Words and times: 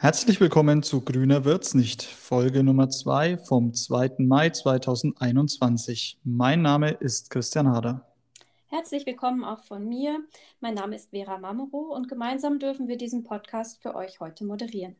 Herzlich 0.00 0.40
willkommen 0.40 0.84
zu 0.84 1.00
Grüner 1.00 1.44
wird's 1.44 1.74
nicht, 1.74 2.04
Folge 2.04 2.62
Nummer 2.62 2.88
2 2.88 3.36
vom 3.36 3.74
2. 3.74 4.18
Mai 4.18 4.50
2021. 4.50 6.20
Mein 6.22 6.62
Name 6.62 6.92
ist 6.92 7.30
Christian 7.30 7.66
Hader. 7.66 8.06
Herzlich 8.68 9.06
willkommen 9.06 9.42
auch 9.42 9.64
von 9.64 9.88
mir. 9.88 10.20
Mein 10.60 10.74
Name 10.74 10.94
ist 10.94 11.10
Vera 11.10 11.38
Mamero 11.38 11.92
und 11.96 12.08
gemeinsam 12.08 12.60
dürfen 12.60 12.86
wir 12.86 12.96
diesen 12.96 13.24
Podcast 13.24 13.82
für 13.82 13.96
euch 13.96 14.20
heute 14.20 14.44
moderieren. 14.44 14.94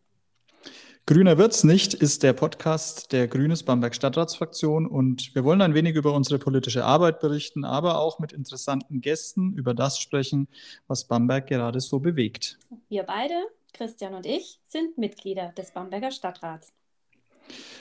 Grüner 1.06 1.38
wird's 1.38 1.62
nicht 1.62 1.94
ist 1.94 2.24
der 2.24 2.32
Podcast 2.32 3.12
der 3.12 3.28
Grünes 3.28 3.62
Bamberg 3.62 3.94
Stadtratsfraktion 3.94 4.84
und 4.84 5.32
wir 5.32 5.44
wollen 5.44 5.62
ein 5.62 5.74
wenig 5.74 5.94
über 5.94 6.12
unsere 6.12 6.40
politische 6.40 6.84
Arbeit 6.84 7.20
berichten, 7.20 7.64
aber 7.64 8.00
auch 8.00 8.18
mit 8.18 8.32
interessanten 8.32 9.00
Gästen 9.00 9.52
über 9.52 9.74
das 9.74 10.00
sprechen, 10.00 10.48
was 10.88 11.04
Bamberg 11.06 11.46
gerade 11.46 11.78
so 11.78 12.00
bewegt. 12.00 12.58
Wir 12.88 13.04
beide, 13.04 13.34
Christian 13.78 14.14
und 14.14 14.26
ich, 14.26 14.58
sind 14.66 14.98
Mitglieder 14.98 15.52
des 15.56 15.70
Bamberger 15.70 16.10
Stadtrats. 16.10 16.72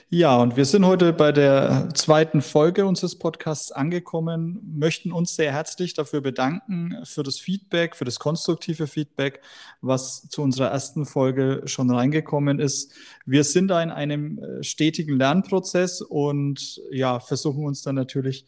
Ja, 0.09 0.37
und 0.37 0.55
wir 0.55 0.65
sind 0.65 0.85
heute 0.85 1.11
bei 1.11 1.31
der 1.31 1.89
zweiten 1.95 2.43
Folge 2.43 2.85
unseres 2.85 3.17
Podcasts 3.17 3.71
angekommen, 3.71 4.61
möchten 4.77 5.11
uns 5.11 5.35
sehr 5.35 5.51
herzlich 5.51 5.95
dafür 5.95 6.21
bedanken, 6.21 6.95
für 7.03 7.23
das 7.23 7.39
Feedback, 7.39 7.95
für 7.95 8.05
das 8.05 8.19
konstruktive 8.19 8.85
Feedback, 8.85 9.41
was 9.81 10.29
zu 10.29 10.43
unserer 10.43 10.67
ersten 10.67 11.07
Folge 11.07 11.63
schon 11.65 11.89
reingekommen 11.89 12.59
ist. 12.59 12.93
Wir 13.25 13.43
sind 13.43 13.67
da 13.69 13.81
in 13.81 13.89
einem 13.89 14.37
äh, 14.37 14.63
stetigen 14.63 15.17
Lernprozess 15.17 16.01
und 16.01 16.79
ja, 16.91 17.19
versuchen 17.19 17.65
uns 17.65 17.81
dann 17.81 17.95
natürlich 17.95 18.45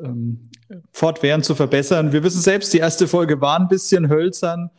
ähm, 0.00 0.48
fortwährend 0.92 1.44
zu 1.44 1.54
verbessern. 1.54 2.12
Wir 2.12 2.22
wissen 2.22 2.40
selbst, 2.40 2.72
die 2.72 2.78
erste 2.78 3.08
Folge 3.08 3.40
war 3.40 3.58
ein 3.58 3.68
bisschen 3.68 4.08
hölzern, 4.08 4.70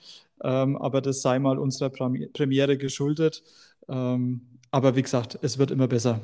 ähm, 0.44 0.78
aber 0.78 1.02
das 1.02 1.22
sei 1.22 1.40
mal 1.40 1.58
unserer 1.58 1.90
Premiere 1.90 2.78
geschuldet. 2.78 3.44
Ähm, 3.88 4.59
aber 4.72 4.95
wie 4.95 5.02
gesagt, 5.02 5.40
es 5.42 5.58
wird 5.58 5.72
immer 5.72 5.88
besser. 5.88 6.22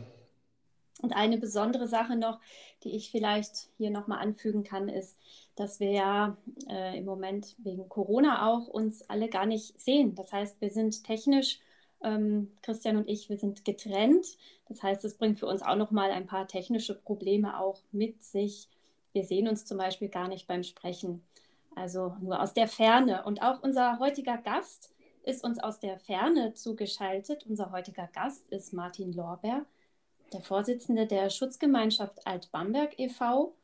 Und 1.02 1.14
eine 1.14 1.38
besondere 1.38 1.88
Sache 1.88 2.16
noch, 2.16 2.40
die 2.84 2.96
ich 2.96 3.12
vielleicht 3.12 3.70
hier 3.78 3.92
nochmal 3.92 4.20
anfügen 4.20 4.64
kann, 4.64 4.88
ist, 4.88 5.18
dass 5.56 5.80
wir 5.80 5.92
ja 5.92 6.38
äh, 6.70 6.98
im 6.98 7.06
Moment 7.06 7.56
wegen 7.60 7.90
Corona 7.90 8.48
auch 8.50 8.68
uns 8.68 9.08
alle 9.10 9.30
gar 9.30 9.46
nicht 9.46 9.80
sehen. 9.80 10.16
Das 10.16 10.32
heißt, 10.32 10.62
wir 10.62 10.70
sind 10.70 11.04
technisch, 11.04 11.60
ähm, 12.04 12.52
Christian 12.62 12.98
und 12.98 13.10
ich, 13.10 13.30
wir 13.30 13.38
sind 13.38 13.66
getrennt. 13.66 14.26
Das 14.68 14.82
heißt, 14.82 15.04
es 15.06 15.18
bringt 15.18 15.40
für 15.40 15.48
uns 15.48 15.62
auch 15.62 15.76
nochmal 15.76 16.12
ein 16.12 16.28
paar 16.28 16.48
technische 16.48 16.96
Probleme 16.96 17.60
auch 17.60 17.82
mit 17.92 18.24
sich. 18.24 18.68
Wir 19.14 19.24
sehen 19.24 19.48
uns 19.48 19.66
zum 19.66 19.78
Beispiel 19.78 20.10
gar 20.10 20.28
nicht 20.28 20.48
beim 20.48 20.64
Sprechen, 20.64 21.22
also 21.76 22.16
nur 22.22 22.42
aus 22.42 22.54
der 22.54 22.68
Ferne. 22.68 23.24
Und 23.26 23.42
auch 23.42 23.62
unser 23.62 24.00
heutiger 24.00 24.38
Gast, 24.38 24.96
ist 25.26 25.44
uns 25.44 25.60
aus 25.60 25.80
der 25.80 26.00
Ferne 26.00 26.54
zugeschaltet. 26.54 27.46
Unser 27.48 27.72
heutiger 27.72 28.08
Gast 28.14 28.48
ist 28.50 28.74
Martin 28.74 29.12
Lorber, 29.14 29.66
der 30.34 30.42
Vorsitzende 30.42 31.08
der 31.08 31.30
Schutzgemeinschaft 31.30 32.26
Alt-Bamberg 32.26 32.98
e.V. 33.00 33.56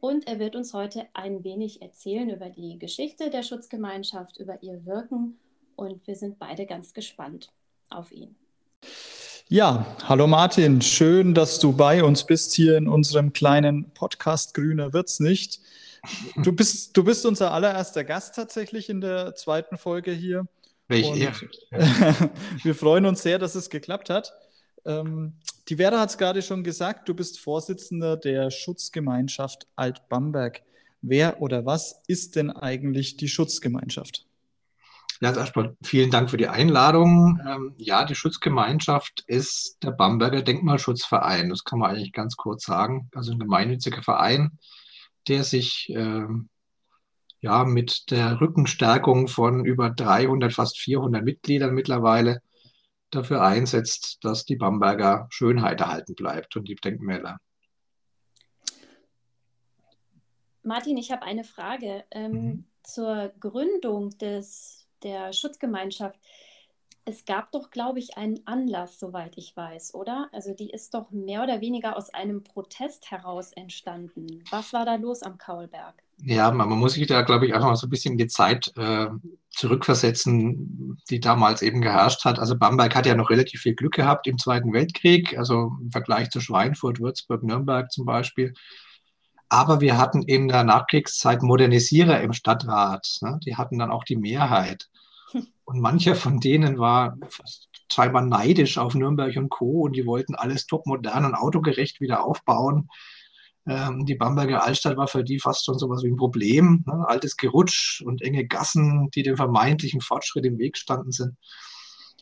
Und 0.00 0.26
er 0.26 0.38
wird 0.38 0.56
uns 0.56 0.72
heute 0.72 1.06
ein 1.12 1.44
wenig 1.44 1.82
erzählen 1.82 2.30
über 2.30 2.48
die 2.48 2.78
Geschichte 2.78 3.28
der 3.28 3.42
Schutzgemeinschaft, 3.42 4.38
über 4.38 4.62
ihr 4.62 4.86
Wirken. 4.86 5.38
Und 5.76 6.06
wir 6.06 6.16
sind 6.16 6.38
beide 6.38 6.64
ganz 6.66 6.94
gespannt 6.94 7.52
auf 7.90 8.10
ihn. 8.10 8.34
Ja, 9.48 9.84
hallo 10.04 10.26
Martin, 10.26 10.80
schön, 10.80 11.34
dass 11.34 11.58
du 11.58 11.72
bei 11.72 12.02
uns 12.04 12.24
bist 12.24 12.54
hier 12.54 12.76
in 12.76 12.88
unserem 12.88 13.32
kleinen 13.32 13.90
Podcast 13.90 14.54
Grüner 14.54 14.92
wird's 14.92 15.20
nicht. 15.20 15.60
Du 16.36 16.52
bist, 16.52 16.96
du 16.96 17.04
bist 17.04 17.26
unser 17.26 17.52
allererster 17.52 18.04
Gast 18.04 18.34
tatsächlich 18.34 18.88
in 18.88 19.00
der 19.00 19.34
zweiten 19.34 19.76
Folge 19.76 20.12
hier. 20.12 20.46
Welche 20.88 21.16
Ehre. 21.16 21.50
wir 22.62 22.74
freuen 22.74 23.06
uns 23.06 23.22
sehr, 23.22 23.38
dass 23.38 23.54
es 23.54 23.70
geklappt 23.70 24.10
hat. 24.10 24.32
Ähm, 24.84 25.34
die 25.68 25.76
Vera 25.76 26.00
hat 26.00 26.10
es 26.10 26.18
gerade 26.18 26.42
schon 26.42 26.64
gesagt, 26.64 27.08
du 27.08 27.14
bist 27.14 27.38
Vorsitzender 27.38 28.16
der 28.16 28.50
Schutzgemeinschaft 28.50 29.66
Alt-Bamberg. 29.76 30.62
Wer 31.02 31.40
oder 31.40 31.64
was 31.64 32.02
ist 32.06 32.36
denn 32.36 32.50
eigentlich 32.50 33.16
die 33.16 33.28
Schutzgemeinschaft? 33.28 34.26
Ja, 35.20 35.28
also 35.28 35.40
erstmal 35.40 35.76
vielen 35.82 36.10
Dank 36.10 36.30
für 36.30 36.38
die 36.38 36.48
Einladung. 36.48 37.38
Ähm, 37.46 37.74
ja, 37.76 38.04
die 38.04 38.14
Schutzgemeinschaft 38.14 39.22
ist 39.26 39.76
der 39.82 39.90
Bamberger 39.90 40.42
Denkmalschutzverein. 40.42 41.50
Das 41.50 41.64
kann 41.64 41.78
man 41.78 41.90
eigentlich 41.90 42.12
ganz 42.12 42.36
kurz 42.36 42.64
sagen. 42.64 43.10
Also 43.14 43.32
ein 43.32 43.38
gemeinnütziger 43.38 44.02
Verein, 44.02 44.58
der 45.30 45.44
sich 45.44 45.88
ähm, 45.90 46.50
ja, 47.40 47.64
mit 47.64 48.10
der 48.10 48.40
Rückenstärkung 48.40 49.28
von 49.28 49.64
über 49.64 49.90
300, 49.90 50.52
fast 50.52 50.78
400 50.78 51.24
Mitgliedern 51.24 51.72
mittlerweile 51.72 52.42
dafür 53.10 53.42
einsetzt, 53.42 54.18
dass 54.22 54.44
die 54.44 54.56
Bamberger 54.56 55.26
Schönheit 55.30 55.80
erhalten 55.80 56.14
bleibt 56.14 56.56
und 56.56 56.68
die 56.68 56.74
Denkmäler. 56.74 57.38
Martin, 60.62 60.98
ich 60.98 61.10
habe 61.10 61.22
eine 61.22 61.44
Frage 61.44 62.04
ähm, 62.10 62.32
mhm. 62.32 62.64
zur 62.82 63.32
Gründung 63.40 64.10
des, 64.18 64.86
der 65.02 65.32
Schutzgemeinschaft. 65.32 66.20
Es 67.04 67.24
gab 67.24 67.50
doch, 67.52 67.70
glaube 67.70 67.98
ich, 67.98 68.16
einen 68.16 68.46
Anlass, 68.46 68.98
soweit 68.98 69.36
ich 69.36 69.56
weiß, 69.56 69.94
oder? 69.94 70.28
Also 70.32 70.54
die 70.54 70.70
ist 70.70 70.94
doch 70.94 71.10
mehr 71.10 71.42
oder 71.42 71.60
weniger 71.60 71.96
aus 71.96 72.10
einem 72.10 72.44
Protest 72.44 73.10
heraus 73.10 73.52
entstanden. 73.52 74.44
Was 74.50 74.72
war 74.72 74.84
da 74.84 74.96
los 74.96 75.22
am 75.22 75.38
Kaulberg? 75.38 75.94
Ja, 76.22 76.50
man, 76.50 76.68
man 76.68 76.78
muss 76.78 76.94
sich 76.94 77.06
da, 77.06 77.22
glaube 77.22 77.46
ich, 77.46 77.54
einfach 77.54 77.68
mal 77.68 77.76
so 77.76 77.86
ein 77.86 77.90
bisschen 77.90 78.18
die 78.18 78.26
Zeit 78.26 78.72
äh, 78.76 79.06
zurückversetzen, 79.50 80.98
die 81.08 81.20
damals 81.20 81.62
eben 81.62 81.80
geherrscht 81.80 82.24
hat. 82.24 82.38
Also 82.38 82.58
Bamberg 82.58 82.94
hat 82.94 83.06
ja 83.06 83.14
noch 83.14 83.30
relativ 83.30 83.62
viel 83.62 83.74
Glück 83.74 83.94
gehabt 83.94 84.26
im 84.26 84.36
Zweiten 84.36 84.72
Weltkrieg, 84.72 85.38
also 85.38 85.72
im 85.80 85.90
Vergleich 85.90 86.30
zu 86.30 86.40
Schweinfurt, 86.40 87.00
Würzburg, 87.00 87.42
Nürnberg 87.42 87.90
zum 87.90 88.04
Beispiel. 88.04 88.52
Aber 89.48 89.80
wir 89.80 89.98
hatten 89.98 90.22
in 90.22 90.48
der 90.48 90.62
Nachkriegszeit 90.62 91.42
Modernisierer 91.42 92.20
im 92.20 92.32
Stadtrat. 92.32 93.18
Ne? 93.22 93.40
Die 93.44 93.56
hatten 93.56 93.78
dann 93.78 93.90
auch 93.90 94.04
die 94.04 94.16
Mehrheit. 94.16 94.88
Und 95.64 95.80
mancher 95.80 96.16
von 96.16 96.40
denen 96.40 96.78
war 96.78 97.16
scheinbar 97.92 98.22
neidisch 98.22 98.78
auf 98.78 98.94
Nürnberg 98.94 99.36
und 99.36 99.50
Co. 99.50 99.82
Und 99.82 99.96
die 99.96 100.06
wollten 100.06 100.34
alles 100.34 100.66
top 100.66 100.86
modern 100.86 101.24
und 101.24 101.34
autogerecht 101.34 102.00
wieder 102.00 102.24
aufbauen. 102.24 102.88
Ähm, 103.66 104.06
die 104.06 104.14
Bamberger 104.14 104.64
Altstadt 104.64 104.96
war 104.96 105.06
für 105.06 105.22
die 105.22 105.38
fast 105.38 105.64
schon 105.64 105.78
sowas 105.78 106.02
wie 106.02 106.08
ein 106.08 106.16
Problem. 106.16 106.84
Ne? 106.86 107.04
Altes 107.06 107.36
Gerutsch 107.36 108.02
und 108.02 108.22
enge 108.22 108.46
Gassen, 108.46 109.10
die 109.14 109.22
dem 109.22 109.36
vermeintlichen 109.36 110.00
Fortschritt 110.00 110.46
im 110.46 110.58
Weg 110.58 110.76
standen 110.76 111.12
sind. 111.12 111.36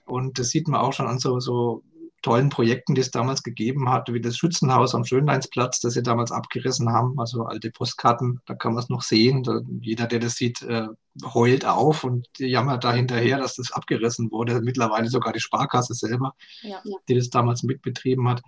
Und 0.04 0.38
das 0.38 0.48
sieht 0.48 0.68
man 0.68 0.80
auch 0.80 0.92
schon 0.92 1.06
an 1.06 1.18
so, 1.18 1.38
so 1.38 1.84
tollen 2.22 2.48
Projekten, 2.48 2.94
die 2.94 3.00
es 3.00 3.10
damals 3.10 3.42
gegeben 3.42 3.88
hat, 3.90 4.12
wie 4.12 4.20
das 4.20 4.36
Schützenhaus 4.36 4.94
am 4.94 5.04
Schönleinsplatz, 5.04 5.80
das 5.80 5.94
sie 5.94 6.02
damals 6.02 6.32
abgerissen 6.32 6.90
haben, 6.90 7.18
also 7.18 7.44
alte 7.44 7.70
Postkarten, 7.70 8.40
da 8.46 8.54
kann 8.54 8.74
man 8.74 8.82
es 8.82 8.88
noch 8.88 9.02
sehen. 9.02 9.42
Da, 9.44 9.60
jeder, 9.80 10.06
der 10.06 10.18
das 10.18 10.34
sieht, 10.34 10.62
äh, 10.62 10.88
heult 11.34 11.64
auf 11.64 12.04
und 12.04 12.26
jammert 12.38 12.84
da 12.84 12.92
hinterher, 12.92 13.38
dass 13.38 13.56
das 13.56 13.72
abgerissen 13.72 14.30
wurde. 14.30 14.60
Mittlerweile 14.60 15.08
sogar 15.08 15.32
die 15.32 15.40
Sparkasse 15.40 15.94
selber, 15.94 16.34
ja. 16.62 16.80
die 17.08 17.14
das 17.14 17.30
damals 17.30 17.62
mitbetrieben 17.62 18.28
hat. 18.28 18.42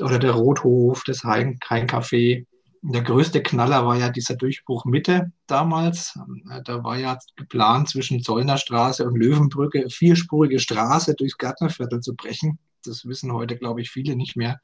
Oder 0.00 0.18
der 0.18 0.32
Rothof, 0.32 1.04
das 1.04 1.22
Hein-Café. 1.22 2.46
Der 2.84 3.02
größte 3.02 3.42
Knaller 3.42 3.86
war 3.86 3.96
ja 3.96 4.08
dieser 4.08 4.34
Durchbruch 4.34 4.86
Mitte 4.86 5.30
damals. 5.46 6.18
Da 6.64 6.82
war 6.82 6.98
ja 6.98 7.16
geplant, 7.36 7.90
zwischen 7.90 8.22
Zollnerstraße 8.22 9.06
und 9.06 9.16
Löwenbrücke 9.16 9.88
vierspurige 9.88 10.58
Straße 10.58 11.14
durchs 11.14 11.38
Gärtnerviertel 11.38 12.00
zu 12.00 12.16
brechen 12.16 12.58
das 12.86 13.04
wissen 13.06 13.32
heute, 13.32 13.56
glaube 13.56 13.80
ich, 13.80 13.90
viele 13.90 14.16
nicht 14.16 14.36
mehr. 14.36 14.60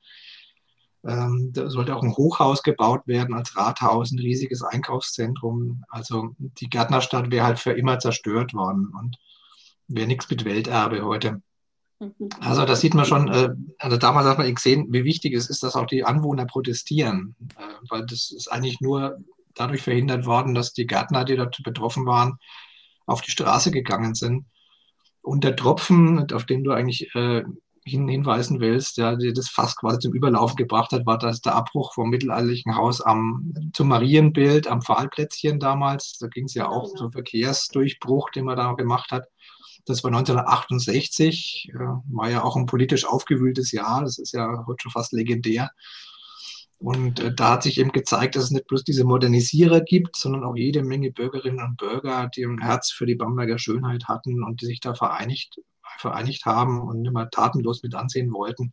Ähm, 1.07 1.51
da 1.53 1.71
sollte 1.71 1.95
auch 1.95 2.03
ein 2.03 2.17
Hochhaus 2.17 2.63
gebaut 2.63 3.07
werden 3.07 3.35
als 3.35 3.57
Rathaus, 3.57 4.11
ein 4.11 4.19
riesiges 4.19 4.63
Einkaufszentrum. 4.63 5.85
Also 5.89 6.35
die 6.39 6.69
Gärtnerstadt 6.69 7.31
wäre 7.31 7.47
halt 7.47 7.59
für 7.59 7.73
immer 7.73 7.99
zerstört 7.99 8.53
worden 8.53 8.93
und 8.99 9.17
wäre 9.87 10.07
nichts 10.07 10.29
mit 10.29 10.45
Welterbe 10.45 11.05
heute. 11.05 11.41
Mhm. 12.01 12.29
Also 12.41 12.65
das 12.65 12.81
sieht 12.81 12.95
man 12.95 13.05
schon, 13.05 13.29
äh, 13.29 13.51
also 13.79 13.97
damals 13.97 14.27
hat 14.27 14.39
man 14.39 14.55
gesehen, 14.55 14.87
wie 14.91 15.05
wichtig 15.05 15.35
es 15.35 15.49
ist, 15.49 15.63
dass 15.63 15.77
auch 15.77 15.87
die 15.87 16.05
Anwohner 16.05 16.47
protestieren, 16.47 17.37
äh, 17.57 17.63
weil 17.89 18.05
das 18.07 18.31
ist 18.31 18.51
eigentlich 18.51 18.81
nur 18.81 19.19
dadurch 19.55 19.83
verhindert 19.83 20.27
worden, 20.27 20.55
dass 20.55 20.73
die 20.73 20.87
Gärtner, 20.87 21.25
die 21.25 21.37
dort 21.37 21.61
betroffen 21.63 22.07
waren, 22.07 22.39
auf 23.07 23.23
die 23.23 23.31
Straße 23.31 23.71
gegangen 23.71 24.15
sind. 24.15 24.47
Und 25.23 25.45
der 25.45 25.57
Tropfen, 25.57 26.31
auf 26.33 26.47
den 26.47 26.65
du 26.65 26.73
eigentlich 26.73 27.15
äh, 27.15 27.45
hin, 27.89 28.09
hinweisen 28.09 28.61
willst, 28.61 28.97
ja, 28.97 29.17
die 29.17 29.33
das 29.33 29.49
fast 29.49 29.79
quasi 29.79 29.99
zum 29.99 30.13
Überlaufen 30.13 30.57
gebracht 30.57 30.93
hat, 30.93 31.07
war 31.07 31.19
das 31.19 31.41
der 31.41 31.55
Abbruch 31.55 31.95
vom 31.95 32.11
mittelalterlichen 32.11 32.77
Haus 32.77 33.01
am, 33.01 33.53
zum 33.73 33.89
Marienbild 33.89 34.69
am 34.69 34.83
Pfahlplätzchen 34.83 35.59
damals. 35.59 36.19
Da 36.19 36.29
ging 36.29 36.45
es 36.45 36.55
ja 36.55 36.69
auch 36.69 36.85
genau. 36.85 36.97
zum 36.97 37.13
Verkehrsdurchbruch, 37.13 38.31
den 38.31 38.45
man 38.45 38.57
da 38.57 38.73
gemacht 38.73 39.11
hat. 39.11 39.27
Das 39.87 40.05
war 40.05 40.11
1968, 40.11 41.73
war 42.11 42.31
ja 42.31 42.45
auch 42.45 42.57
ein 42.57 42.67
politisch 42.67 43.07
aufgewühltes 43.07 43.73
Jahr. 43.73 44.03
Das 44.03 44.19
ist 44.19 44.33
ja 44.33 44.65
heute 44.67 44.83
schon 44.83 44.93
fast 44.93 45.13
legendär. 45.13 45.71
Und 46.79 47.19
äh, 47.19 47.35
da 47.35 47.53
hat 47.53 47.65
sich 47.65 47.79
eben 47.79 47.91
gezeigt, 47.91 48.37
dass 48.37 48.45
es 48.45 48.51
nicht 48.51 48.69
bloß 48.69 48.85
diese 48.85 49.05
Modernisierer 49.05 49.81
gibt, 49.81 50.17
sondern 50.17 50.45
auch 50.45 50.55
jede 50.55 50.85
Menge 50.85 51.11
Bürgerinnen 51.11 51.61
und 51.61 51.77
Bürger, 51.77 52.31
die 52.35 52.45
ein 52.45 52.61
Herz 52.61 52.93
für 52.93 53.07
die 53.07 53.17
Bamberger 53.17 53.59
Schönheit 53.59 54.05
hatten 54.07 54.45
und 54.45 54.61
die 54.61 54.67
sich 54.67 54.81
da 54.81 54.95
vereinigt 54.95 55.59
vereinigt 56.01 56.47
haben 56.47 56.81
und 56.81 57.05
immer 57.05 57.31
tatenlos 57.31 57.83
mit 57.83 57.95
ansehen 57.95 58.33
wollten, 58.33 58.73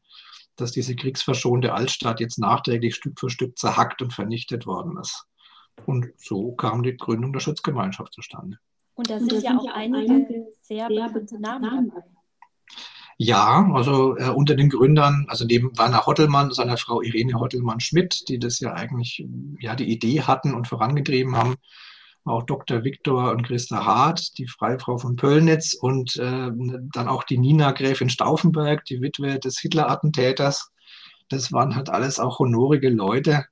dass 0.56 0.72
diese 0.72 0.96
kriegsverschonte 0.96 1.74
Altstadt 1.74 2.20
jetzt 2.20 2.40
nachträglich 2.40 2.96
Stück 2.96 3.20
für 3.20 3.30
Stück 3.30 3.58
zerhackt 3.58 4.02
und 4.02 4.14
vernichtet 4.14 4.66
worden 4.66 4.98
ist. 4.98 5.26
Und 5.86 6.08
so 6.18 6.54
kam 6.54 6.84
die 6.84 6.96
Gründung 6.96 7.34
der 7.34 7.42
Schutzgemeinschaft 7.42 8.14
zustande. 8.14 8.58
Und 8.94 9.10
da 9.10 9.20
sind, 9.20 9.34
und 9.34 9.44
da 9.44 9.50
ja 9.50 9.60
sind 9.60 9.70
auch 9.70 9.76
einige 9.76 10.48
sehr, 10.62 10.88
sehr 10.88 11.10
bekannte 11.10 11.40
Namen 11.40 11.90
dabei. 11.90 12.06
Ja, 13.18 13.70
also 13.74 14.18
äh, 14.18 14.30
unter 14.30 14.56
den 14.56 14.70
Gründern, 14.70 15.26
also 15.30 15.46
neben 15.46 15.78
Werner 15.78 16.06
Hottelmann, 16.06 16.52
seiner 16.52 16.76
Frau 16.76 17.02
Irene 17.02 17.40
Hottelmann-Schmidt, 17.40 18.28
die 18.28 18.40
das 18.40 18.60
ja 18.60 18.74
eigentlich 18.74 19.26
ja 19.60 19.76
die 19.76 19.90
Idee 19.90 20.22
hatten 20.22 20.54
und 20.54 20.68
vorangetrieben 20.68 21.36
haben, 21.38 21.56
auch 22.26 22.44
Dr. 22.44 22.84
Viktor 22.84 23.32
und 23.32 23.44
Christa 23.44 23.86
Hart, 23.86 24.38
die 24.38 24.48
Freifrau 24.48 24.98
von 24.98 25.16
Pöllnitz 25.16 25.74
und 25.74 26.16
äh, 26.18 26.50
dann 26.94 27.08
auch 27.08 27.24
die 27.24 27.38
Nina 27.38 27.72
Gräfin 27.72 28.10
Stauffenberg, 28.10 28.84
die 28.86 29.02
Witwe 29.02 29.40
des 29.40 29.60
Hitler-Attentäters. 29.60 30.72
Das 31.30 31.54
waren 31.54 31.76
halt 31.76 31.90
alles 31.90 32.20
auch 32.20 32.40
honorige 32.40 32.90
Leute, 32.90 33.46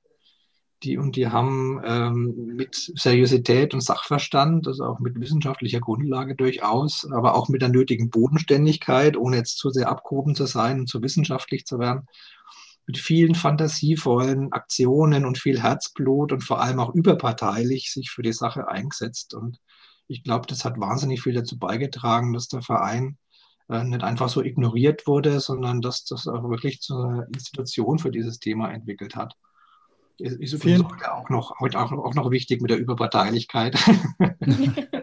die 0.82 0.98
und 0.98 1.16
die 1.16 1.28
haben 1.28 1.80
ähm, 1.84 2.52
mit 2.56 2.74
Seriosität 2.74 3.74
und 3.74 3.80
Sachverstand, 3.80 4.66
also 4.66 4.84
auch 4.84 4.98
mit 4.98 5.18
wissenschaftlicher 5.18 5.80
Grundlage 5.80 6.34
durchaus, 6.34 7.08
aber 7.10 7.36
auch 7.36 7.48
mit 7.48 7.62
der 7.62 7.70
nötigen 7.70 8.10
Bodenständigkeit, 8.10 9.16
ohne 9.16 9.36
jetzt 9.36 9.58
zu 9.58 9.70
sehr 9.70 9.88
abgehoben 9.88 10.34
zu 10.34 10.46
sein 10.46 10.80
und 10.80 10.88
zu 10.88 11.00
wissenschaftlich 11.02 11.64
zu 11.64 11.78
werden, 11.78 12.06
mit 12.86 12.98
vielen 12.98 13.34
fantasievollen 13.34 14.52
Aktionen 14.52 15.24
und 15.24 15.38
viel 15.38 15.62
Herzblut 15.62 16.32
und 16.32 16.42
vor 16.42 16.60
allem 16.60 16.80
auch 16.80 16.94
überparteilich 16.94 17.92
sich 17.92 18.10
für 18.10 18.22
die 18.22 18.32
Sache 18.32 18.68
eingesetzt. 18.68 19.34
Und 19.34 19.58
ich 20.06 20.22
glaube, 20.22 20.46
das 20.46 20.64
hat 20.64 20.78
wahnsinnig 20.78 21.22
viel 21.22 21.34
dazu 21.34 21.58
beigetragen, 21.58 22.32
dass 22.32 22.48
der 22.48 22.62
Verein 22.62 23.16
äh, 23.70 23.84
nicht 23.84 24.02
einfach 24.02 24.28
so 24.28 24.42
ignoriert 24.42 25.06
wurde, 25.06 25.40
sondern 25.40 25.80
dass 25.80 26.04
das 26.04 26.26
auch 26.28 26.48
wirklich 26.50 26.80
zur 26.80 27.26
Institution 27.34 27.98
für 27.98 28.10
dieses 28.10 28.38
Thema 28.38 28.70
entwickelt 28.70 29.16
hat. 29.16 29.34
Ist 30.18 30.52
übrigens 30.52 30.84
heute 30.84 31.12
auch 31.12 31.28
noch, 31.28 31.58
heute 31.58 31.80
auch, 31.80 31.90
auch 31.90 32.14
noch 32.14 32.30
wichtig 32.30 32.60
mit 32.62 32.70
der 32.70 32.78
Überparteilichkeit. 32.78 33.76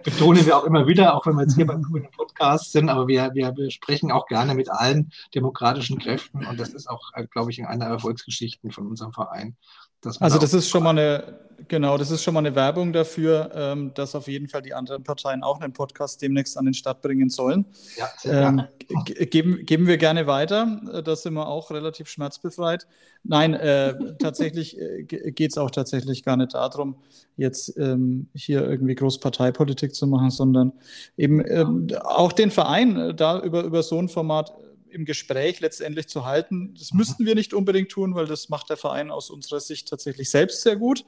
Betonen 0.03 0.45
wir 0.45 0.57
auch 0.57 0.63
immer 0.63 0.87
wieder, 0.87 1.15
auch 1.15 1.25
wenn 1.25 1.35
wir 1.35 1.41
jetzt 1.41 1.55
hier 1.55 1.65
beim 1.65 1.81
grünen 1.81 2.07
Podcast 2.41 2.71
sind, 2.71 2.89
aber 2.89 3.07
wir, 3.07 3.31
wir, 3.33 3.71
sprechen 3.71 4.11
auch 4.11 4.25
gerne 4.25 4.55
mit 4.55 4.69
allen 4.71 5.11
demokratischen 5.35 5.99
Kräften 5.99 6.45
und 6.45 6.59
das 6.59 6.69
ist 6.69 6.89
auch, 6.89 7.11
äh, 7.13 7.27
glaube 7.27 7.51
ich, 7.51 7.59
in 7.59 7.65
einer 7.65 7.85
Erfolgsgeschichten 7.85 8.71
von 8.71 8.87
unserem 8.87 9.13
Verein. 9.13 9.55
Also 10.19 10.39
das 10.39 10.53
ist 10.53 10.69
schon 10.69 10.83
mal 10.83 10.91
eine, 10.91 11.39
genau, 11.67 11.97
das 11.97 12.11
ist 12.11 12.23
schon 12.23 12.33
mal 12.33 12.39
eine 12.39 12.55
Werbung 12.55 12.91
dafür, 12.93 13.51
ähm, 13.53 13.91
dass 13.93 14.15
auf 14.15 14.27
jeden 14.27 14.47
Fall 14.47 14.61
die 14.61 14.73
anderen 14.73 15.03
Parteien 15.03 15.43
auch 15.43 15.61
einen 15.61 15.73
Podcast 15.73 16.21
demnächst 16.21 16.57
an 16.57 16.65
den 16.65 16.73
Start 16.73 17.01
bringen 17.01 17.29
sollen. 17.29 17.65
Ja, 17.97 18.09
ähm, 18.25 18.63
geben, 19.05 19.65
geben 19.65 19.87
wir 19.87 19.97
gerne 19.97 20.27
weiter. 20.27 20.81
Äh, 20.93 21.03
da 21.03 21.15
sind 21.15 21.33
wir 21.33 21.47
auch 21.47 21.71
relativ 21.71 22.07
schmerzbefreit. 22.07 22.87
Nein, 23.23 23.53
äh, 23.53 23.95
tatsächlich 24.19 24.79
äh, 24.79 25.03
geht 25.03 25.51
es 25.51 25.57
auch 25.57 25.71
tatsächlich 25.71 26.23
gar 26.23 26.37
nicht 26.37 26.53
darum, 26.53 26.95
jetzt 27.37 27.77
ähm, 27.77 28.27
hier 28.33 28.67
irgendwie 28.67 28.95
Großparteipolitik 28.95 29.93
zu 29.93 30.07
machen, 30.07 30.31
sondern 30.31 30.73
eben 31.17 31.43
ähm, 31.47 31.87
auch 32.03 32.31
den 32.31 32.51
Verein 32.51 32.97
äh, 32.97 33.13
da 33.13 33.39
über, 33.39 33.63
über 33.63 33.83
so 33.83 33.99
ein 33.99 34.09
Format 34.09 34.53
im 34.91 35.05
Gespräch 35.05 35.59
letztendlich 35.59 36.07
zu 36.07 36.25
halten. 36.25 36.73
Das 36.77 36.91
mhm. 36.91 36.97
müssten 36.97 37.25
wir 37.25 37.35
nicht 37.35 37.53
unbedingt 37.53 37.89
tun, 37.89 38.15
weil 38.15 38.27
das 38.27 38.49
macht 38.49 38.69
der 38.69 38.77
Verein 38.77 39.11
aus 39.11 39.29
unserer 39.29 39.59
Sicht 39.59 39.87
tatsächlich 39.87 40.29
selbst 40.29 40.61
sehr 40.61 40.75
gut. 40.75 41.05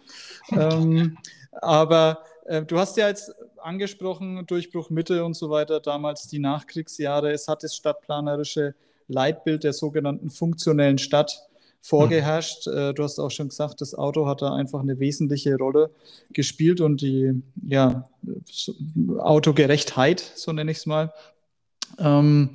ähm, 0.51 1.17
aber 1.51 2.23
äh, 2.45 2.63
du 2.63 2.79
hast 2.79 2.97
ja 2.97 3.07
jetzt 3.07 3.31
angesprochen, 3.61 4.45
Durchbruch 4.45 4.89
Mitte 4.89 5.23
und 5.23 5.35
so 5.35 5.49
weiter, 5.49 5.79
damals 5.79 6.27
die 6.27 6.39
Nachkriegsjahre. 6.39 7.31
Es 7.31 7.47
hat 7.47 7.63
das 7.63 7.75
stadtplanerische 7.75 8.75
Leitbild 9.07 9.63
der 9.63 9.73
sogenannten 9.73 10.29
funktionellen 10.29 10.97
Stadt 10.97 11.47
vorgeherrscht. 11.81 12.67
Mhm. 12.67 12.95
Du 12.95 13.03
hast 13.03 13.19
auch 13.19 13.29
schon 13.29 13.49
gesagt, 13.49 13.81
das 13.81 13.93
Auto 13.93 14.25
hat 14.25 14.41
da 14.41 14.55
einfach 14.55 14.79
eine 14.79 14.99
wesentliche 14.99 15.57
Rolle 15.57 15.91
gespielt 16.31 16.81
und 16.81 17.01
die 17.01 17.41
ja, 17.67 18.09
Autogerechtheit, 19.17 20.19
so 20.35 20.53
nenne 20.53 20.71
ich 20.71 20.77
es 20.77 20.85
mal. 20.85 21.13
Ähm, 21.99 22.51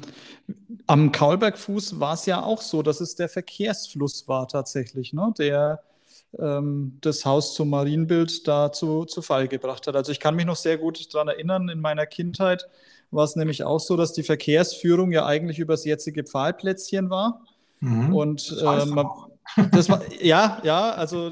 am 0.86 1.12
Kaulbergfuß 1.12 2.00
war 2.00 2.14
es 2.14 2.26
ja 2.26 2.42
auch 2.42 2.62
so, 2.62 2.82
dass 2.82 3.00
es 3.00 3.14
der 3.14 3.28
Verkehrsfluss 3.28 4.26
war 4.26 4.48
tatsächlich, 4.48 5.12
ne? 5.12 5.32
der 5.38 5.82
ähm, 6.38 6.98
das 7.00 7.24
Haus 7.24 7.54
zum 7.54 7.70
Marienbild 7.70 8.46
da 8.46 8.72
zu, 8.72 9.04
zu 9.04 9.22
Fall 9.22 9.48
gebracht 9.48 9.86
hat. 9.86 9.96
Also 9.96 10.12
ich 10.12 10.20
kann 10.20 10.34
mich 10.34 10.46
noch 10.46 10.56
sehr 10.56 10.78
gut 10.78 11.12
daran 11.14 11.28
erinnern, 11.28 11.68
in 11.68 11.80
meiner 11.80 12.06
Kindheit 12.06 12.68
war 13.10 13.24
es 13.24 13.36
nämlich 13.36 13.64
auch 13.64 13.80
so, 13.80 13.96
dass 13.96 14.12
die 14.12 14.22
Verkehrsführung 14.22 15.12
ja 15.12 15.24
eigentlich 15.24 15.58
übers 15.58 15.84
jetzige 15.84 16.24
Pfahlplätzchen 16.24 17.08
war. 17.10 17.42
Mhm. 17.80 18.14
Und 18.14 18.56
ähm, 18.60 18.66
das 18.66 18.90
war, 19.56 20.02
ja, 20.22 20.60
ja, 20.62 20.90
also 20.90 21.30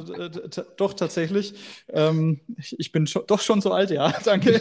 doch 0.77 0.95
tatsächlich. 0.95 1.55
Ähm, 1.89 2.41
ich, 2.57 2.79
ich, 2.79 2.93
bin 2.93 3.07
schon, 3.07 3.25
doch 3.27 3.41
schon 3.41 3.61
so 3.61 3.73
alt, 3.73 3.91
ja, 3.91 4.13
danke. 4.25 4.61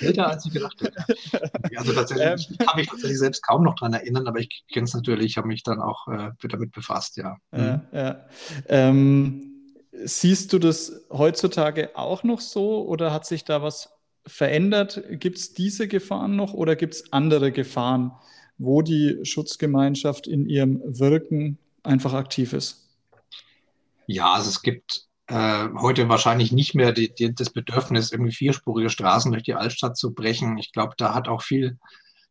Älter 0.00 0.28
als 0.28 0.46
ich 0.46 0.52
gedacht 0.52 0.80
hätte. 0.80 1.02
Also 1.76 1.92
tatsächlich, 1.92 2.48
ähm, 2.48 2.56
ich 2.58 2.66
kann 2.66 2.76
mich 2.76 2.88
tatsächlich 2.88 3.18
selbst 3.18 3.42
kaum 3.46 3.62
noch 3.64 3.74
daran 3.74 3.94
erinnern, 3.94 4.26
aber 4.28 4.38
ich 4.38 4.64
kenne 4.72 4.84
es 4.84 4.94
natürlich, 4.94 5.36
habe 5.36 5.48
mich 5.48 5.62
dann 5.62 5.80
auch 5.80 6.06
äh, 6.08 6.30
damit 6.48 6.72
befasst, 6.72 7.16
ja. 7.16 7.36
Mhm. 7.50 7.80
ja 7.92 8.24
ähm, 8.68 9.74
siehst 9.92 10.52
du 10.52 10.58
das 10.58 11.04
heutzutage 11.10 11.90
auch 11.94 12.24
noch 12.24 12.40
so 12.40 12.86
oder 12.86 13.12
hat 13.12 13.26
sich 13.26 13.44
da 13.44 13.62
was 13.62 13.90
verändert? 14.26 15.02
Gibt 15.10 15.38
es 15.38 15.54
diese 15.54 15.88
Gefahren 15.88 16.36
noch 16.36 16.52
oder 16.54 16.76
gibt 16.76 16.94
es 16.94 17.12
andere 17.12 17.52
Gefahren? 17.52 18.12
wo 18.58 18.82
die 18.82 19.18
Schutzgemeinschaft 19.24 20.26
in 20.26 20.46
ihrem 20.46 20.80
Wirken 20.84 21.58
einfach 21.82 22.14
aktiv 22.14 22.52
ist? 22.52 22.88
Ja, 24.06 24.32
also 24.34 24.50
es 24.50 24.62
gibt 24.62 25.06
äh, 25.28 25.68
heute 25.78 26.08
wahrscheinlich 26.08 26.52
nicht 26.52 26.74
mehr 26.74 26.92
die, 26.92 27.12
die, 27.14 27.34
das 27.34 27.50
Bedürfnis, 27.50 28.12
irgendwie 28.12 28.32
vierspurige 28.32 28.90
Straßen 28.90 29.32
durch 29.32 29.44
die 29.44 29.54
Altstadt 29.54 29.96
zu 29.96 30.12
brechen. 30.12 30.58
Ich 30.58 30.72
glaube, 30.72 30.94
da 30.96 31.14
hat 31.14 31.28
auch 31.28 31.42
viel 31.42 31.78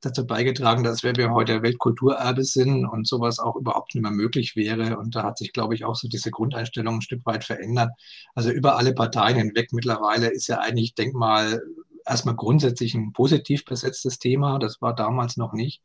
dazu 0.01 0.25
beigetragen, 0.25 0.83
dass 0.83 1.03
wir 1.03 1.13
heute 1.31 1.61
Weltkulturerbe 1.61 2.43
sind 2.43 2.85
und 2.85 3.07
sowas 3.07 3.39
auch 3.39 3.55
überhaupt 3.55 3.93
nicht 3.93 4.01
mehr 4.01 4.11
möglich 4.11 4.55
wäre. 4.55 4.97
Und 4.97 5.15
da 5.15 5.23
hat 5.23 5.37
sich, 5.37 5.53
glaube 5.53 5.75
ich, 5.75 5.85
auch 5.85 5.95
so 5.95 6.07
diese 6.07 6.31
Grundeinstellung 6.31 6.95
ein 6.95 7.01
Stück 7.01 7.25
weit 7.25 7.43
verändert. 7.43 7.91
Also 8.33 8.49
über 8.49 8.77
alle 8.77 8.93
Parteien 8.93 9.37
hinweg 9.37 9.71
mittlerweile 9.73 10.27
ist 10.29 10.47
ja 10.47 10.59
eigentlich 10.59 10.95
Denkmal 10.95 11.61
erstmal 12.05 12.35
grundsätzlich 12.35 12.95
ein 12.95 13.13
positiv 13.13 13.63
besetztes 13.63 14.17
Thema. 14.17 14.57
Das 14.59 14.81
war 14.81 14.95
damals 14.95 15.37
noch 15.37 15.53
nicht. 15.53 15.81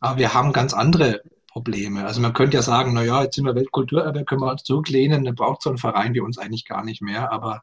Aber 0.00 0.18
wir 0.18 0.34
haben 0.34 0.52
ganz 0.52 0.72
andere 0.72 1.22
Probleme. 1.56 2.04
Also 2.04 2.20
man 2.20 2.34
könnte 2.34 2.58
ja 2.58 2.62
sagen, 2.62 2.92
naja, 2.92 3.22
jetzt 3.22 3.36
sind 3.36 3.46
wir 3.46 3.54
Weltkulturerbe, 3.54 4.26
können 4.26 4.42
wir 4.42 4.50
uns 4.50 4.62
zurücklehnen, 4.62 5.24
dann 5.24 5.34
braucht 5.34 5.62
so 5.62 5.70
ein 5.70 5.78
Verein 5.78 6.12
wie 6.12 6.20
uns 6.20 6.36
eigentlich 6.36 6.66
gar 6.66 6.84
nicht 6.84 7.00
mehr. 7.00 7.32
Aber 7.32 7.62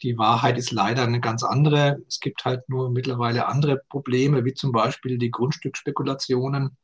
die 0.00 0.16
Wahrheit 0.16 0.56
ist 0.56 0.72
leider 0.72 1.02
eine 1.02 1.20
ganz 1.20 1.42
andere. 1.42 1.98
Es 2.08 2.20
gibt 2.20 2.46
halt 2.46 2.66
nur 2.70 2.90
mittlerweile 2.90 3.46
andere 3.46 3.82
Probleme, 3.90 4.46
wie 4.46 4.54
zum 4.54 4.72
Beispiel 4.72 5.18
die 5.18 5.30
Grundstückspekulationen. 5.30 6.78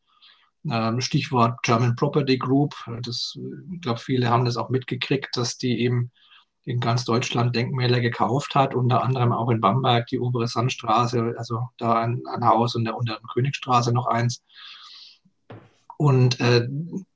Ähm, 0.70 1.00
Stichwort 1.00 1.62
German 1.62 1.96
Property 1.96 2.36
Group. 2.36 2.74
Das, 3.04 3.38
ich 3.72 3.80
glaube, 3.80 4.00
viele 4.00 4.28
haben 4.28 4.44
das 4.44 4.58
auch 4.58 4.68
mitgekriegt, 4.68 5.38
dass 5.38 5.56
die 5.56 5.80
eben 5.80 6.10
in 6.64 6.78
ganz 6.78 7.06
Deutschland 7.06 7.56
Denkmäler 7.56 8.00
gekauft 8.00 8.54
hat, 8.54 8.74
unter 8.74 9.02
anderem 9.02 9.32
auch 9.32 9.48
in 9.48 9.62
Bamberg 9.62 10.08
die 10.08 10.20
obere 10.20 10.46
Sandstraße, 10.46 11.32
also 11.38 11.70
da 11.78 11.94
ein, 12.02 12.20
ein 12.26 12.44
Haus 12.44 12.74
und 12.74 12.84
der 12.84 12.98
unteren 12.98 13.26
Königstraße 13.32 13.94
noch 13.94 14.08
eins. 14.08 14.42
Und 16.00 16.40
äh, 16.40 16.66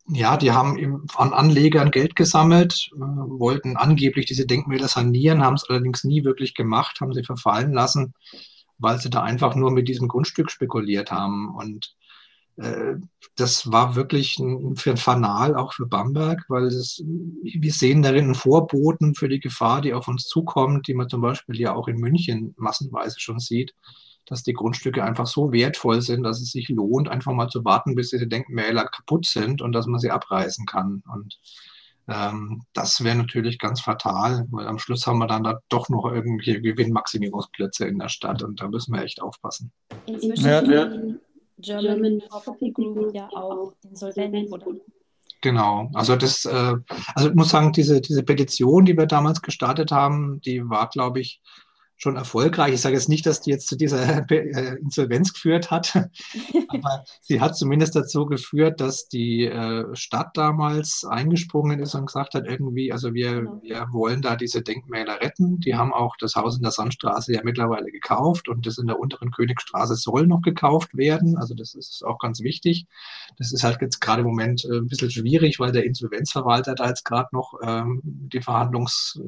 ja, 0.08 0.36
die 0.36 0.52
haben 0.52 1.06
an 1.16 1.32
Anlegern 1.32 1.90
Geld 1.90 2.16
gesammelt, 2.16 2.90
äh, 2.94 2.98
wollten 3.00 3.78
angeblich 3.78 4.26
diese 4.26 4.44
Denkmäler 4.44 4.88
sanieren, 4.88 5.42
haben 5.42 5.54
es 5.54 5.64
allerdings 5.70 6.04
nie 6.04 6.22
wirklich 6.22 6.54
gemacht, 6.54 7.00
haben 7.00 7.14
sie 7.14 7.24
verfallen 7.24 7.72
lassen, 7.72 8.12
weil 8.76 8.98
sie 8.98 9.08
da 9.08 9.22
einfach 9.22 9.54
nur 9.54 9.70
mit 9.70 9.88
diesem 9.88 10.06
Grundstück 10.06 10.50
spekuliert 10.50 11.10
haben. 11.10 11.54
Und 11.54 11.96
äh, 12.56 12.96
das 13.36 13.72
war 13.72 13.96
wirklich 13.96 14.38
ein, 14.38 14.76
für 14.76 14.90
ein 14.90 14.98
Fanal, 14.98 15.56
auch 15.56 15.72
für 15.72 15.86
Bamberg, 15.86 16.44
weil 16.48 16.64
es, 16.64 17.02
wir 17.42 17.72
sehen 17.72 18.02
darin 18.02 18.26
einen 18.26 18.34
Vorboten 18.34 19.14
für 19.14 19.30
die 19.30 19.40
Gefahr, 19.40 19.80
die 19.80 19.94
auf 19.94 20.08
uns 20.08 20.24
zukommt, 20.24 20.88
die 20.88 20.94
man 20.94 21.08
zum 21.08 21.22
Beispiel 21.22 21.58
ja 21.58 21.74
auch 21.74 21.88
in 21.88 21.96
München 21.96 22.52
massenweise 22.58 23.18
schon 23.18 23.38
sieht 23.38 23.72
dass 24.26 24.42
die 24.42 24.52
Grundstücke 24.52 25.04
einfach 25.04 25.26
so 25.26 25.52
wertvoll 25.52 26.00
sind, 26.00 26.22
dass 26.22 26.40
es 26.40 26.52
sich 26.52 26.68
lohnt, 26.68 27.08
einfach 27.08 27.32
mal 27.32 27.48
zu 27.48 27.64
warten, 27.64 27.94
bis 27.94 28.10
diese 28.10 28.26
Denkmäler 28.26 28.84
kaputt 28.86 29.26
sind 29.26 29.62
und 29.62 29.72
dass 29.72 29.86
man 29.86 30.00
sie 30.00 30.10
abreißen 30.10 30.66
kann. 30.66 31.02
Und 31.12 31.38
ähm, 32.08 32.62
das 32.72 33.02
wäre 33.02 33.16
natürlich 33.16 33.58
ganz 33.58 33.80
fatal, 33.80 34.46
weil 34.50 34.66
am 34.66 34.78
Schluss 34.78 35.06
haben 35.06 35.18
wir 35.18 35.26
dann 35.26 35.44
da 35.44 35.60
doch 35.68 35.88
noch 35.88 36.04
irgendwelche 36.04 36.60
Gewinnmaximierungsplätze 36.60 37.86
in 37.86 37.98
der 37.98 38.08
Stadt 38.08 38.42
und 38.42 38.60
da 38.60 38.68
müssen 38.68 38.94
wir 38.94 39.02
echt 39.02 39.22
aufpassen. 39.22 39.72
Inzwischen 40.06 40.46
ja, 40.46 40.62
ja. 40.62 40.90
German 41.58 42.22
Property 42.28 42.72
Group 42.72 43.14
ja 43.14 43.28
auch 43.28 43.72
insolvent, 43.82 44.52
oder? 44.52 44.66
Genau, 45.40 45.90
also 45.92 46.16
das, 46.16 46.46
äh, 46.46 46.74
also 47.14 47.28
ich 47.28 47.34
muss 47.34 47.50
sagen, 47.50 47.72
diese, 47.72 48.00
diese 48.00 48.22
Petition, 48.22 48.86
die 48.86 48.96
wir 48.96 49.06
damals 49.06 49.42
gestartet 49.42 49.92
haben, 49.92 50.40
die 50.40 50.66
war, 50.68 50.88
glaube 50.88 51.20
ich, 51.20 51.40
schon 51.96 52.16
erfolgreich. 52.16 52.74
Ich 52.74 52.80
sage 52.80 52.96
jetzt 52.96 53.08
nicht, 53.08 53.24
dass 53.26 53.40
die 53.40 53.50
jetzt 53.50 53.68
zu 53.68 53.76
dieser 53.76 54.24
äh, 54.30 54.76
Insolvenz 54.76 55.32
geführt 55.32 55.70
hat, 55.70 55.94
aber 56.68 57.04
sie 57.20 57.40
hat 57.40 57.56
zumindest 57.56 57.94
dazu 57.96 58.26
geführt, 58.26 58.80
dass 58.80 59.08
die 59.08 59.44
äh, 59.44 59.84
Stadt 59.94 60.36
damals 60.36 61.04
eingesprungen 61.04 61.80
ist 61.80 61.94
und 61.94 62.06
gesagt 62.06 62.34
hat, 62.34 62.46
irgendwie, 62.46 62.92
also 62.92 63.14
wir, 63.14 63.40
genau. 63.40 63.60
wir 63.62 63.86
wollen 63.92 64.22
da 64.22 64.36
diese 64.36 64.62
Denkmäler 64.62 65.20
retten. 65.20 65.60
Die 65.60 65.76
haben 65.76 65.92
auch 65.92 66.16
das 66.18 66.34
Haus 66.34 66.56
in 66.56 66.62
der 66.62 66.72
Sandstraße 66.72 67.32
ja 67.32 67.40
mittlerweile 67.44 67.90
gekauft 67.90 68.48
und 68.48 68.66
das 68.66 68.78
in 68.78 68.86
der 68.86 68.98
unteren 68.98 69.30
Königstraße 69.30 69.94
soll 69.94 70.26
noch 70.26 70.42
gekauft 70.42 70.96
werden. 70.96 71.36
Also 71.36 71.54
das 71.54 71.74
ist 71.74 72.04
auch 72.04 72.18
ganz 72.18 72.40
wichtig. 72.40 72.86
Das 73.38 73.52
ist 73.52 73.64
halt 73.64 73.80
jetzt 73.80 74.00
gerade 74.00 74.22
im 74.22 74.28
Moment 74.28 74.64
äh, 74.64 74.78
ein 74.78 74.88
bisschen 74.88 75.10
schwierig, 75.10 75.60
weil 75.60 75.72
der 75.72 75.84
Insolvenzverwalter 75.84 76.74
da 76.74 76.88
jetzt 76.88 77.04
gerade 77.04 77.28
noch 77.32 77.54
ähm, 77.62 78.00
die 78.02 78.40
Verhandlungs 78.40 79.20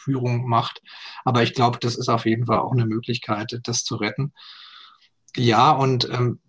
Führung 0.00 0.48
macht. 0.48 0.82
Aber 1.24 1.42
ich 1.42 1.54
glaube, 1.54 1.78
das 1.80 1.96
ist 1.96 2.08
auf 2.08 2.26
jeden 2.26 2.46
Fall 2.46 2.58
auch 2.58 2.72
eine 2.72 2.86
Möglichkeit, 2.86 3.60
das 3.64 3.84
zu 3.84 3.96
retten. 3.96 4.32
Ja, 5.36 5.70
und 5.70 6.08
ähm, 6.10 6.40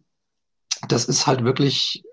das 0.88 1.05
ist 1.05 1.27
halt 1.27 1.43
wirklich 1.43 2.03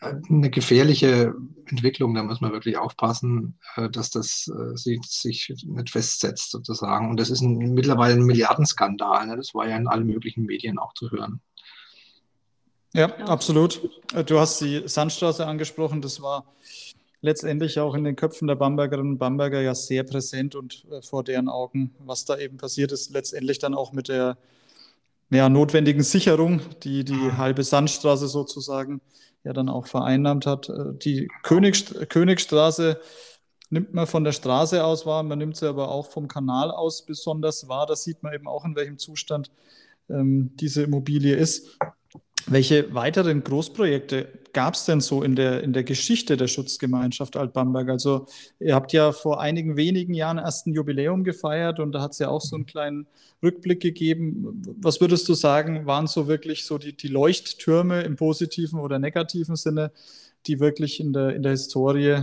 äh, 0.00 0.14
eine 0.28 0.50
gefährliche 0.50 1.34
Entwicklung. 1.66 2.14
Da 2.14 2.22
muss 2.22 2.40
man 2.40 2.52
wirklich 2.52 2.78
aufpassen, 2.78 3.58
äh, 3.76 3.90
dass 3.90 4.10
das 4.10 4.48
äh, 4.48 4.76
sich 4.76 5.52
nicht 5.66 5.90
festsetzt 5.90 6.50
sozusagen. 6.50 7.10
Und 7.10 7.20
das 7.20 7.30
ist 7.30 7.42
ein, 7.42 7.74
mittlerweile 7.74 8.14
ein 8.14 8.24
Milliardenskandal. 8.24 9.26
Ne? 9.26 9.36
Das 9.36 9.54
war 9.54 9.68
ja 9.68 9.76
in 9.76 9.88
allen 9.88 10.06
möglichen 10.06 10.44
Medien 10.44 10.78
auch 10.78 10.94
zu 10.94 11.10
hören. 11.10 11.40
Ja, 12.94 13.14
absolut. 13.26 13.82
Du 14.26 14.38
hast 14.38 14.60
die 14.62 14.88
Sandstraße 14.88 15.46
angesprochen. 15.46 16.00
Das 16.00 16.22
war 16.22 16.54
letztendlich 17.20 17.80
auch 17.80 17.94
in 17.94 18.04
den 18.04 18.16
Köpfen 18.16 18.48
der 18.48 18.54
Bambergerinnen 18.54 19.12
und 19.12 19.18
Bamberger 19.18 19.60
ja 19.60 19.74
sehr 19.74 20.04
präsent 20.04 20.54
und 20.54 20.86
äh, 20.90 21.02
vor 21.02 21.24
deren 21.24 21.48
Augen, 21.48 21.94
was 21.98 22.24
da 22.24 22.38
eben 22.38 22.56
passiert 22.56 22.92
ist, 22.92 23.10
letztendlich 23.12 23.58
dann 23.58 23.74
auch 23.74 23.92
mit 23.92 24.08
der 24.08 24.38
ja, 25.30 25.48
notwendigen 25.48 26.02
Sicherung, 26.02 26.60
die 26.82 27.04
die 27.04 27.12
mhm. 27.12 27.38
halbe 27.38 27.62
Sandstraße 27.62 28.28
sozusagen 28.28 29.00
ja 29.44 29.52
dann 29.52 29.68
auch 29.68 29.86
vereinnahmt 29.86 30.46
hat. 30.46 30.68
Äh, 30.68 30.94
die 30.94 31.28
König, 31.42 32.08
Königstraße 32.08 33.00
nimmt 33.70 33.92
man 33.94 34.06
von 34.06 34.24
der 34.24 34.32
Straße 34.32 34.82
aus 34.84 35.04
wahr, 35.04 35.22
man 35.22 35.38
nimmt 35.38 35.56
sie 35.56 35.68
aber 35.68 35.90
auch 35.90 36.06
vom 36.06 36.28
Kanal 36.28 36.70
aus 36.70 37.04
besonders 37.04 37.68
wahr. 37.68 37.86
Da 37.86 37.96
sieht 37.96 38.22
man 38.22 38.32
eben 38.32 38.48
auch, 38.48 38.64
in 38.64 38.76
welchem 38.76 38.98
Zustand 38.98 39.50
ähm, 40.08 40.52
diese 40.56 40.82
Immobilie 40.84 41.36
ist. 41.36 41.78
Welche 42.46 42.94
weiteren 42.94 43.42
Großprojekte 43.44 44.28
gab 44.52 44.74
es 44.74 44.84
denn 44.86 45.00
so 45.00 45.22
in 45.22 45.36
der, 45.36 45.62
in 45.62 45.72
der 45.72 45.84
Geschichte 45.84 46.36
der 46.36 46.46
Schutzgemeinschaft 46.46 47.36
Altbamberg? 47.36 47.88
Also 47.90 48.26
ihr 48.58 48.74
habt 48.74 48.92
ja 48.92 49.12
vor 49.12 49.40
einigen 49.40 49.76
wenigen 49.76 50.14
Jahren 50.14 50.38
erst 50.38 50.66
ein 50.66 50.72
Jubiläum 50.72 51.24
gefeiert 51.24 51.78
und 51.78 51.92
da 51.92 52.00
hat 52.00 52.12
es 52.12 52.18
ja 52.18 52.28
auch 52.28 52.40
so 52.40 52.56
einen 52.56 52.66
kleinen 52.66 53.06
Rückblick 53.42 53.80
gegeben. 53.80 54.62
Was 54.80 55.00
würdest 55.00 55.28
du 55.28 55.34
sagen, 55.34 55.86
waren 55.86 56.06
so 56.06 56.26
wirklich 56.26 56.64
so 56.64 56.78
die, 56.78 56.96
die 56.96 57.08
Leuchttürme 57.08 58.02
im 58.02 58.16
positiven 58.16 58.80
oder 58.80 58.98
negativen 58.98 59.56
Sinne, 59.56 59.92
die 60.46 60.60
wirklich 60.60 61.00
in 61.00 61.12
der, 61.12 61.34
in 61.34 61.42
der 61.42 61.52
Historie 61.52 62.18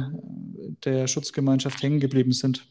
der 0.83 1.07
Schutzgemeinschaft 1.07 1.83
hängen 1.83 1.99
geblieben 1.99 2.31
sind? 2.31 2.65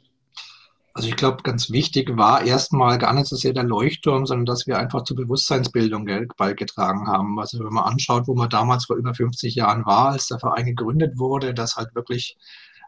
Also 0.96 1.08
ich 1.08 1.16
glaube, 1.16 1.42
ganz 1.42 1.70
wichtig 1.70 2.16
war 2.16 2.44
erstmal 2.44 2.98
gar 2.98 3.12
nicht 3.14 3.26
so 3.26 3.34
sehr 3.34 3.52
der 3.52 3.64
Leuchtturm, 3.64 4.26
sondern 4.26 4.46
dass 4.46 4.68
wir 4.68 4.78
einfach 4.78 5.02
zur 5.02 5.16
Bewusstseinsbildung 5.16 6.08
beigetragen 6.36 7.08
haben. 7.08 7.40
Also 7.40 7.58
wenn 7.58 7.72
man 7.72 7.84
anschaut, 7.84 8.28
wo 8.28 8.34
man 8.36 8.48
damals 8.48 8.84
vor 8.86 8.94
über 8.94 9.12
50 9.12 9.56
Jahren 9.56 9.84
war, 9.86 10.10
als 10.10 10.28
der 10.28 10.38
Verein 10.38 10.66
gegründet 10.66 11.18
wurde, 11.18 11.52
dass 11.52 11.74
halt 11.74 11.92
wirklich 11.96 12.36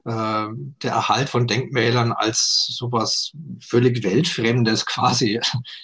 äh, 0.05 0.47
der 0.83 0.93
Erhalt 0.93 1.29
von 1.29 1.49
Denkmälern 1.49 2.13
als 2.13 2.69
sowas 2.71 3.33
völlig 3.61 4.05
Weltfremdes 4.05 4.87
quasi 4.87 5.41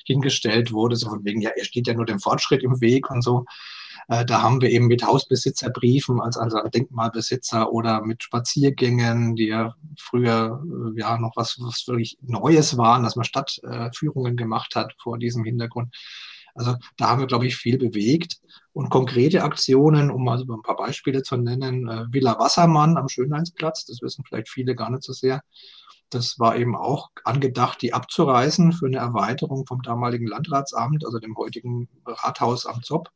hingestellt 0.06 0.72
wurde, 0.72 0.94
so 0.94 1.08
von 1.08 1.24
wegen, 1.24 1.40
ja, 1.40 1.50
er 1.56 1.64
steht 1.64 1.88
ja 1.88 1.94
nur 1.94 2.06
dem 2.06 2.20
Fortschritt 2.20 2.62
im 2.62 2.80
Weg 2.80 3.10
und 3.10 3.22
so. 3.22 3.46
Äh, 4.08 4.24
da 4.24 4.42
haben 4.42 4.60
wir 4.60 4.70
eben 4.70 4.86
mit 4.86 5.04
Hausbesitzerbriefen 5.04 6.20
als, 6.20 6.36
als 6.36 6.54
Denkmalbesitzer 6.70 7.72
oder 7.72 8.02
mit 8.02 8.22
Spaziergängen, 8.22 9.36
die 9.36 9.46
ja 9.46 9.74
früher 9.98 10.62
äh, 10.64 11.00
ja 11.00 11.18
noch 11.18 11.32
was, 11.36 11.56
was 11.60 11.86
wirklich 11.86 12.18
Neues 12.22 12.76
waren, 12.76 13.02
dass 13.02 13.16
man 13.16 13.24
Stadtführungen 13.24 14.36
gemacht 14.36 14.74
hat 14.74 14.94
vor 14.98 15.18
diesem 15.18 15.44
Hintergrund. 15.44 15.94
Also 16.54 16.76
da 16.96 17.08
haben 17.08 17.20
wir, 17.20 17.26
glaube 17.26 17.46
ich, 17.46 17.56
viel 17.56 17.78
bewegt. 17.78 18.38
Und 18.72 18.90
konkrete 18.90 19.42
Aktionen, 19.42 20.10
um 20.10 20.24
mal 20.24 20.38
so 20.38 20.52
ein 20.52 20.62
paar 20.62 20.76
Beispiele 20.76 21.22
zu 21.22 21.36
nennen, 21.36 21.88
äh, 21.88 22.06
Villa 22.10 22.38
Wassermann 22.38 22.96
am 22.96 23.08
Schönheinsplatz, 23.08 23.84
das 23.84 24.00
wissen 24.02 24.24
vielleicht 24.26 24.48
viele 24.48 24.74
gar 24.74 24.90
nicht 24.90 25.02
so 25.02 25.12
sehr. 25.12 25.42
Das 26.10 26.38
war 26.38 26.56
eben 26.56 26.76
auch 26.76 27.10
angedacht, 27.24 27.80
die 27.80 27.94
abzureißen 27.94 28.72
für 28.72 28.86
eine 28.86 28.98
Erweiterung 28.98 29.66
vom 29.66 29.80
damaligen 29.80 30.26
Landratsamt, 30.26 31.06
also 31.06 31.18
dem 31.18 31.36
heutigen 31.36 31.88
Rathaus 32.04 32.66
am 32.66 32.82
Zopp. 32.82 33.08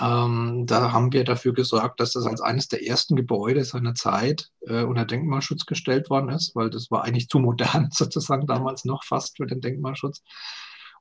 Ähm, 0.00 0.64
da 0.66 0.92
haben 0.92 1.12
wir 1.12 1.24
dafür 1.24 1.52
gesorgt, 1.52 2.00
dass 2.00 2.12
das 2.12 2.26
als 2.26 2.40
eines 2.40 2.68
der 2.68 2.86
ersten 2.86 3.14
Gebäude 3.14 3.64
seiner 3.64 3.94
Zeit 3.94 4.50
äh, 4.66 4.84
unter 4.84 5.04
Denkmalschutz 5.04 5.66
gestellt 5.66 6.08
worden 6.08 6.30
ist, 6.30 6.56
weil 6.56 6.70
das 6.70 6.90
war 6.90 7.04
eigentlich 7.04 7.28
zu 7.28 7.38
modern 7.38 7.90
sozusagen 7.92 8.46
damals 8.46 8.84
noch 8.84 9.04
fast 9.04 9.36
für 9.36 9.46
den 9.46 9.60
Denkmalschutz. 9.60 10.22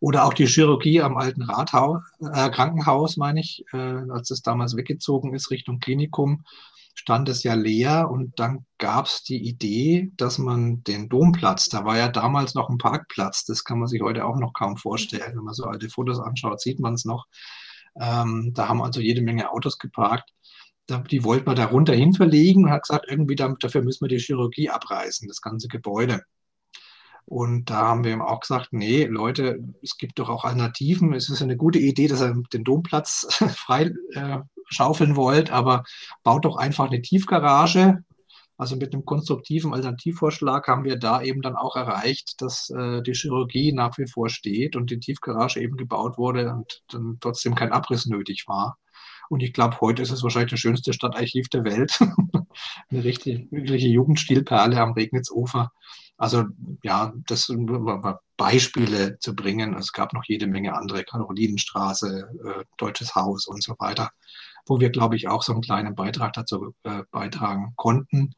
Oder 0.02 0.26
auch 0.26 0.34
die 0.34 0.48
Chirurgie 0.48 1.02
am 1.02 1.16
alten 1.16 1.44
Rathaus, 1.44 2.02
äh, 2.20 2.50
Krankenhaus, 2.50 3.18
meine 3.18 3.40
ich, 3.40 3.64
äh, 3.72 3.78
als 3.78 4.32
es 4.32 4.42
damals 4.42 4.76
weggezogen 4.76 5.36
ist 5.36 5.52
Richtung 5.52 5.80
Klinikum, 5.80 6.44
stand 6.96 7.30
es 7.30 7.44
ja 7.44 7.54
leer 7.54 8.10
und 8.12 8.40
dann 8.40 8.66
gab 8.78 9.06
es 9.06 9.24
die 9.24 9.48
Idee, 9.48 10.12
dass 10.18 10.38
man 10.38 10.84
den 10.84 11.08
Domplatz, 11.08 11.70
da 11.70 11.86
war 11.86 11.98
ja 11.98 12.10
damals 12.10 12.56
noch 12.56 12.70
ein 12.70 12.78
Parkplatz, 12.78 13.46
das 13.46 13.64
kann 13.64 13.80
man 13.80 13.88
sich 13.88 14.02
heute 14.02 14.26
auch 14.26 14.38
noch 14.38 14.54
kaum 14.54 14.76
vorstellen. 14.76 15.36
Wenn 15.36 15.44
man 15.44 15.54
so 15.54 15.66
alte 15.66 15.90
Fotos 15.90 16.20
anschaut, 16.20 16.60
sieht 16.62 16.80
man 16.80 16.96
es 16.96 17.06
noch. 17.06 17.28
Ähm, 18.00 18.52
da 18.54 18.68
haben 18.68 18.82
also 18.82 19.00
jede 19.02 19.22
Menge 19.22 19.52
Autos 19.52 19.78
geparkt. 19.78 20.32
Da, 20.88 21.00
die 21.00 21.24
wollten 21.24 21.48
wir 21.48 21.56
da 21.56 21.66
runter 21.66 21.94
hin 21.94 22.14
verlegen 22.14 22.66
und 22.66 22.72
hat 22.72 22.84
gesagt, 22.84 23.06
irgendwie 23.10 23.36
dafür 23.36 23.82
müssen 23.82 24.04
wir 24.04 24.10
die 24.10 24.20
Chirurgie 24.20 24.70
abreißen, 24.70 25.28
das 25.28 25.42
ganze 25.42 25.68
Gebäude. 25.68 26.22
Und 27.26 27.70
da 27.70 27.88
haben 27.88 28.04
wir 28.04 28.12
ihm 28.12 28.22
auch 28.22 28.42
gesagt, 28.42 28.74
nee, 28.74 29.06
Leute, 29.06 29.60
es 29.82 29.98
gibt 29.98 30.20
doch 30.20 30.30
auch 30.30 30.44
Alternativen. 30.44 31.14
Es 31.14 31.30
ist 31.30 31.42
eine 31.42 31.56
gute 31.56 31.80
Idee, 31.80 32.08
dass 32.08 32.22
ihr 32.22 32.36
den 32.52 32.64
Domplatz 32.64 33.28
frei 33.56 33.94
äh, 34.14 34.40
schaufeln 34.70 35.16
wollt, 35.16 35.52
aber 35.52 35.84
baut 36.24 36.46
doch 36.46 36.58
einfach 36.58 36.88
eine 36.88 37.02
Tiefgarage 37.02 38.04
also 38.62 38.76
mit 38.76 38.94
einem 38.94 39.06
konstruktiven 39.06 39.74
Alternativvorschlag 39.74 40.68
haben 40.68 40.84
wir 40.84 41.00
da 41.00 41.24
eben 41.24 41.42
dann 41.42 41.56
auch 41.56 41.76
erreicht, 41.76 42.40
dass 42.44 42.70
äh, 42.70 43.02
die 43.02 43.16
Chirurgie 43.16 43.74
nach 43.74 43.98
wie 43.98 44.06
vor 44.06 44.30
steht 44.30 44.76
und 44.76 44.92
die 44.92 45.00
Tiefgarage 45.00 45.60
eben 45.60 45.78
gebaut 45.78 46.20
wurde 46.20 46.52
und 46.52 46.84
dann 46.90 47.18
trotzdem 47.20 47.56
kein 47.56 47.72
Abriss 47.72 48.06
nötig 48.06 48.44
war. 48.46 48.78
Und 49.30 49.42
ich 49.42 49.54
glaube, 49.54 49.82
heute 49.82 50.04
ist 50.04 50.12
es 50.12 50.22
wahrscheinlich 50.22 50.52
das 50.52 50.60
schönste 50.60 50.94
Stadtarchiv 50.94 51.50
der 51.50 51.64
Welt. 51.64 51.98
Eine 52.92 53.04
richtige, 53.04 53.48
wirkliche 53.50 53.88
Jugendstilperle 53.88 54.80
am 54.80 54.92
Regnitzufer. 54.92 55.72
Also 56.18 56.44
ja, 56.84 57.14
das 57.26 57.46
sind 57.46 57.68
Beispiele 58.38 59.18
zu 59.18 59.36
bringen. 59.36 59.74
Es 59.74 59.92
gab 59.92 60.14
noch 60.14 60.26
jede 60.28 60.46
Menge 60.46 60.76
andere, 60.76 61.04
Karolinenstraße, 61.04 62.30
äh, 62.46 62.64
Deutsches 62.78 63.16
Haus 63.16 63.48
und 63.48 63.64
so 63.64 63.74
weiter, 63.80 64.12
wo 64.68 64.80
wir, 64.80 64.92
glaube 64.92 65.16
ich, 65.16 65.28
auch 65.30 65.42
so 65.42 65.52
einen 65.52 65.64
kleinen 65.64 65.96
Beitrag 65.96 66.34
dazu 66.34 66.76
äh, 66.84 67.02
beitragen 67.10 67.74
konnten 67.76 68.36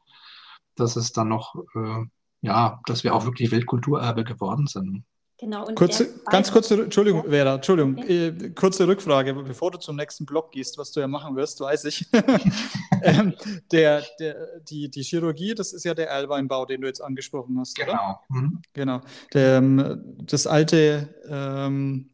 dass 0.76 0.96
es 0.96 1.12
dann 1.12 1.28
noch, 1.28 1.54
äh, 1.74 2.04
ja, 2.42 2.80
dass 2.86 3.04
wir 3.04 3.14
auch 3.14 3.24
wirklich 3.24 3.50
Weltkulturerbe 3.50 4.24
geworden 4.24 4.66
sind. 4.66 5.04
Genau. 5.38 5.64
kurze, 5.74 6.08
ganz 6.26 6.52
kurze, 6.52 6.84
Entschuldigung, 6.84 7.24
ja? 7.24 7.30
Vera, 7.30 7.54
Entschuldigung, 7.56 7.98
ja. 7.98 8.04
äh, 8.04 8.50
kurze 8.50 8.86
Rückfrage, 8.86 9.34
bevor 9.34 9.72
du 9.72 9.78
zum 9.78 9.96
nächsten 9.96 10.24
Blog 10.24 10.52
gehst, 10.52 10.78
was 10.78 10.92
du 10.92 11.00
ja 11.00 11.08
machen 11.08 11.34
wirst, 11.34 11.60
weiß 11.60 11.84
ich. 11.86 12.06
ähm, 13.02 13.34
der, 13.72 14.04
der, 14.20 14.60
die, 14.60 14.88
die 14.88 15.02
Chirurgie, 15.02 15.54
das 15.54 15.72
ist 15.72 15.84
ja 15.84 15.94
der 15.94 16.08
Erlweinbau, 16.08 16.66
den 16.66 16.82
du 16.82 16.86
jetzt 16.86 17.00
angesprochen 17.00 17.58
hast, 17.58 17.76
genau. 17.76 17.92
oder? 17.92 18.20
Mhm. 18.28 18.62
Genau. 18.74 19.00
Der, 19.32 19.58
ähm, 19.58 20.16
das 20.22 20.46
alte 20.46 21.14
ähm, 21.28 22.10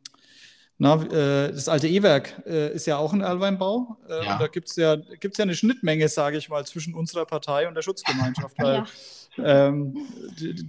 na, 0.83 0.95
äh, 0.95 1.53
das 1.53 1.69
alte 1.69 1.89
E-Werk 1.89 2.43
äh, 2.47 2.73
ist 2.73 2.87
ja 2.87 2.97
auch 2.97 3.13
ein 3.13 3.21
Erlweinbau. 3.21 3.99
Äh, 4.09 4.25
ja. 4.25 4.33
Und 4.33 4.41
da 4.41 4.47
gibt 4.47 4.71
es 4.71 4.77
ja, 4.77 4.97
gibt's 4.97 5.37
ja 5.37 5.43
eine 5.43 5.55
Schnittmenge, 5.55 6.09
sage 6.09 6.39
ich 6.39 6.49
mal, 6.49 6.65
zwischen 6.65 6.95
unserer 6.95 7.27
Partei 7.27 7.69
und 7.69 7.75
der 7.75 7.83
Schutzgemeinschaft. 7.83 8.57
Weil 8.59 8.85
ja. 9.37 9.69
ähm, 9.69 9.95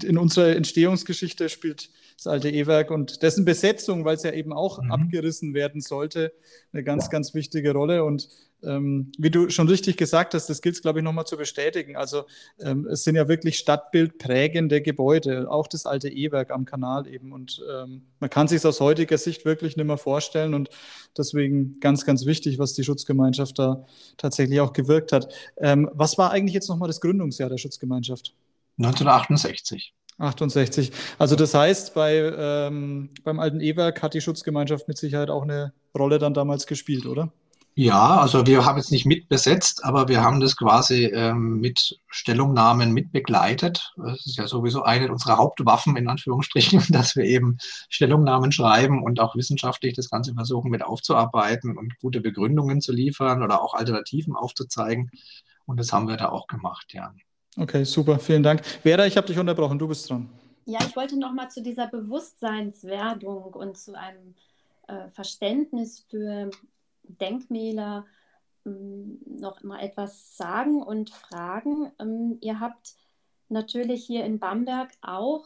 in 0.04 0.18
unserer 0.18 0.54
Entstehungsgeschichte 0.54 1.48
spielt 1.48 1.90
das 2.22 2.32
alte 2.32 2.52
E-Werk 2.52 2.92
und 2.92 3.24
dessen 3.24 3.46
Besetzung, 3.46 4.06
weil 4.06 4.16
es 4.16 4.22
ja 4.22 4.32
eben 4.32 4.54
auch 4.54 4.80
mhm. 4.80 4.92
abgerissen 4.92 5.56
werden 5.56 5.82
sollte, 5.82 6.32
eine 6.72 6.84
ganz, 6.84 7.10
ganz 7.10 7.34
wichtige 7.34 7.74
Rolle. 7.74 8.04
Und 8.04 8.30
ähm, 8.62 9.12
wie 9.18 9.32
du 9.32 9.50
schon 9.50 9.68
richtig 9.68 9.98
gesagt 9.98 10.36
hast, 10.36 10.48
das 10.48 10.62
gilt 10.62 10.76
es, 10.76 10.84
glaube 10.84 11.00
ich, 11.00 11.04
nochmal 11.04 11.26
zu 11.26 11.36
bestätigen. 11.36 11.96
Also 11.96 12.26
ähm, 12.60 12.86
es 12.86 13.04
sind 13.04 13.16
ja 13.16 13.28
wirklich 13.28 13.58
stadtbildprägende 13.58 14.84
Gebäude, 14.84 15.50
auch 15.50 15.66
das 15.66 15.88
alte 15.88 16.10
E-Werk 16.10 16.52
am 16.52 16.66
Kanal 16.66 17.08
eben. 17.08 17.34
Und 17.34 17.60
ähm, 17.68 18.04
man 18.20 18.30
kann 18.30 18.48
sich 18.48 18.64
aus 18.68 18.82
heutiger 18.82 19.18
Sicht 19.18 19.44
wirklich 19.44 19.76
nicht 19.76 19.88
mehr 19.88 19.98
vorstellen. 19.98 20.54
Und 20.54 20.70
deswegen 21.18 21.80
ganz, 21.80 22.06
ganz 22.06 22.28
wichtig, 22.28 22.60
was 22.60 22.74
die 22.74 22.84
Schutzgemeinschaft 22.84 23.58
da 23.58 23.84
tatsächlich 24.18 24.60
auch 24.60 24.74
gewirkt 24.74 25.12
hat. 25.12 25.34
Ähm, 25.58 25.90
was 25.96 26.20
war 26.20 26.30
eigentlich 26.30 26.54
jetzt 26.54 26.70
nochmal 26.70 26.88
das 26.88 27.02
Gründungsjahr 27.02 27.50
der 27.50 27.58
Schutzgemeinschaft? 27.58 28.36
1968. 28.78 29.96
68. 30.18 30.92
Also 31.18 31.36
das 31.36 31.54
heißt, 31.54 31.94
bei, 31.94 32.16
ähm, 32.16 33.10
beim 33.24 33.40
alten 33.40 33.60
E-Werk 33.60 34.02
hat 34.02 34.14
die 34.14 34.22
Schutzgemeinschaft 34.22 34.88
mit 34.88 34.98
Sicherheit 34.98 35.30
auch 35.30 35.44
eine 35.44 35.74
Rolle 35.98 36.20
dann 36.20 36.34
damals 36.34 36.68
gespielt, 36.68 37.06
oder? 37.06 37.32
Ja, 37.74 38.18
also 38.18 38.46
wir 38.46 38.66
haben 38.66 38.78
es 38.78 38.92
nicht 38.92 39.06
mitbesetzt, 39.06 39.86
aber 39.86 40.10
wir 40.10 40.22
haben 40.22 40.42
das 40.42 40.58
quasi 40.58 41.06
ähm, 41.06 41.62
mit 41.62 41.98
Stellungnahmen 42.10 42.92
mitbegleitet. 42.92 43.94
Das 43.96 44.26
ist 44.26 44.38
ja 44.38 44.46
sowieso 44.46 44.84
eine 44.84 45.10
unserer 45.10 45.38
Hauptwaffen 45.38 45.96
in 45.96 46.10
Anführungsstrichen, 46.10 46.84
dass 46.90 47.16
wir 47.16 47.24
eben 47.24 47.58
Stellungnahmen 47.90 48.52
schreiben 48.52 49.02
und 49.02 49.22
auch 49.22 49.38
wissenschaftlich 49.38 49.94
das 49.94 50.10
Ganze 50.10 50.34
versuchen 50.34 50.70
mit 50.70 50.84
aufzuarbeiten 50.84 51.78
und 51.78 51.98
gute 52.00 52.20
Begründungen 52.20 52.82
zu 52.82 52.92
liefern 52.92 53.42
oder 53.42 53.62
auch 53.62 53.74
Alternativen 53.74 54.36
aufzuzeigen. 54.36 55.10
Und 55.66 55.80
das 55.80 55.94
haben 55.94 56.10
wir 56.10 56.18
da 56.18 56.28
auch 56.30 56.48
gemacht, 56.48 56.94
ja. 56.94 57.14
Okay, 57.58 57.84
super, 57.84 58.18
vielen 58.20 58.44
Dank. 58.44 58.66
Vera, 58.66 59.06
ich 59.06 59.18
habe 59.18 59.28
dich 59.28 59.38
unterbrochen, 59.38 59.78
du 59.78 59.88
bist 59.88 60.10
dran. 60.10 60.30
Ja, 60.66 60.80
ich 60.88 60.96
wollte 60.96 61.18
noch 61.20 61.34
mal 61.34 61.50
zu 61.50 61.62
dieser 61.62 61.88
Bewusstseinswerdung 61.88 63.54
und 63.54 63.78
zu 63.78 63.98
einem 63.98 64.36
äh, 64.88 65.10
Verständnis 65.10 66.06
für 66.10 66.50
Denkmäler 67.04 68.06
ähm, 68.66 69.20
noch 69.26 69.64
mal 69.64 69.80
etwas 69.80 70.38
sagen 70.38 70.82
und 70.82 71.10
fragen. 71.10 71.92
Ähm, 72.00 72.38
ihr 72.42 72.60
habt 72.60 72.96
natürlich 73.50 74.06
hier 74.06 74.24
in 74.24 74.40
Bamberg 74.40 74.92
auch 75.02 75.46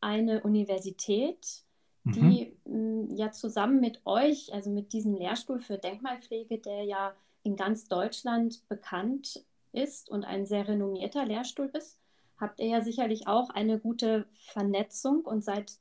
eine 0.00 0.42
Universität, 0.42 1.62
die 2.04 2.54
mhm. 2.64 3.16
ja 3.16 3.32
zusammen 3.32 3.80
mit 3.80 4.00
euch, 4.04 4.52
also 4.52 4.70
mit 4.70 4.92
diesem 4.92 5.14
Lehrstuhl 5.14 5.58
für 5.58 5.76
Denkmalpflege, 5.76 6.58
der 6.58 6.84
ja 6.84 7.14
in 7.42 7.56
ganz 7.56 7.88
Deutschland 7.88 8.68
bekannt 8.68 9.44
ist 9.76 10.08
und 10.10 10.24
ein 10.24 10.46
sehr 10.46 10.66
renommierter 10.66 11.24
Lehrstuhl 11.24 11.70
ist, 11.72 11.98
habt 12.38 12.60
ihr 12.60 12.66
ja 12.66 12.80
sicherlich 12.80 13.26
auch 13.28 13.50
eine 13.50 13.78
gute 13.78 14.26
Vernetzung 14.34 15.24
und 15.24 15.42
seid 15.42 15.72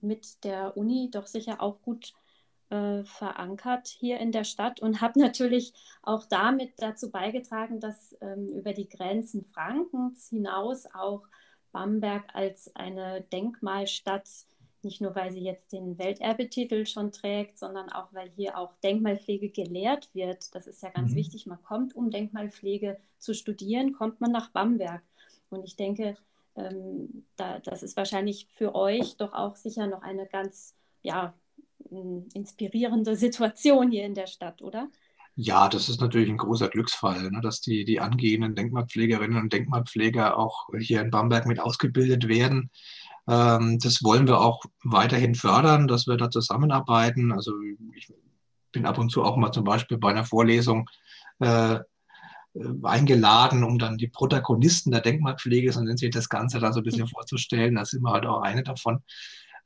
mit 0.00 0.44
der 0.44 0.76
Uni 0.76 1.10
doch 1.10 1.26
sicher 1.26 1.60
auch 1.60 1.82
gut 1.82 2.14
äh, 2.70 3.02
verankert 3.04 3.88
hier 3.88 4.18
in 4.18 4.32
der 4.32 4.44
Stadt 4.44 4.80
und 4.80 5.00
habe 5.00 5.18
natürlich 5.18 5.72
auch 6.02 6.24
damit 6.26 6.72
dazu 6.78 7.10
beigetragen, 7.10 7.80
dass 7.80 8.16
ähm, 8.20 8.48
über 8.48 8.72
die 8.72 8.88
Grenzen 8.88 9.44
Frankens 9.44 10.28
hinaus 10.28 10.86
auch 10.92 11.22
Bamberg 11.72 12.24
als 12.34 12.74
eine 12.76 13.22
Denkmalstadt, 13.32 14.28
nicht 14.84 15.00
nur 15.00 15.14
weil 15.14 15.32
sie 15.32 15.40
jetzt 15.40 15.72
den 15.72 15.98
Welterbetitel 15.98 16.86
schon 16.86 17.12
trägt, 17.12 17.58
sondern 17.58 17.90
auch 17.90 18.12
weil 18.12 18.30
hier 18.36 18.56
auch 18.56 18.74
Denkmalpflege 18.82 19.50
gelehrt 19.50 20.08
wird. 20.14 20.54
Das 20.54 20.66
ist 20.66 20.82
ja 20.82 20.90
ganz 20.90 21.12
mhm. 21.12 21.16
wichtig. 21.16 21.46
Man 21.46 21.62
kommt, 21.62 21.96
um 21.96 22.10
Denkmalpflege 22.10 22.98
zu 23.18 23.34
studieren, 23.34 23.92
kommt 23.92 24.20
man 24.20 24.32
nach 24.32 24.50
Bamberg. 24.50 25.02
Und 25.50 25.64
ich 25.64 25.76
denke, 25.76 26.16
ähm, 26.56 27.24
da, 27.36 27.58
das 27.60 27.82
ist 27.82 27.96
wahrscheinlich 27.96 28.48
für 28.52 28.74
euch 28.74 29.16
doch 29.16 29.32
auch 29.32 29.56
sicher 29.56 29.86
noch 29.86 30.02
eine 30.02 30.26
ganz 30.26 30.74
ja, 31.02 31.34
inspirierende 32.34 33.16
Situation 33.16 33.90
hier 33.90 34.04
in 34.04 34.14
der 34.14 34.26
Stadt, 34.26 34.62
oder? 34.62 34.88
Ja, 35.40 35.68
das 35.68 35.88
ist 35.88 36.00
natürlich 36.00 36.28
ein 36.28 36.36
großer 36.36 36.68
Glücksfall, 36.68 37.30
ne, 37.30 37.40
dass 37.40 37.60
die, 37.60 37.84
die 37.84 38.00
angehenden 38.00 38.56
Denkmalpflegerinnen 38.56 39.40
und 39.40 39.52
Denkmalpfleger 39.52 40.36
auch 40.36 40.68
hier 40.76 41.00
in 41.00 41.12
Bamberg 41.12 41.46
mit 41.46 41.60
ausgebildet 41.60 42.26
werden. 42.26 42.70
Ähm, 43.28 43.78
das 43.78 44.02
wollen 44.02 44.26
wir 44.26 44.40
auch 44.40 44.62
weiterhin 44.82 45.34
fördern, 45.34 45.86
dass 45.86 46.06
wir 46.06 46.16
da 46.16 46.30
zusammenarbeiten. 46.30 47.32
Also 47.32 47.52
ich 47.94 48.12
bin 48.72 48.86
ab 48.86 48.98
und 48.98 49.10
zu 49.10 49.22
auch 49.22 49.36
mal 49.36 49.52
zum 49.52 49.64
Beispiel 49.64 49.98
bei 49.98 50.10
einer 50.10 50.24
Vorlesung 50.24 50.88
äh, 51.40 51.78
eingeladen, 52.82 53.64
um 53.64 53.78
dann 53.78 53.98
die 53.98 54.08
Protagonisten 54.08 54.90
der 54.90 55.02
Denkmalpflege, 55.02 55.72
so 55.72 55.80
nennt 55.80 55.98
sich 55.98 56.10
das 56.10 56.28
Ganze, 56.28 56.58
da 56.58 56.72
so 56.72 56.80
ein 56.80 56.84
bisschen 56.84 57.06
vorzustellen. 57.06 57.74
Da 57.74 57.84
sind 57.84 58.02
wir 58.02 58.12
halt 58.12 58.26
auch 58.26 58.40
eine 58.40 58.62
davon. 58.62 59.02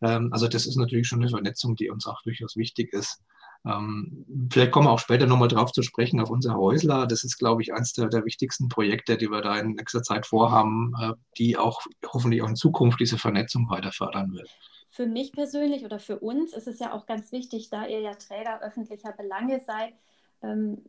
Ähm, 0.03 0.29
also 0.33 0.48
das 0.48 0.66
ist 0.66 0.77
natürlich 0.77 1.07
schon 1.09 1.20
eine 1.20 1.31
Vernetzung, 1.31 1.77
die 1.77 1.90
uns 1.90 2.07
auch 2.07 2.20
durchaus 2.22 2.57
wichtig 2.57 2.92
ist. 2.92 3.22
Ähm, 3.64 4.48
vielleicht 4.51 4.72
kommen 4.72 4.87
wir 4.87 4.92
auch 4.92 4.98
später 4.98 5.27
nochmal 5.27 5.48
drauf 5.48 5.70
zu 5.70 5.83
sprechen 5.83 6.20
auf 6.20 6.31
unser 6.31 6.57
Häusler. 6.57 7.07
Das 7.07 7.22
ist, 7.22 7.38
glaube 7.38 7.62
ich, 7.62 7.72
eines 7.72 7.92
der, 7.92 8.09
der, 8.09 8.25
wichtigsten 8.25 8.68
Projekte, 8.68 9.16
die 9.16 9.31
wir 9.31 9.40
da 9.40 9.59
in 9.59 9.75
nächster 9.75 10.03
Zeit 10.03 10.27
vorhaben, 10.27 10.92
äh, 11.01 11.12
die 11.38 11.57
auch 11.57 11.81
hoffentlich 12.07 12.42
auch 12.42 12.48
in 12.48 12.57
Zukunft 12.57 12.98
diese 12.98 13.18
Vernetzung 13.18 13.70
weiter 13.70 13.92
fördern 13.92 14.33
wird. 14.33 14.51
Für 14.90 15.07
mich 15.07 15.33
persönlich 15.33 15.85
oder 15.85 15.98
für 15.98 16.18
uns 16.18 16.53
ist 16.53 16.66
es 16.66 16.81
ja 16.81 16.92
auch 16.92 17.07
ganz 17.07 17.31
wichtig, 17.33 17.70
da 17.70 17.87
ihr 17.87 18.01
ja 18.01 18.14
Träger 18.14 18.61
öffentlicher 18.61 19.12
Belange 19.12 19.61
seid, 19.61 19.94
ähm, 20.42 20.83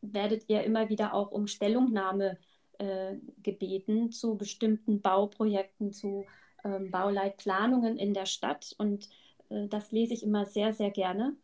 werdet 0.00 0.48
ihr 0.48 0.64
immer 0.64 0.88
wieder 0.88 1.14
auch 1.14 1.30
um 1.30 1.46
Stellungnahme 1.46 2.38
äh, 2.78 3.16
gebeten 3.42 4.10
zu 4.10 4.36
bestimmten 4.36 5.00
Bauprojekten, 5.02 5.92
zu 5.92 6.24
ähm, 6.64 6.90
Bauleitplanungen 6.90 7.98
in 7.98 8.14
der 8.14 8.26
Stadt 8.26 8.74
und 8.78 9.08
äh, 9.52 9.68
das 9.68 9.92
lese 9.92 10.14
ich 10.14 10.22
immer 10.22 10.46
sehr, 10.46 10.72
sehr 10.72 10.90
gerne 10.90 11.36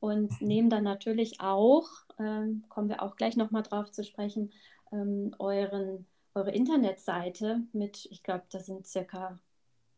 und 0.00 0.40
mhm. 0.40 0.46
nehme 0.46 0.68
dann 0.68 0.84
natürlich 0.84 1.40
auch, 1.40 1.88
ähm, 2.18 2.62
kommen 2.68 2.88
wir 2.88 3.02
auch 3.02 3.16
gleich 3.16 3.36
nochmal 3.36 3.62
drauf 3.62 3.90
zu 3.90 4.04
sprechen, 4.04 4.52
ähm, 4.92 5.34
euren, 5.38 6.06
eure 6.34 6.50
Internetseite 6.50 7.62
mit, 7.72 8.06
ich 8.10 8.22
glaube, 8.22 8.44
da 8.50 8.60
sind 8.60 8.86
circa 8.86 9.38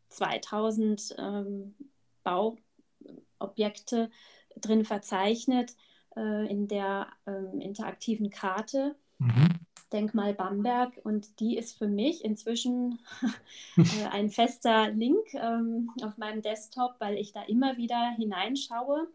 2000 0.09 1.15
ähm, 1.17 1.75
Bauobjekte 2.23 4.09
drin 4.55 4.85
verzeichnet 4.85 5.75
äh, 6.15 6.49
in 6.49 6.67
der 6.67 7.07
ähm, 7.25 7.59
interaktiven 7.59 8.29
Karte. 8.29 8.95
Mhm. 9.19 9.66
Denkmal 9.93 10.33
Bamberg 10.33 10.93
und 11.03 11.39
die 11.39 11.57
ist 11.57 11.77
für 11.77 11.87
mich 11.87 12.23
inzwischen 12.23 12.99
äh, 13.77 14.07
ein 14.11 14.29
fester 14.29 14.89
Link 14.91 15.33
ähm, 15.33 15.91
auf 16.03 16.17
meinem 16.17 16.41
Desktop, 16.41 16.95
weil 16.99 17.17
ich 17.17 17.33
da 17.33 17.43
immer 17.43 17.77
wieder 17.77 18.11
hineinschaue, 18.17 19.07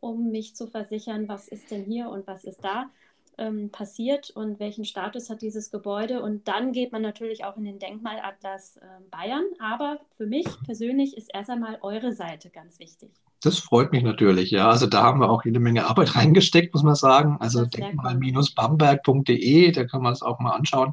um 0.00 0.30
mich 0.30 0.54
zu 0.56 0.66
versichern, 0.66 1.28
was 1.28 1.48
ist 1.48 1.70
denn 1.70 1.84
hier 1.84 2.08
und 2.08 2.26
was 2.26 2.44
ist 2.44 2.64
da 2.64 2.90
ähm, 3.38 3.70
passiert 3.70 4.30
und 4.30 4.60
welchen 4.60 4.84
Status 4.84 5.30
hat 5.30 5.42
dieses 5.42 5.70
Gebäude. 5.70 6.22
Und 6.22 6.48
dann 6.48 6.72
geht 6.72 6.92
man 6.92 7.02
natürlich 7.02 7.44
auch 7.44 7.56
in 7.56 7.64
den 7.64 7.78
Denkmalatlas 7.78 8.78
äh, 8.78 8.86
Bayern. 9.10 9.44
Aber 9.58 10.00
für 10.16 10.26
mich 10.26 10.46
persönlich 10.64 11.16
ist 11.16 11.30
erst 11.32 11.50
einmal 11.50 11.78
eure 11.82 12.12
Seite 12.12 12.50
ganz 12.50 12.78
wichtig. 12.78 13.10
Das 13.40 13.58
freut 13.58 13.92
mich 13.92 14.02
natürlich, 14.02 14.50
ja. 14.50 14.68
Also 14.68 14.88
da 14.88 15.04
haben 15.04 15.20
wir 15.20 15.30
auch 15.30 15.44
jede 15.44 15.60
Menge 15.60 15.86
Arbeit 15.86 16.16
reingesteckt, 16.16 16.74
muss 16.74 16.82
man 16.82 16.96
sagen. 16.96 17.36
Also 17.40 17.64
denkmal-bamberg.de, 17.64 19.70
da 19.70 19.84
kann 19.84 20.02
man 20.02 20.12
es 20.12 20.22
auch 20.22 20.40
mal 20.40 20.50
anschauen. 20.52 20.92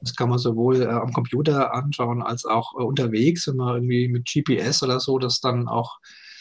Das 0.00 0.14
kann 0.14 0.30
man 0.30 0.38
sowohl 0.38 0.82
äh, 0.82 0.86
am 0.86 1.12
Computer 1.12 1.74
anschauen 1.74 2.22
als 2.22 2.46
auch 2.46 2.78
äh, 2.78 2.82
unterwegs, 2.82 3.48
wenn 3.48 3.56
man 3.56 3.74
irgendwie 3.74 4.06
mit 4.08 4.26
GPS 4.26 4.84
oder 4.84 5.00
so 5.00 5.18
das 5.18 5.40
dann 5.40 5.68
auch 5.68 5.98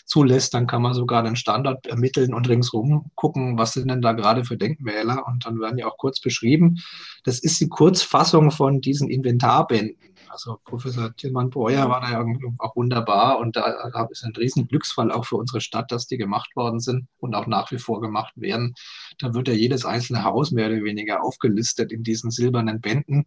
zulässt, 0.10 0.54
dann 0.54 0.68
kann 0.68 0.82
man 0.82 0.94
sogar 0.94 1.24
den 1.24 1.36
Standard 1.36 1.86
ermitteln 1.86 2.34
und 2.34 2.50
ringsrum 2.50 3.12
gucken, 3.16 3.58
was 3.58 3.74
sind 3.74 3.90
denn 3.90 4.02
da 4.02 4.14
gerade 4.14 4.44
für 4.44 4.58
Denkmäler 4.58 5.26
und 5.28 5.46
dann 5.46 5.60
werden 5.60 5.78
die 5.78 5.84
auch 5.84 5.98
kurz 5.98 6.20
beschrieben. 6.20 6.80
Das 7.24 7.40
ist 7.40 7.62
die 7.62 7.70
Kurzfassung 7.70 8.52
von 8.52 8.82
diesen 8.82 9.10
Inventarbänden. 9.10 9.96
Also 10.30 10.60
Professor 10.64 11.16
Tilman 11.16 11.50
Breuer 11.50 11.90
war 11.90 12.02
da 12.02 12.12
ja 12.12 12.26
auch 12.60 12.76
wunderbar 12.76 13.40
und 13.40 13.56
da 13.56 14.08
ist 14.12 14.24
ein 14.24 14.36
riesen 14.36 14.68
Glücksfall 14.68 15.12
auch 15.12 15.26
für 15.26 15.38
unsere 15.38 15.62
Stadt, 15.62 15.92
dass 15.92 16.08
die 16.08 16.18
gemacht 16.18 16.56
worden 16.56 16.80
sind 16.80 17.08
und 17.20 17.36
auch 17.36 17.48
nach 17.48 17.72
wie 17.72 17.80
vor 17.80 18.02
gemacht 18.02 18.34
werden. 18.36 18.74
Da 19.20 19.34
wird 19.34 19.48
ja 19.48 19.54
jedes 19.54 19.86
einzelne 19.86 20.24
Haus 20.24 20.52
mehr 20.52 20.68
oder 20.68 20.84
weniger 20.84 21.24
aufgelistet 21.24 21.92
in 21.92 22.04
diesen 22.04 22.32
silbernen 22.32 22.82
Bänden. 22.82 23.26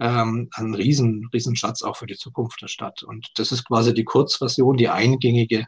Ähm, 0.00 0.48
ein 0.54 0.74
riesen, 0.74 1.28
riesen 1.32 1.54
Schatz 1.54 1.82
auch 1.82 1.96
für 1.96 2.06
die 2.06 2.16
Zukunft 2.16 2.60
der 2.60 2.68
Stadt. 2.68 3.04
Und 3.04 3.30
das 3.36 3.52
ist 3.52 3.64
quasi 3.64 3.94
die 3.94 4.04
Kurzversion, 4.04 4.76
die 4.76 4.88
eingängige 4.88 5.66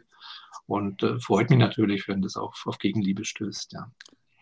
und 0.67 1.03
äh, 1.03 1.19
freut 1.19 1.49
mich 1.49 1.59
natürlich, 1.59 2.07
wenn 2.07 2.21
das 2.21 2.35
auf, 2.35 2.63
auf 2.65 2.77
Gegenliebe 2.77 3.25
stößt. 3.25 3.73
Ja. 3.73 3.91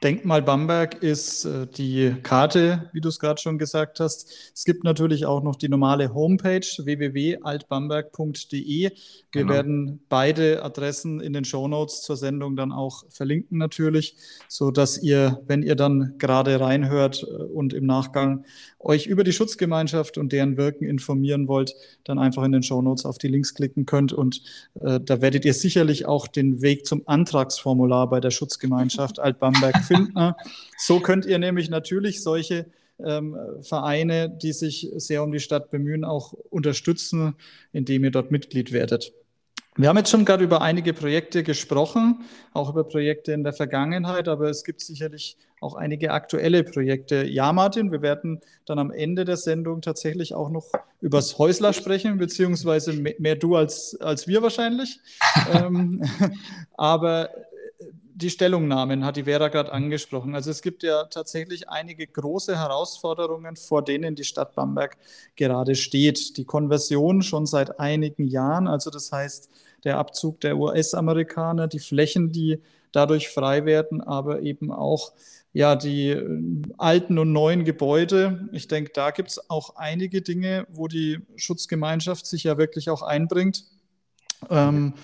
Denkmal 0.03 0.41
Bamberg 0.41 1.01
ist 1.01 1.45
äh, 1.45 1.65
die 1.65 2.17
Karte, 2.21 2.89
wie 2.93 2.99
du 3.01 3.09
es 3.09 3.17
gerade 3.17 3.41
schon 3.41 3.57
gesagt 3.57 3.99
hast. 3.99 4.51
Es 4.53 4.63
gibt 4.65 4.83
natürlich 4.83 5.25
auch 5.25 5.41
noch 5.41 5.55
die 5.55 5.69
normale 5.69 6.13
Homepage 6.13 6.59
www.altbamberg.de. 6.59 8.61
Wir 8.61 8.91
genau. 9.31 9.53
werden 9.53 10.05
beide 10.09 10.63
Adressen 10.63 11.21
in 11.21 11.33
den 11.33 11.45
Shownotes 11.45 12.03
zur 12.03 12.17
Sendung 12.17 12.57
dann 12.57 12.73
auch 12.73 13.05
verlinken 13.09 13.57
natürlich, 13.57 14.15
so 14.47 14.69
dass 14.69 15.01
ihr, 15.01 15.41
wenn 15.47 15.63
ihr 15.63 15.75
dann 15.75 16.15
gerade 16.17 16.59
reinhört 16.59 17.23
äh, 17.23 17.43
und 17.43 17.73
im 17.73 17.85
Nachgang 17.85 18.43
euch 18.85 19.07
über 19.07 19.23
die 19.23 19.33
Schutzgemeinschaft 19.33 20.17
und 20.17 20.31
deren 20.31 20.55
Wirken 20.55 20.85
informieren 20.85 21.47
wollt, 21.47 21.75
dann 22.03 22.19
einfach 22.19 22.43
in 22.43 22.51
den 22.53 22.63
Shownotes 22.63 23.05
auf 23.05 23.17
die 23.17 23.27
Links 23.27 23.53
klicken 23.53 23.85
könnt 23.85 24.13
und 24.13 24.41
äh, 24.79 24.99
da 25.03 25.19
werdet 25.19 25.43
ihr 25.43 25.53
sicherlich 25.53 26.05
auch 26.05 26.27
den 26.27 26.61
Weg 26.61 26.85
zum 26.85 27.01
Antragsformular 27.05 28.09
bei 28.09 28.19
der 28.19 28.31
Schutzgemeinschaft 28.31 29.19
Alt-Bamberg 29.25 29.83
finden 29.83 29.95
finden. 29.95 30.33
So 30.77 30.99
könnt 30.99 31.25
ihr 31.25 31.39
nämlich 31.39 31.69
natürlich 31.69 32.23
solche 32.23 32.65
ähm, 33.03 33.35
Vereine, 33.61 34.29
die 34.29 34.53
sich 34.53 34.89
sehr 34.95 35.23
um 35.23 35.31
die 35.31 35.39
Stadt 35.39 35.71
bemühen, 35.71 36.05
auch 36.05 36.33
unterstützen, 36.33 37.35
indem 37.73 38.03
ihr 38.03 38.11
dort 38.11 38.31
Mitglied 38.31 38.71
werdet. 38.71 39.13
Wir 39.77 39.89
haben 39.89 39.97
jetzt 39.97 40.09
schon 40.09 40.23
gerade 40.23 40.45
über 40.45 40.61
einige 40.61 40.93
Projekte 40.93 41.43
gesprochen, 41.43 42.23
auch 42.53 42.69
über 42.69 42.85
Projekte 42.85 43.33
in 43.33 43.43
der 43.43 43.51
Vergangenheit, 43.51 44.29
aber 44.29 44.49
es 44.49 44.63
gibt 44.63 44.79
sicherlich 44.79 45.35
auch 45.65 45.75
einige 45.75 46.11
aktuelle 46.11 46.63
Projekte. 46.63 47.25
Ja, 47.25 47.51
Martin, 47.51 47.91
wir 47.91 48.01
werden 48.01 48.39
dann 48.65 48.79
am 48.79 48.91
Ende 48.91 49.25
der 49.25 49.37
Sendung 49.37 49.81
tatsächlich 49.81 50.33
auch 50.33 50.49
noch 50.49 50.67
übers 51.01 51.37
Häusler 51.37 51.73
sprechen, 51.73 52.17
beziehungsweise 52.17 52.93
mehr 52.93 53.35
du 53.35 53.55
als, 53.55 53.99
als 53.99 54.27
wir 54.27 54.41
wahrscheinlich. 54.41 54.99
ähm, 55.53 56.03
aber 56.77 57.29
die 58.15 58.29
Stellungnahmen 58.29 59.03
hat 59.03 59.17
die 59.17 59.25
Vera 59.25 59.49
gerade 59.49 59.73
angesprochen. 59.73 60.35
Also 60.35 60.49
es 60.49 60.61
gibt 60.61 60.83
ja 60.83 61.03
tatsächlich 61.05 61.67
einige 61.67 62.07
große 62.07 62.57
Herausforderungen, 62.57 63.57
vor 63.57 63.83
denen 63.83 64.15
die 64.15 64.23
Stadt 64.23 64.55
Bamberg 64.55 64.97
gerade 65.35 65.75
steht. 65.75 66.37
Die 66.37 66.45
Konversion 66.45 67.23
schon 67.23 67.45
seit 67.45 67.79
einigen 67.79 68.27
Jahren, 68.27 68.67
also 68.67 68.89
das 68.89 69.11
heißt 69.11 69.49
der 69.83 69.97
Abzug 69.97 70.39
der 70.39 70.57
US-Amerikaner, 70.57 71.67
die 71.67 71.79
Flächen, 71.79 72.31
die 72.31 72.61
dadurch 72.93 73.29
frei 73.29 73.65
werden, 73.65 74.01
aber 74.01 74.41
eben 74.41 74.71
auch 74.71 75.11
ja, 75.55 75.77
die 75.77 76.09
äh, 76.09 76.61
alten 76.77 77.17
und 77.17 77.31
neuen 77.31 77.63
Gebäude. 77.63 78.49
Ich 78.51 78.67
denke, 78.67 78.91
da 78.93 79.11
gibt 79.11 79.29
es 79.29 79.49
auch 79.49 79.77
einige 79.77 80.21
Dinge, 80.21 80.67
wo 80.69 80.89
die 80.89 81.21
Schutzgemeinschaft 81.37 82.25
sich 82.25 82.43
ja 82.43 82.57
wirklich 82.57 82.89
auch 82.89 83.01
einbringt. 83.01 83.63
Ähm, 84.49 84.95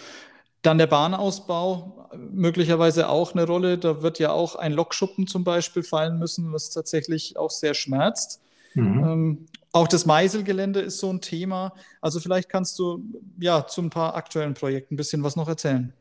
dann 0.62 0.78
der 0.78 0.88
Bahnausbau, 0.88 2.10
möglicherweise 2.34 3.08
auch 3.08 3.32
eine 3.32 3.48
Rolle. 3.48 3.78
Da 3.78 4.04
wird 4.04 4.20
ja 4.20 4.34
auch 4.34 4.58
ein 4.58 4.74
Lokschuppen 4.74 5.26
zum 5.26 5.46
Beispiel 5.46 5.84
fallen 5.84 6.20
müssen, 6.20 6.52
was 6.52 6.70
tatsächlich 6.70 7.38
auch 7.38 7.50
sehr 7.50 7.74
schmerzt. 7.74 8.42
Mhm. 8.74 9.04
Ähm, 9.04 9.46
auch 9.72 9.88
das 9.88 10.06
Meiselgelände 10.06 10.82
ist 10.82 10.98
so 10.98 11.10
ein 11.10 11.22
Thema. 11.22 11.74
Also 12.02 12.20
vielleicht 12.20 12.50
kannst 12.50 12.78
du 12.78 13.02
ja 13.40 13.66
zu 13.68 13.82
ein 13.84 13.90
paar 13.90 14.16
aktuellen 14.16 14.54
Projekten 14.54 14.96
ein 14.96 14.98
bisschen 14.98 15.24
was 15.24 15.38
noch 15.38 15.48
erzählen. 15.48 15.94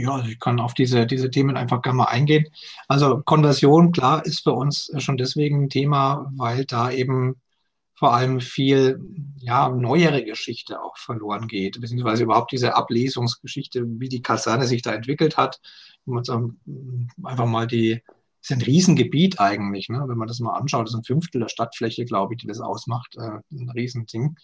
Ja, 0.00 0.24
ich 0.24 0.38
kann 0.38 0.60
auf 0.60 0.74
diese, 0.74 1.06
diese 1.06 1.28
Themen 1.28 1.56
einfach 1.56 1.82
gerne 1.82 1.96
mal 1.96 2.04
eingehen. 2.04 2.46
Also 2.86 3.20
Konversion, 3.24 3.90
klar, 3.90 4.24
ist 4.24 4.44
für 4.44 4.52
uns 4.52 4.92
schon 4.98 5.16
deswegen 5.16 5.64
ein 5.64 5.70
Thema, 5.70 6.30
weil 6.36 6.64
da 6.66 6.92
eben 6.92 7.34
vor 7.96 8.14
allem 8.14 8.40
viel 8.40 9.00
ja, 9.38 9.68
neuere 9.70 10.22
Geschichte 10.24 10.80
auch 10.80 10.96
verloren 10.96 11.48
geht, 11.48 11.80
beziehungsweise 11.80 12.22
überhaupt 12.22 12.52
diese 12.52 12.76
Ablesungsgeschichte, 12.76 13.84
wie 13.98 14.08
die 14.08 14.22
Kaserne 14.22 14.68
sich 14.68 14.82
da 14.82 14.92
entwickelt 14.92 15.36
hat. 15.36 15.60
Wenn 16.06 16.14
man 16.14 16.22
so 16.22 16.52
einfach 17.24 17.46
mal 17.46 17.66
die, 17.66 18.00
ist 18.40 18.52
ein 18.52 18.62
Riesengebiet 18.62 19.40
eigentlich, 19.40 19.88
ne? 19.88 20.04
wenn 20.06 20.16
man 20.16 20.28
das 20.28 20.38
mal 20.38 20.56
anschaut, 20.56 20.86
das 20.86 20.92
ist 20.94 21.00
ein 21.00 21.04
Fünftel 21.04 21.40
der 21.40 21.48
Stadtfläche, 21.48 22.04
glaube 22.04 22.34
ich, 22.34 22.40
die 22.40 22.46
das 22.46 22.60
ausmacht, 22.60 23.16
äh, 23.16 23.40
ein 23.50 23.70
Riesending. 23.70 24.36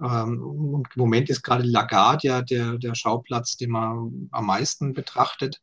Ähm, 0.00 0.82
im 0.94 1.00
Moment 1.00 1.30
ist 1.30 1.42
gerade 1.42 1.64
LaGuardia 1.64 2.42
der, 2.42 2.78
der 2.78 2.94
Schauplatz, 2.94 3.56
den 3.56 3.70
man 3.70 4.28
am 4.32 4.46
meisten 4.46 4.92
betrachtet. 4.92 5.60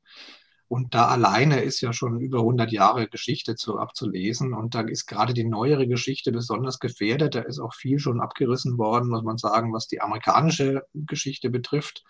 Und 0.67 0.95
da 0.95 1.07
alleine 1.07 1.59
ist 1.59 1.81
ja 1.81 1.91
schon 1.91 2.21
über 2.21 2.39
100 2.39 2.71
Jahre 2.71 3.09
Geschichte 3.09 3.55
zu, 3.55 3.77
abzulesen. 3.77 4.53
Und 4.53 4.73
da 4.73 4.81
ist 4.81 5.05
gerade 5.05 5.33
die 5.33 5.43
neuere 5.43 5.85
Geschichte 5.85 6.31
besonders 6.31 6.79
gefährdet. 6.79 7.35
Da 7.35 7.41
ist 7.41 7.59
auch 7.59 7.73
viel 7.73 7.99
schon 7.99 8.21
abgerissen 8.21 8.77
worden, 8.77 9.09
muss 9.09 9.23
man 9.23 9.37
sagen, 9.37 9.73
was 9.73 9.87
die 9.87 9.99
amerikanische 9.99 10.83
Geschichte 10.93 11.49
betrifft. 11.49 12.05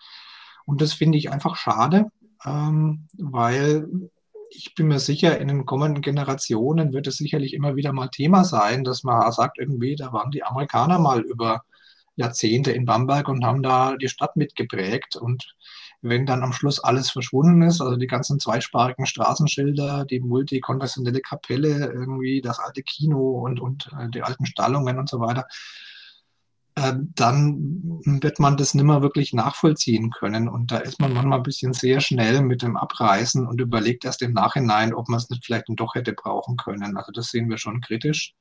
Und 0.64 0.80
das 0.80 0.92
finde 0.92 1.18
ich 1.18 1.32
einfach 1.32 1.56
schade, 1.56 2.06
ähm, 2.44 3.08
weil 3.18 3.88
ich 4.48 4.74
bin 4.74 4.86
mir 4.86 5.00
sicher, 5.00 5.38
in 5.38 5.48
den 5.48 5.66
kommenden 5.66 6.02
Generationen 6.02 6.92
wird 6.92 7.06
es 7.06 7.16
sicherlich 7.16 7.54
immer 7.54 7.74
wieder 7.74 7.92
mal 7.92 8.08
Thema 8.08 8.44
sein, 8.44 8.84
dass 8.84 9.02
man 9.02 9.32
sagt, 9.32 9.58
irgendwie, 9.58 9.96
da 9.96 10.12
waren 10.12 10.30
die 10.30 10.44
Amerikaner 10.44 10.98
mal 10.98 11.20
über 11.22 11.62
Jahrzehnte 12.16 12.72
in 12.72 12.84
Bamberg 12.84 13.28
und 13.28 13.44
haben 13.44 13.62
da 13.62 13.96
die 13.96 14.08
Stadt 14.08 14.36
mitgeprägt. 14.36 15.16
Und 15.16 15.54
wenn 16.02 16.26
dann 16.26 16.42
am 16.42 16.52
Schluss 16.52 16.80
alles 16.80 17.10
verschwunden 17.10 17.62
ist, 17.62 17.80
also 17.80 17.96
die 17.96 18.06
ganzen 18.06 18.38
zweisprachigen 18.40 19.06
Straßenschilder, 19.06 20.04
die 20.04 20.20
multikonfessionelle 20.20 21.20
Kapelle, 21.20 21.92
irgendwie 21.92 22.40
das 22.40 22.58
alte 22.58 22.82
Kino 22.82 23.40
und, 23.44 23.60
und 23.60 23.88
äh, 23.98 24.10
die 24.10 24.22
alten 24.22 24.46
Stallungen 24.46 24.98
und 24.98 25.08
so 25.08 25.20
weiter, 25.20 25.46
äh, 26.74 26.94
dann 27.14 28.00
wird 28.04 28.38
man 28.38 28.56
das 28.56 28.74
nimmer 28.74 29.02
wirklich 29.02 29.32
nachvollziehen 29.32 30.10
können. 30.10 30.48
Und 30.48 30.72
da 30.72 30.78
ist 30.78 31.00
man 31.00 31.12
manchmal 31.12 31.38
ein 31.38 31.44
bisschen 31.44 31.72
sehr 31.72 32.00
schnell 32.00 32.42
mit 32.42 32.62
dem 32.62 32.76
Abreißen 32.76 33.46
und 33.46 33.60
überlegt 33.60 34.04
erst 34.04 34.22
im 34.22 34.32
Nachhinein, 34.32 34.94
ob 34.94 35.08
man 35.08 35.18
es 35.18 35.30
nicht 35.30 35.44
vielleicht 35.44 35.66
doch 35.68 35.94
hätte 35.94 36.12
brauchen 36.12 36.56
können. 36.56 36.96
Also 36.96 37.12
das 37.12 37.28
sehen 37.28 37.48
wir 37.48 37.58
schon 37.58 37.80
kritisch. 37.80 38.34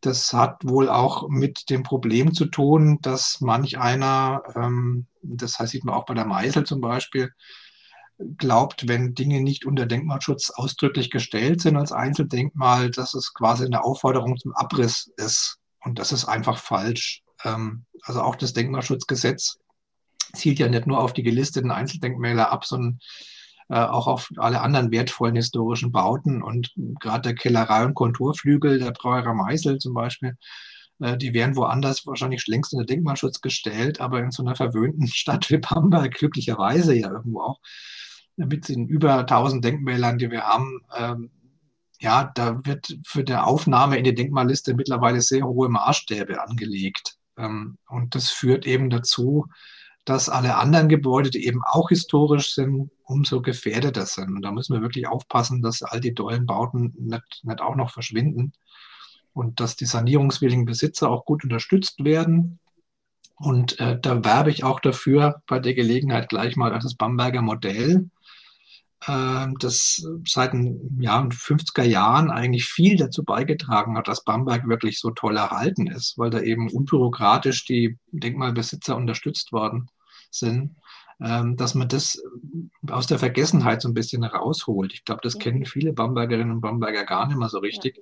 Das 0.00 0.32
hat 0.32 0.64
wohl 0.64 0.88
auch 0.88 1.28
mit 1.28 1.70
dem 1.70 1.82
Problem 1.82 2.32
zu 2.32 2.46
tun, 2.46 2.98
dass 3.02 3.40
manch 3.40 3.78
einer, 3.78 4.42
ähm, 4.54 5.06
das 5.22 5.58
heißt, 5.58 5.72
sieht 5.72 5.84
man 5.84 5.94
auch 5.94 6.06
bei 6.06 6.14
der 6.14 6.24
Meisel 6.24 6.64
zum 6.64 6.80
Beispiel, 6.80 7.32
glaubt, 8.36 8.88
wenn 8.88 9.14
Dinge 9.14 9.40
nicht 9.40 9.64
unter 9.64 9.86
Denkmalschutz 9.86 10.50
ausdrücklich 10.50 11.10
gestellt 11.10 11.60
sind 11.60 11.76
als 11.76 11.92
Einzeldenkmal, 11.92 12.90
dass 12.90 13.14
es 13.14 13.32
quasi 13.32 13.64
eine 13.64 13.84
Aufforderung 13.84 14.36
zum 14.36 14.54
Abriss 14.54 15.10
ist. 15.16 15.58
Und 15.80 15.98
das 15.98 16.12
ist 16.12 16.24
einfach 16.24 16.58
falsch. 16.58 17.22
Ähm, 17.44 17.84
also 18.02 18.22
auch 18.22 18.36
das 18.36 18.52
Denkmalschutzgesetz 18.52 19.58
zielt 20.34 20.58
ja 20.58 20.68
nicht 20.68 20.86
nur 20.86 21.00
auf 21.00 21.12
die 21.12 21.22
gelisteten 21.22 21.70
Einzeldenkmäler 21.70 22.50
ab, 22.50 22.64
sondern 22.64 23.00
auch 23.74 24.06
auf 24.06 24.30
alle 24.36 24.60
anderen 24.60 24.90
wertvollen 24.90 25.36
historischen 25.36 25.92
Bauten. 25.92 26.42
Und 26.42 26.72
gerade 27.00 27.22
der 27.22 27.34
Kellerei- 27.34 27.84
und 27.84 27.94
Konturflügel 27.94 28.78
der 28.78 28.92
Brauerei 28.92 29.34
Meisel 29.34 29.78
zum 29.78 29.94
Beispiel, 29.94 30.36
äh, 31.00 31.16
die 31.16 31.34
wären 31.34 31.56
woanders 31.56 32.06
wahrscheinlich 32.06 32.46
längst 32.46 32.72
unter 32.72 32.86
Denkmalschutz 32.86 33.40
gestellt, 33.40 34.00
aber 34.00 34.20
in 34.20 34.30
so 34.30 34.42
einer 34.42 34.56
verwöhnten 34.56 35.06
Stadt 35.08 35.50
wie 35.50 35.58
Bamberg, 35.58 36.14
glücklicherweise 36.14 36.94
ja 36.94 37.10
irgendwo 37.10 37.40
auch, 37.42 37.60
mit 38.36 38.68
den 38.68 38.86
über 38.86 39.18
1000 39.18 39.64
Denkmälern, 39.64 40.18
die 40.18 40.30
wir 40.30 40.42
haben, 40.42 40.80
ähm, 40.96 41.30
ja, 42.00 42.30
da 42.34 42.60
wird 42.64 42.96
für 43.04 43.24
die 43.24 43.34
Aufnahme 43.34 43.98
in 43.98 44.04
die 44.04 44.14
Denkmalliste 44.14 44.74
mittlerweile 44.74 45.20
sehr 45.20 45.44
hohe 45.44 45.68
Maßstäbe 45.68 46.40
angelegt. 46.40 47.16
Ähm, 47.36 47.78
und 47.88 48.14
das 48.14 48.30
führt 48.30 48.66
eben 48.66 48.90
dazu, 48.90 49.46
dass 50.08 50.30
alle 50.30 50.56
anderen 50.56 50.88
Gebäude, 50.88 51.28
die 51.28 51.44
eben 51.44 51.60
auch 51.62 51.90
historisch 51.90 52.54
sind, 52.54 52.90
umso 53.04 53.42
gefährdeter 53.42 54.06
sind. 54.06 54.34
Und 54.36 54.42
da 54.42 54.52
müssen 54.52 54.72
wir 54.72 54.80
wirklich 54.80 55.06
aufpassen, 55.06 55.60
dass 55.60 55.82
all 55.82 56.00
die 56.00 56.14
dollen 56.14 56.46
Bauten 56.46 56.94
nicht, 56.98 57.42
nicht 57.42 57.60
auch 57.60 57.76
noch 57.76 57.90
verschwinden 57.90 58.54
und 59.34 59.60
dass 59.60 59.76
die 59.76 59.84
sanierungswilligen 59.84 60.64
Besitzer 60.64 61.10
auch 61.10 61.26
gut 61.26 61.44
unterstützt 61.44 62.02
werden. 62.04 62.58
Und 63.36 63.78
äh, 63.80 64.00
da 64.00 64.24
werbe 64.24 64.50
ich 64.50 64.64
auch 64.64 64.80
dafür 64.80 65.42
bei 65.46 65.58
der 65.58 65.74
Gelegenheit 65.74 66.30
gleich 66.30 66.56
mal 66.56 66.70
das 66.70 66.94
Bamberger 66.94 67.42
Modell, 67.42 68.08
äh, 69.06 69.46
das 69.60 70.02
seit 70.26 70.54
den 70.54 70.98
ja, 71.02 71.20
50er 71.20 71.84
Jahren 71.84 72.30
eigentlich 72.30 72.64
viel 72.64 72.96
dazu 72.96 73.24
beigetragen 73.24 73.98
hat, 73.98 74.08
dass 74.08 74.24
Bamberg 74.24 74.66
wirklich 74.68 75.00
so 75.00 75.10
toll 75.10 75.36
erhalten 75.36 75.86
ist, 75.86 76.16
weil 76.16 76.30
da 76.30 76.40
eben 76.40 76.70
unbürokratisch 76.70 77.66
die 77.66 77.98
Denkmalbesitzer 78.10 78.96
unterstützt 78.96 79.52
worden 79.52 79.90
sind, 80.30 80.76
ähm, 81.20 81.56
dass 81.56 81.74
man 81.74 81.88
das 81.88 82.22
aus 82.88 83.06
der 83.06 83.18
Vergessenheit 83.18 83.82
so 83.82 83.88
ein 83.88 83.94
bisschen 83.94 84.24
rausholt. 84.24 84.92
Ich 84.92 85.04
glaube, 85.04 85.20
das 85.22 85.34
ja. 85.34 85.40
kennen 85.40 85.64
viele 85.64 85.92
Bambergerinnen 85.92 86.52
und 86.52 86.60
Bamberger 86.60 87.04
gar 87.04 87.26
nicht 87.26 87.38
mehr 87.38 87.48
so 87.48 87.58
richtig. 87.58 88.00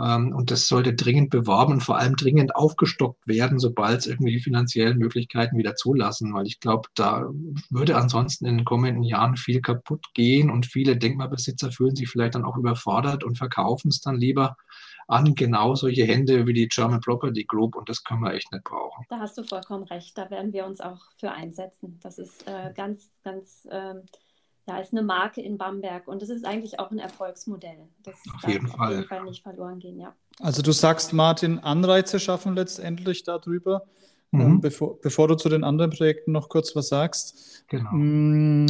Ähm, 0.00 0.34
und 0.34 0.50
das 0.50 0.66
sollte 0.66 0.94
dringend 0.94 1.30
beworben 1.30 1.74
und 1.74 1.82
vor 1.82 1.98
allem 1.98 2.16
dringend 2.16 2.56
aufgestockt 2.56 3.26
werden, 3.26 3.58
sobald 3.58 4.00
es 4.00 4.06
irgendwie 4.06 4.40
finanzielle 4.40 4.94
Möglichkeiten 4.94 5.56
wieder 5.56 5.76
zulassen, 5.76 6.34
weil 6.34 6.46
ich 6.46 6.60
glaube, 6.60 6.88
da 6.94 7.28
würde 7.70 7.96
ansonsten 7.96 8.46
in 8.46 8.58
den 8.58 8.64
kommenden 8.64 9.04
Jahren 9.04 9.36
viel 9.36 9.60
kaputt 9.60 10.06
gehen 10.14 10.50
und 10.50 10.66
viele 10.66 10.96
Denkmalbesitzer 10.96 11.70
fühlen 11.70 11.94
sich 11.94 12.08
vielleicht 12.08 12.34
dann 12.34 12.44
auch 12.44 12.56
überfordert 12.56 13.22
und 13.22 13.38
verkaufen 13.38 13.88
es 13.88 14.00
dann 14.00 14.16
lieber 14.16 14.56
an 15.06 15.34
genau 15.34 15.74
solche 15.74 16.04
Hände 16.04 16.46
wie 16.46 16.52
die 16.52 16.68
German 16.68 17.00
Property 17.00 17.44
Group 17.44 17.76
und 17.76 17.88
das 17.88 18.02
können 18.04 18.22
wir 18.22 18.34
echt 18.34 18.50
nicht 18.52 18.64
brauchen. 18.64 19.04
Da 19.08 19.18
hast 19.18 19.36
du 19.36 19.42
vollkommen 19.42 19.84
recht, 19.84 20.16
da 20.16 20.30
werden 20.30 20.52
wir 20.52 20.66
uns 20.66 20.80
auch 20.80 21.00
für 21.18 21.30
einsetzen. 21.30 21.98
Das 22.02 22.18
ist 22.18 22.46
äh, 22.46 22.72
ganz, 22.74 23.10
ganz, 23.22 23.68
ähm, 23.70 24.02
ja, 24.66 24.78
ist 24.78 24.92
eine 24.92 25.02
Marke 25.02 25.42
in 25.42 25.58
Bamberg 25.58 26.08
und 26.08 26.22
das 26.22 26.30
ist 26.30 26.46
eigentlich 26.46 26.78
auch 26.78 26.90
ein 26.90 26.98
Erfolgsmodell. 26.98 27.88
Das 28.02 28.14
auf 28.34 28.50
jeden, 28.50 28.68
Fall. 28.68 28.86
auf 28.86 28.94
jeden 28.94 29.08
Fall 29.08 29.24
nicht 29.24 29.42
verloren 29.42 29.78
gehen, 29.78 30.00
ja. 30.00 30.14
Also 30.40 30.62
du 30.62 30.72
sagst, 30.72 31.12
Martin, 31.12 31.58
Anreize 31.58 32.18
schaffen 32.18 32.54
letztendlich 32.54 33.24
darüber. 33.24 33.82
Mhm. 34.30 34.40
Ähm, 34.40 34.60
bevor, 34.60 35.00
bevor 35.00 35.28
du 35.28 35.36
zu 35.36 35.48
den 35.48 35.64
anderen 35.64 35.90
Projekten 35.90 36.32
noch 36.32 36.48
kurz 36.48 36.74
was 36.74 36.88
sagst. 36.88 37.64
Genau. 37.68 37.90
Mm, 37.92 38.66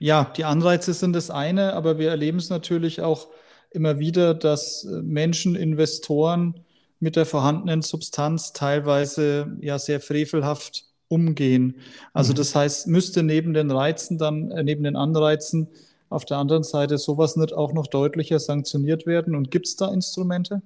ja, 0.00 0.24
die 0.36 0.44
Anreize 0.44 0.92
sind 0.92 1.12
das 1.12 1.30
eine, 1.30 1.74
aber 1.74 1.98
wir 1.98 2.10
erleben 2.10 2.38
es 2.38 2.50
natürlich 2.50 3.00
auch 3.00 3.28
immer 3.70 3.98
wieder, 3.98 4.34
dass 4.34 4.84
äh, 4.84 5.02
Menschen, 5.02 5.54
Investoren 5.54 6.60
mit 7.00 7.16
der 7.16 7.26
vorhandenen 7.26 7.82
Substanz 7.82 8.52
teilweise 8.52 9.56
ja 9.60 9.78
sehr 9.78 10.00
frevelhaft 10.00 10.84
umgehen. 11.08 11.76
Also 12.12 12.32
mhm. 12.32 12.36
das 12.36 12.54
heißt, 12.54 12.86
müsste 12.88 13.22
neben 13.22 13.54
den 13.54 13.70
Reizen 13.70 14.18
dann, 14.18 14.50
äh, 14.50 14.62
neben 14.62 14.84
den 14.84 14.96
Anreizen 14.96 15.68
auf 16.10 16.24
der 16.24 16.38
anderen 16.38 16.62
Seite 16.62 16.98
sowas 16.98 17.36
nicht 17.36 17.52
auch 17.52 17.72
noch 17.72 17.86
deutlicher 17.86 18.40
sanktioniert 18.40 19.06
werden? 19.06 19.34
Und 19.34 19.50
gibt 19.50 19.66
es 19.66 19.76
da 19.76 19.92
Instrumente? 19.92 20.62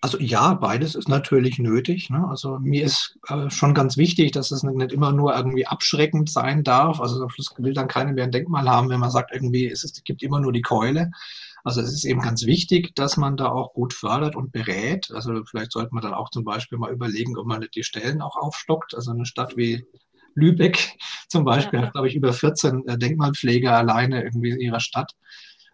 Also 0.00 0.18
ja, 0.18 0.54
beides 0.54 0.94
ist 0.94 1.08
natürlich 1.08 1.58
nötig. 1.58 2.10
Ne? 2.10 2.24
Also 2.28 2.58
mir 2.60 2.84
ist 2.84 3.18
äh, 3.28 3.50
schon 3.50 3.74
ganz 3.74 3.96
wichtig, 3.96 4.32
dass 4.32 4.50
es 4.50 4.62
nicht 4.62 4.92
immer 4.92 5.10
nur 5.10 5.34
irgendwie 5.34 5.66
abschreckend 5.66 6.30
sein 6.30 6.62
darf. 6.62 7.00
Also 7.00 7.22
am 7.22 7.30
Schluss 7.30 7.52
will 7.56 7.72
dann 7.72 7.88
keiner 7.88 8.12
mehr 8.12 8.24
ein 8.24 8.30
Denkmal 8.30 8.68
haben, 8.68 8.88
wenn 8.90 9.00
man 9.00 9.10
sagt, 9.10 9.32
irgendwie 9.32 9.66
es, 9.66 9.82
es 9.82 10.04
gibt 10.04 10.22
immer 10.22 10.38
nur 10.38 10.52
die 10.52 10.62
Keule. 10.62 11.10
Also 11.66 11.80
es 11.80 11.92
ist 11.92 12.04
eben 12.04 12.20
ganz 12.20 12.46
wichtig, 12.46 12.94
dass 12.94 13.16
man 13.16 13.36
da 13.36 13.48
auch 13.48 13.72
gut 13.72 13.92
fördert 13.92 14.36
und 14.36 14.52
berät. 14.52 15.10
Also 15.12 15.42
vielleicht 15.44 15.72
sollte 15.72 15.92
man 15.92 16.00
dann 16.00 16.14
auch 16.14 16.30
zum 16.30 16.44
Beispiel 16.44 16.78
mal 16.78 16.92
überlegen, 16.92 17.36
ob 17.36 17.44
man 17.48 17.58
nicht 17.58 17.74
die 17.74 17.82
Stellen 17.82 18.22
auch 18.22 18.36
aufstockt. 18.36 18.94
Also 18.94 19.10
eine 19.10 19.26
Stadt 19.26 19.56
wie 19.56 19.84
Lübeck 20.36 20.96
zum 21.28 21.44
Beispiel 21.44 21.80
ja. 21.80 21.86
hat, 21.86 21.92
glaube 21.94 22.06
ich, 22.06 22.14
über 22.14 22.32
14 22.32 22.86
äh, 22.86 22.96
Denkmalpfleger 22.96 23.76
alleine 23.76 24.22
irgendwie 24.22 24.50
in 24.50 24.60
ihrer 24.60 24.78
Stadt. 24.78 25.16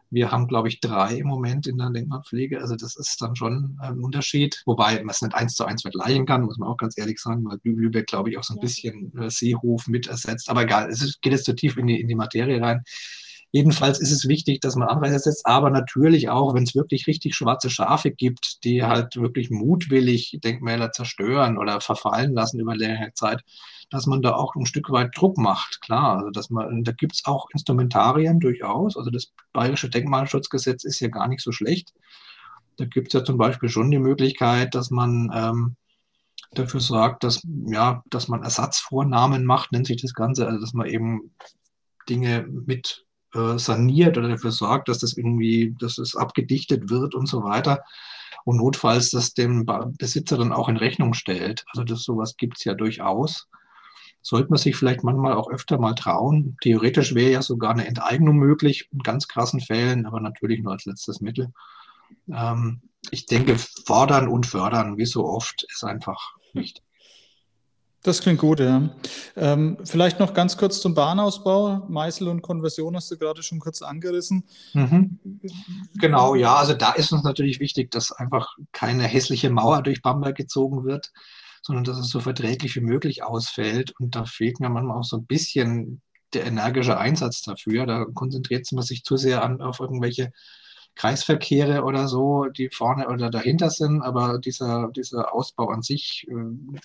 Wir 0.09 0.33
haben, 0.33 0.48
glaube 0.48 0.68
ich, 0.68 0.81
drei 0.81 1.16
im 1.16 1.26
Moment 1.26 1.66
in 1.66 1.76
der 1.76 1.90
Denkmalpflege. 1.90 2.62
Also 2.62 2.74
das 2.74 2.96
ist 2.96 3.20
dann 3.20 3.37
schon 3.37 3.76
ein 3.78 4.00
Unterschied. 4.00 4.62
Wobei 4.64 4.96
man 5.00 5.11
es 5.11 5.20
nicht 5.20 5.35
eins 5.35 5.57
zu 5.57 5.66
eins 5.66 5.83
vergleichen 5.83 6.24
kann, 6.24 6.44
muss 6.44 6.57
man 6.57 6.70
auch 6.70 6.78
ganz 6.78 6.96
ehrlich 6.96 7.20
sagen, 7.20 7.44
weil 7.44 7.59
Lübeck, 7.64 8.07
glaube 8.07 8.31
ich, 8.31 8.38
auch 8.38 8.44
so 8.44 8.55
ein 8.55 8.59
ja. 8.59 8.62
bisschen 8.62 9.12
äh, 9.18 9.28
Seehof 9.28 9.88
mit 9.88 10.07
ersetzt. 10.07 10.48
Aber 10.48 10.62
egal, 10.62 10.88
es 10.88 11.20
geht 11.20 11.35
jetzt 11.35 11.44
zu 11.44 11.55
tief 11.55 11.76
in 11.76 11.87
die, 11.87 12.00
in 12.00 12.09
die 12.09 12.14
Materie 12.14 12.62
rein. 12.62 12.83
Jedenfalls 13.54 14.00
ist 14.00 14.12
es 14.12 14.28
wichtig, 14.28 14.60
dass 14.60 14.76
man 14.76 14.88
Anreize 14.88 15.18
setzt, 15.18 15.44
aber 15.44 15.68
natürlich 15.68 16.30
auch, 16.30 16.54
wenn 16.54 16.62
es 16.62 16.74
wirklich 16.74 17.06
richtig 17.06 17.34
schwarze 17.34 17.68
Schafe 17.68 18.10
gibt, 18.10 18.64
die 18.64 18.82
halt 18.82 19.16
wirklich 19.16 19.50
mutwillig 19.50 20.38
Denkmäler 20.42 20.90
zerstören 20.90 21.58
oder 21.58 21.82
verfallen 21.82 22.32
lassen 22.32 22.60
über 22.60 22.74
längere 22.74 23.12
Zeit, 23.12 23.44
dass 23.90 24.06
man 24.06 24.22
da 24.22 24.32
auch 24.32 24.54
ein 24.54 24.64
Stück 24.64 24.88
weit 24.90 25.10
Druck 25.14 25.36
macht. 25.36 25.82
Klar, 25.82 26.16
also 26.16 26.30
dass 26.30 26.48
man, 26.48 26.82
da 26.82 26.92
gibt 26.92 27.12
es 27.12 27.26
auch 27.26 27.50
Instrumentarien 27.52 28.40
durchaus. 28.40 28.96
Also 28.96 29.10
das 29.10 29.32
Bayerische 29.52 29.90
Denkmalschutzgesetz 29.90 30.84
ist 30.84 31.00
ja 31.00 31.08
gar 31.08 31.28
nicht 31.28 31.42
so 31.42 31.52
schlecht. 31.52 31.92
Da 32.78 32.86
gibt 32.86 33.08
es 33.08 33.12
ja 33.12 33.22
zum 33.22 33.36
Beispiel 33.36 33.68
schon 33.68 33.90
die 33.90 33.98
Möglichkeit, 33.98 34.74
dass 34.74 34.90
man 34.90 35.30
ähm, 35.34 35.76
dafür 36.52 36.80
sorgt, 36.80 37.22
dass, 37.22 37.42
ja, 37.66 38.02
dass 38.08 38.28
man 38.28 38.42
Ersatzvornamen 38.42 39.44
macht, 39.44 39.72
nennt 39.72 39.86
sich 39.86 40.00
das 40.00 40.14
Ganze, 40.14 40.46
also 40.46 40.58
dass 40.58 40.72
man 40.72 40.86
eben 40.86 41.34
Dinge 42.08 42.46
mit 42.48 43.04
äh, 43.35 43.59
saniert 43.59 44.18
oder 44.18 44.29
dafür 44.29 44.53
sorgt, 44.53 44.88
dass 44.88 44.99
das 44.99 45.16
irgendwie, 45.16 45.75
dass 45.79 45.99
es 45.99 46.16
abgedichtet 46.16 46.90
wird 46.90 47.14
und 47.14 47.27
so 47.27 47.45
weiter. 47.45 47.85
Und 48.45 48.57
notfalls 48.57 49.11
das 49.11 49.35
dem 49.35 49.66
Besitzer 49.99 50.37
dann 50.37 50.53
auch 50.53 50.68
in 50.68 50.77
Rechnung 50.77 51.14
stellt. 51.14 51.64
Also 51.68 51.85
das 51.85 52.03
sowas 52.03 52.37
gibt 52.37 52.59
es 52.59 52.64
ja 52.64 52.75
durchaus 52.75 53.49
sollte 54.23 54.51
man 54.51 54.59
sich 54.59 54.77
vielleicht 54.77 55.03
manchmal 55.03 55.35
auch 55.35 55.51
öfter 55.51 55.79
mal 55.79 55.95
trauen. 55.95 56.57
Theoretisch 56.62 57.14
wäre 57.14 57.33
ja 57.33 57.42
sogar 57.42 57.73
eine 57.73 57.87
Enteignung 57.87 58.37
möglich 58.37 58.88
in 58.92 59.01
ganz 59.01 59.27
krassen 59.29 59.61
Fällen, 59.61 60.07
aber 60.07 60.21
natürlich 60.21 60.62
nur 60.62 60.73
als 60.73 60.87
letztes 60.87 61.21
Mittel. 61.21 61.53
Ähm, 62.33 62.81
ich 63.11 63.27
denke, 63.27 63.57
fordern 63.59 64.29
und 64.29 64.47
fördern, 64.47 64.97
wie 64.97 65.07
so 65.07 65.27
oft, 65.27 65.66
ist 65.68 65.85
einfach 65.85 66.37
wichtig. 66.55 66.85
Das 68.02 68.20
klingt 68.20 68.40
gut, 68.40 68.58
ja. 68.58 68.90
Ähm, 69.36 69.78
vielleicht 69.84 70.18
noch 70.18 70.34
ganz 70.34 70.56
kurz 70.56 70.80
zum 70.80 70.94
Bahnausbau. 70.94 71.86
Meißel 71.88 72.28
und 72.28 72.42
Konversion 72.42 72.96
hast 72.96 73.10
du 73.10 73.16
gerade 73.16 73.42
schon 73.42 73.60
kurz 73.60 73.80
angerissen. 73.80 74.44
Mhm. 74.72 75.20
Genau, 75.94 76.34
ja. 76.34 76.56
Also 76.56 76.74
da 76.74 76.92
ist 76.92 77.12
uns 77.12 77.22
natürlich 77.22 77.60
wichtig, 77.60 77.92
dass 77.92 78.10
einfach 78.10 78.56
keine 78.72 79.04
hässliche 79.04 79.50
Mauer 79.50 79.82
durch 79.82 80.02
Bamberg 80.02 80.36
gezogen 80.36 80.84
wird 80.84 81.12
sondern 81.62 81.84
dass 81.84 81.98
es 81.98 82.08
so 82.08 82.20
verträglich 82.20 82.74
wie 82.76 82.80
möglich 82.80 83.22
ausfällt. 83.22 83.94
Und 83.98 84.16
da 84.16 84.24
fehlt 84.24 84.60
mir 84.60 84.68
manchmal 84.68 84.98
auch 84.98 85.04
so 85.04 85.16
ein 85.16 85.26
bisschen 85.26 86.02
der 86.34 86.44
energische 86.44 86.98
Einsatz 86.98 87.42
dafür. 87.42 87.86
Da 87.86 88.04
konzentriert 88.04 88.70
man 88.72 88.84
sich 88.84 89.04
zu 89.04 89.16
sehr 89.16 89.42
an, 89.44 89.60
auf 89.60 89.80
irgendwelche 89.80 90.32
Kreisverkehre 90.94 91.85
oder 91.85 92.07
so, 92.07 92.46
die 92.46 92.68
vorne 92.70 93.09
oder 93.09 93.31
dahinter 93.31 93.70
sind, 93.70 94.02
aber 94.02 94.38
dieser, 94.38 94.90
dieser 94.94 95.35
Ausbau 95.35 95.68
an 95.70 95.83
sich, 95.83 96.26
äh, 96.28 96.35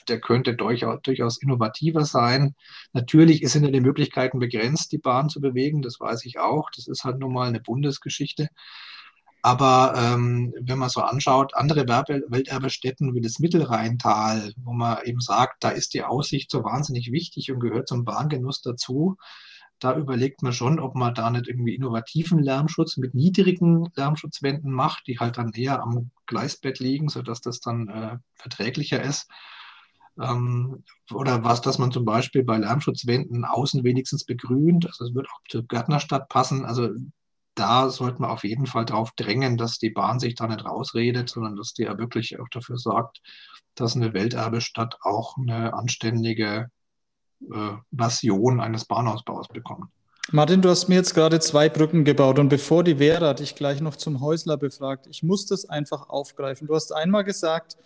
der 0.08 0.20
könnte 0.22 0.56
durchaus, 0.56 1.02
durchaus 1.04 1.42
innovativer 1.42 2.06
sein. 2.06 2.56
Natürlich 2.94 3.48
sind 3.52 3.66
ja 3.66 3.72
die 3.72 3.82
Möglichkeiten 3.82 4.40
begrenzt, 4.40 4.92
die 4.92 4.98
Bahn 4.98 5.30
zu 5.30 5.42
bewegen, 5.42 5.82
das 5.82 6.00
weiß 6.00 6.26
ich 6.26 6.40
auch. 6.40 6.70
Das 6.76 6.88
ist 6.88 7.04
halt 7.04 7.20
nun 7.20 7.34
mal 7.34 7.48
eine 7.48 7.60
Bundesgeschichte. 7.60 8.50
Aber 9.42 9.94
ähm, 9.96 10.54
wenn 10.60 10.78
man 10.78 10.90
so 10.90 11.02
anschaut, 11.02 11.54
andere 11.56 11.88
Welterbestätten 11.88 13.14
wie 13.14 13.22
das 13.22 13.40
Mittelrheintal, 13.40 14.52
wo 14.58 14.74
man 14.74 14.98
eben 15.06 15.22
sagt, 15.22 15.64
da 15.64 15.70
ist 15.70 15.94
die 15.94 16.04
Aussicht 16.04 16.52
so 16.52 16.64
wahnsinnig 16.64 17.12
wichtig 17.12 17.52
und 17.52 17.60
gehört 17.60 17.88
zum 17.88 18.04
Bahngenuss 18.04 18.62
dazu, 18.62 19.16
da 19.80 19.96
überlegt 19.96 20.42
man 20.42 20.54
schon, 20.54 20.80
ob 20.80 20.96
man 20.96 21.14
da 21.14 21.30
nicht 21.30 21.48
irgendwie 21.48 21.76
innovativen 21.76 22.40
Lärmschutz 22.40 22.98
mit 22.98 23.14
niedrigen 23.14 23.88
Lärmschutzwänden 23.96 24.72
macht, 24.72 25.08
die 25.08 25.20
halt 25.20 25.38
dann 25.38 25.54
eher 25.54 25.82
am 25.82 26.12
Gleisbett 26.26 26.80
liegen, 26.80 27.10
sodass 27.10 27.42
das 27.42 27.60
dann 27.60 27.88
äh, 27.88 28.18
verträglicher 28.36 29.02
ist. 29.02 29.28
Ähm, 30.20 30.84
oder 31.14 31.44
was, 31.44 31.62
dass 31.62 31.78
man 31.78 31.92
zum 31.92 32.06
Beispiel 32.06 32.44
bei 32.44 32.58
Lärmschutzwänden 32.58 33.46
außen 33.46 33.84
wenigstens 33.84 34.26
begrünt. 34.26 34.88
Also 34.88 35.06
es 35.06 35.14
wird 35.14 35.28
auch 35.30 35.42
zur 35.50 35.68
Gärtnerstadt 35.68 36.28
passen. 36.30 36.66
Also 36.66 36.90
da 37.54 37.90
sollte 37.90 38.22
man 38.22 38.32
auf 38.32 38.44
jeden 38.44 38.66
Fall 38.66 38.86
darauf 38.86 39.12
drängen, 39.12 39.58
dass 39.58 39.78
die 39.80 39.90
Bahn 39.90 40.20
sich 40.20 40.36
da 40.36 40.48
nicht 40.48 40.66
rausredet, 40.66 41.30
sondern 41.30 41.56
dass 41.56 41.74
die 41.74 41.84
ja 41.84 41.98
wirklich 41.98 42.40
auch 42.40 42.50
dafür 42.50 42.78
sorgt, 42.78 43.22
dass 43.76 43.96
eine 43.96 44.14
Welterbestadt 44.14 44.98
auch 45.02 45.38
eine 45.38 45.74
anständige 45.74 46.70
Version 47.96 48.60
eines 48.60 48.86
Bahnausbaus 48.86 49.48
bekommt. 49.48 49.86
Martin, 50.32 50.62
du 50.62 50.70
hast 50.70 50.90
mir 50.90 50.96
jetzt 50.96 51.14
gerade 51.14 51.40
zwei 51.40 51.70
Brücken 51.70 52.04
gebaut 52.04 52.38
und 52.38 52.50
bevor 52.50 52.84
die 52.84 52.96
Vera 52.96 53.34
dich 53.34 53.56
gleich 53.56 53.80
noch 53.80 53.96
zum 53.96 54.20
Häusler 54.20 54.58
befragt, 54.58 55.08
ich 55.08 55.24
muss 55.24 55.46
das 55.46 55.70
einfach 55.70 56.10
aufgreifen. 56.10 56.68
Du 56.68 56.76
hast 56.76 56.92
einmal 56.92 57.24
gesagt, 57.24 57.78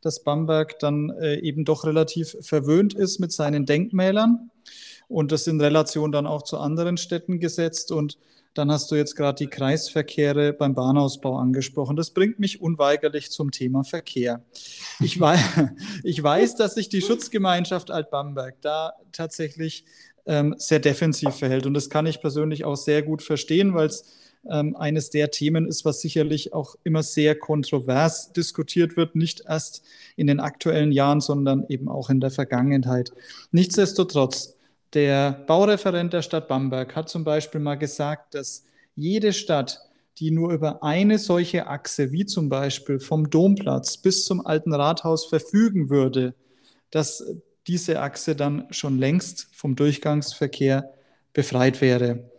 dass 0.00 0.22
Bamberg 0.22 0.78
dann 0.78 1.10
äh, 1.10 1.40
eben 1.40 1.64
doch 1.64 1.84
relativ 1.84 2.36
verwöhnt 2.40 2.94
ist 2.94 3.18
mit 3.18 3.32
seinen 3.32 3.66
Denkmälern 3.66 4.50
und 5.08 5.32
das 5.32 5.48
in 5.48 5.60
Relation 5.60 6.12
dann 6.12 6.28
auch 6.28 6.42
zu 6.42 6.58
anderen 6.58 6.98
Städten 6.98 7.40
gesetzt 7.40 7.90
und 7.90 8.16
dann 8.58 8.72
hast 8.72 8.90
du 8.90 8.96
jetzt 8.96 9.14
gerade 9.14 9.36
die 9.36 9.46
Kreisverkehre 9.46 10.52
beim 10.52 10.74
Bahnausbau 10.74 11.38
angesprochen. 11.38 11.96
Das 11.96 12.10
bringt 12.10 12.40
mich 12.40 12.60
unweigerlich 12.60 13.30
zum 13.30 13.52
Thema 13.52 13.84
Verkehr. 13.84 14.42
Ich 15.00 15.18
weiß, 15.18 15.40
ich 16.02 16.20
weiß 16.20 16.56
dass 16.56 16.74
sich 16.74 16.88
die 16.88 17.00
Schutzgemeinschaft 17.00 17.90
Alt-Bamberg 17.90 18.60
da 18.60 18.94
tatsächlich 19.12 19.84
ähm, 20.26 20.54
sehr 20.58 20.80
defensiv 20.80 21.36
verhält. 21.36 21.66
Und 21.66 21.74
das 21.74 21.88
kann 21.88 22.06
ich 22.06 22.20
persönlich 22.20 22.64
auch 22.64 22.76
sehr 22.76 23.02
gut 23.02 23.22
verstehen, 23.22 23.74
weil 23.74 23.86
es 23.86 24.04
ähm, 24.50 24.76
eines 24.76 25.10
der 25.10 25.30
Themen 25.30 25.66
ist, 25.66 25.84
was 25.84 26.00
sicherlich 26.00 26.52
auch 26.52 26.74
immer 26.82 27.02
sehr 27.02 27.38
kontrovers 27.38 28.32
diskutiert 28.32 28.96
wird, 28.96 29.14
nicht 29.14 29.44
erst 29.46 29.84
in 30.16 30.26
den 30.26 30.40
aktuellen 30.40 30.90
Jahren, 30.90 31.20
sondern 31.20 31.64
eben 31.68 31.88
auch 31.88 32.10
in 32.10 32.20
der 32.20 32.30
Vergangenheit. 32.30 33.12
Nichtsdestotrotz, 33.52 34.57
der 34.94 35.32
Baureferent 35.46 36.12
der 36.12 36.22
Stadt 36.22 36.48
Bamberg 36.48 36.96
hat 36.96 37.08
zum 37.08 37.24
Beispiel 37.24 37.60
mal 37.60 37.76
gesagt, 37.76 38.34
dass 38.34 38.64
jede 38.94 39.32
Stadt, 39.32 39.80
die 40.18 40.30
nur 40.30 40.52
über 40.52 40.82
eine 40.82 41.18
solche 41.18 41.66
Achse, 41.66 42.10
wie 42.10 42.26
zum 42.26 42.48
Beispiel 42.48 42.98
vom 42.98 43.30
Domplatz 43.30 43.98
bis 43.98 44.24
zum 44.24 44.44
alten 44.44 44.72
Rathaus 44.72 45.26
verfügen 45.26 45.90
würde, 45.90 46.34
dass 46.90 47.24
diese 47.66 48.00
Achse 48.00 48.34
dann 48.34 48.66
schon 48.70 48.98
längst 48.98 49.48
vom 49.52 49.76
Durchgangsverkehr 49.76 50.92
befreit 51.34 51.80
wäre. 51.80 52.30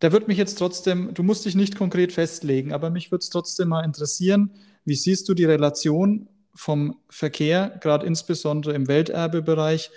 Da 0.00 0.12
würde 0.12 0.26
mich 0.26 0.38
jetzt 0.38 0.56
trotzdem, 0.56 1.12
du 1.12 1.22
musst 1.22 1.44
dich 1.44 1.54
nicht 1.54 1.76
konkret 1.76 2.12
festlegen, 2.12 2.72
aber 2.72 2.88
mich 2.88 3.12
würde 3.12 3.22
es 3.22 3.28
trotzdem 3.28 3.68
mal 3.68 3.84
interessieren, 3.84 4.50
wie 4.86 4.94
siehst 4.94 5.28
du 5.28 5.34
die 5.34 5.44
Relation 5.44 6.28
vom 6.54 6.96
Verkehr, 7.10 7.78
gerade 7.80 8.06
insbesondere 8.06 8.74
im 8.74 8.88
Welterbebereich, 8.88 9.90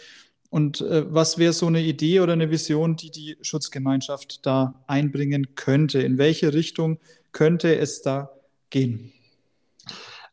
und 0.54 0.82
äh, 0.82 1.12
was 1.12 1.39
wäre 1.39 1.52
so 1.52 1.66
eine 1.66 1.82
Idee 1.82 2.20
oder 2.20 2.34
eine 2.34 2.52
Vision, 2.52 2.96
die 2.96 3.10
die 3.10 3.38
Schutzgemeinschaft 3.42 4.46
da 4.46 4.76
einbringen 4.86 5.56
könnte? 5.56 6.00
In 6.04 6.20
welche 6.20 6.54
Richtung 6.54 7.00
könnte 7.32 7.76
es 7.76 8.04
da 8.04 8.30
gehen? 8.70 9.12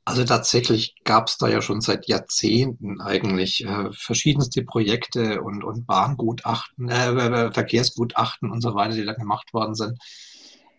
Also 0.04 0.22
tatsächlich 0.24 0.94
gab 1.04 1.28
es 1.28 1.38
da 1.38 1.48
ja 1.48 1.62
schon 1.62 1.80
seit 1.80 2.06
Jahrzehnten 2.06 3.00
eigentlich 3.00 3.64
äh, 3.64 3.90
verschiedenste 3.92 4.62
Projekte 4.62 5.40
und, 5.40 5.64
und 5.64 5.86
Bahngutachten, 5.86 6.90
äh, 6.90 7.50
Verkehrsgutachten 7.50 8.50
und 8.50 8.60
so 8.60 8.74
weiter, 8.74 8.96
die 8.96 9.06
da 9.06 9.14
gemacht 9.14 9.54
worden 9.54 9.74
sind 9.74 9.98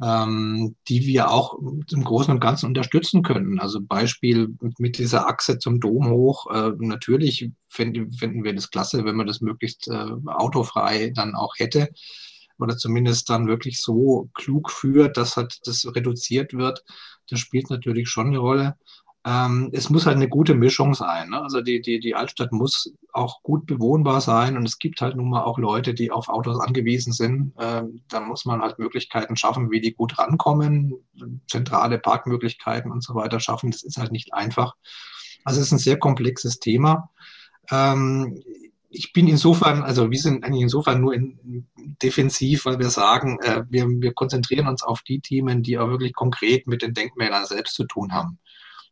ähm, 0.03 0.75
die 0.87 1.05
wir 1.05 1.29
auch 1.29 1.57
im 1.59 2.03
Großen 2.03 2.33
und 2.33 2.39
Ganzen 2.39 2.65
unterstützen 2.65 3.21
können. 3.23 3.59
Also 3.59 3.81
Beispiel 3.81 4.55
mit 4.77 4.97
dieser 4.97 5.27
Achse 5.27 5.59
zum 5.59 5.79
Dom 5.79 6.09
hoch. 6.09 6.49
Äh, 6.51 6.71
natürlich 6.79 7.51
finden, 7.69 8.11
finden 8.11 8.43
wir 8.43 8.53
das 8.53 8.71
klasse, 8.71 9.05
wenn 9.05 9.15
man 9.15 9.27
das 9.27 9.41
möglichst 9.41 9.87
äh, 9.87 10.07
autofrei 10.25 11.11
dann 11.15 11.35
auch 11.35 11.53
hätte 11.57 11.89
oder 12.61 12.77
zumindest 12.77 13.29
dann 13.29 13.47
wirklich 13.47 13.81
so 13.81 14.29
klug 14.33 14.71
führt, 14.71 15.17
dass 15.17 15.35
halt 15.35 15.59
das 15.65 15.85
reduziert 15.95 16.53
wird. 16.53 16.83
Das 17.29 17.39
spielt 17.39 17.69
natürlich 17.69 18.09
schon 18.09 18.27
eine 18.27 18.37
Rolle. 18.37 18.77
Ähm, 19.23 19.69
es 19.71 19.89
muss 19.91 20.07
halt 20.07 20.15
eine 20.15 20.29
gute 20.29 20.55
Mischung 20.55 20.95
sein. 20.95 21.29
Ne? 21.29 21.41
Also 21.41 21.62
die, 21.62 21.81
die, 21.81 21.99
die 21.99 22.15
Altstadt 22.15 22.51
muss 22.51 22.91
auch 23.13 23.43
gut 23.43 23.67
bewohnbar 23.67 24.19
sein 24.19 24.57
und 24.57 24.65
es 24.65 24.79
gibt 24.79 25.01
halt 25.01 25.15
nun 25.15 25.29
mal 25.29 25.43
auch 25.43 25.60
Leute, 25.60 25.93
die 25.93 26.12
auf 26.12 26.27
Autos 26.27 26.60
angewiesen 26.60 27.13
sind. 27.13 27.53
Ähm, 27.60 28.01
da 28.10 28.19
muss 28.19 28.45
man 28.45 28.62
halt 28.62 28.79
Möglichkeiten 28.79 29.36
schaffen, 29.36 29.69
wie 29.69 29.81
die 29.81 29.93
gut 29.93 30.17
rankommen, 30.17 30.95
zentrale 31.47 31.99
Parkmöglichkeiten 31.99 32.91
und 32.91 33.03
so 33.03 33.13
weiter 33.13 33.39
schaffen. 33.39 33.69
Das 33.69 33.84
ist 33.84 33.97
halt 33.97 34.12
nicht 34.12 34.34
einfach. 34.34 34.73
Also 35.43 35.60
es 35.60 35.67
ist 35.67 35.73
ein 35.73 35.79
sehr 35.79 35.99
komplexes 35.99 36.60
Thema. 36.60 37.12
Ähm, 37.69 38.41
ich 38.89 39.13
bin 39.13 39.27
insofern, 39.27 39.84
also 39.84 40.12
wir 40.12 40.19
sind 40.19 40.43
eigentlich 40.43 40.63
insofern 40.63 40.99
nur 40.99 41.13
in, 41.13 41.67
defensiv, 42.01 42.65
weil 42.65 42.79
wir 42.79 42.89
sagen, 42.89 43.39
äh, 43.41 43.63
wir, 43.69 43.88
wir 43.88 44.13
konzentrieren 44.13 44.67
uns 44.67 44.84
auf 44.84 45.01
die 45.01 45.19
Themen, 45.19 45.63
die 45.63 45.77
auch 45.77 45.89
wirklich 45.89 46.13
konkret 46.13 46.67
mit 46.67 46.81
den 46.81 46.93
Denkmälern 46.93 47.45
selbst 47.45 47.75
zu 47.75 47.86
tun 47.86 48.12
haben. 48.13 48.39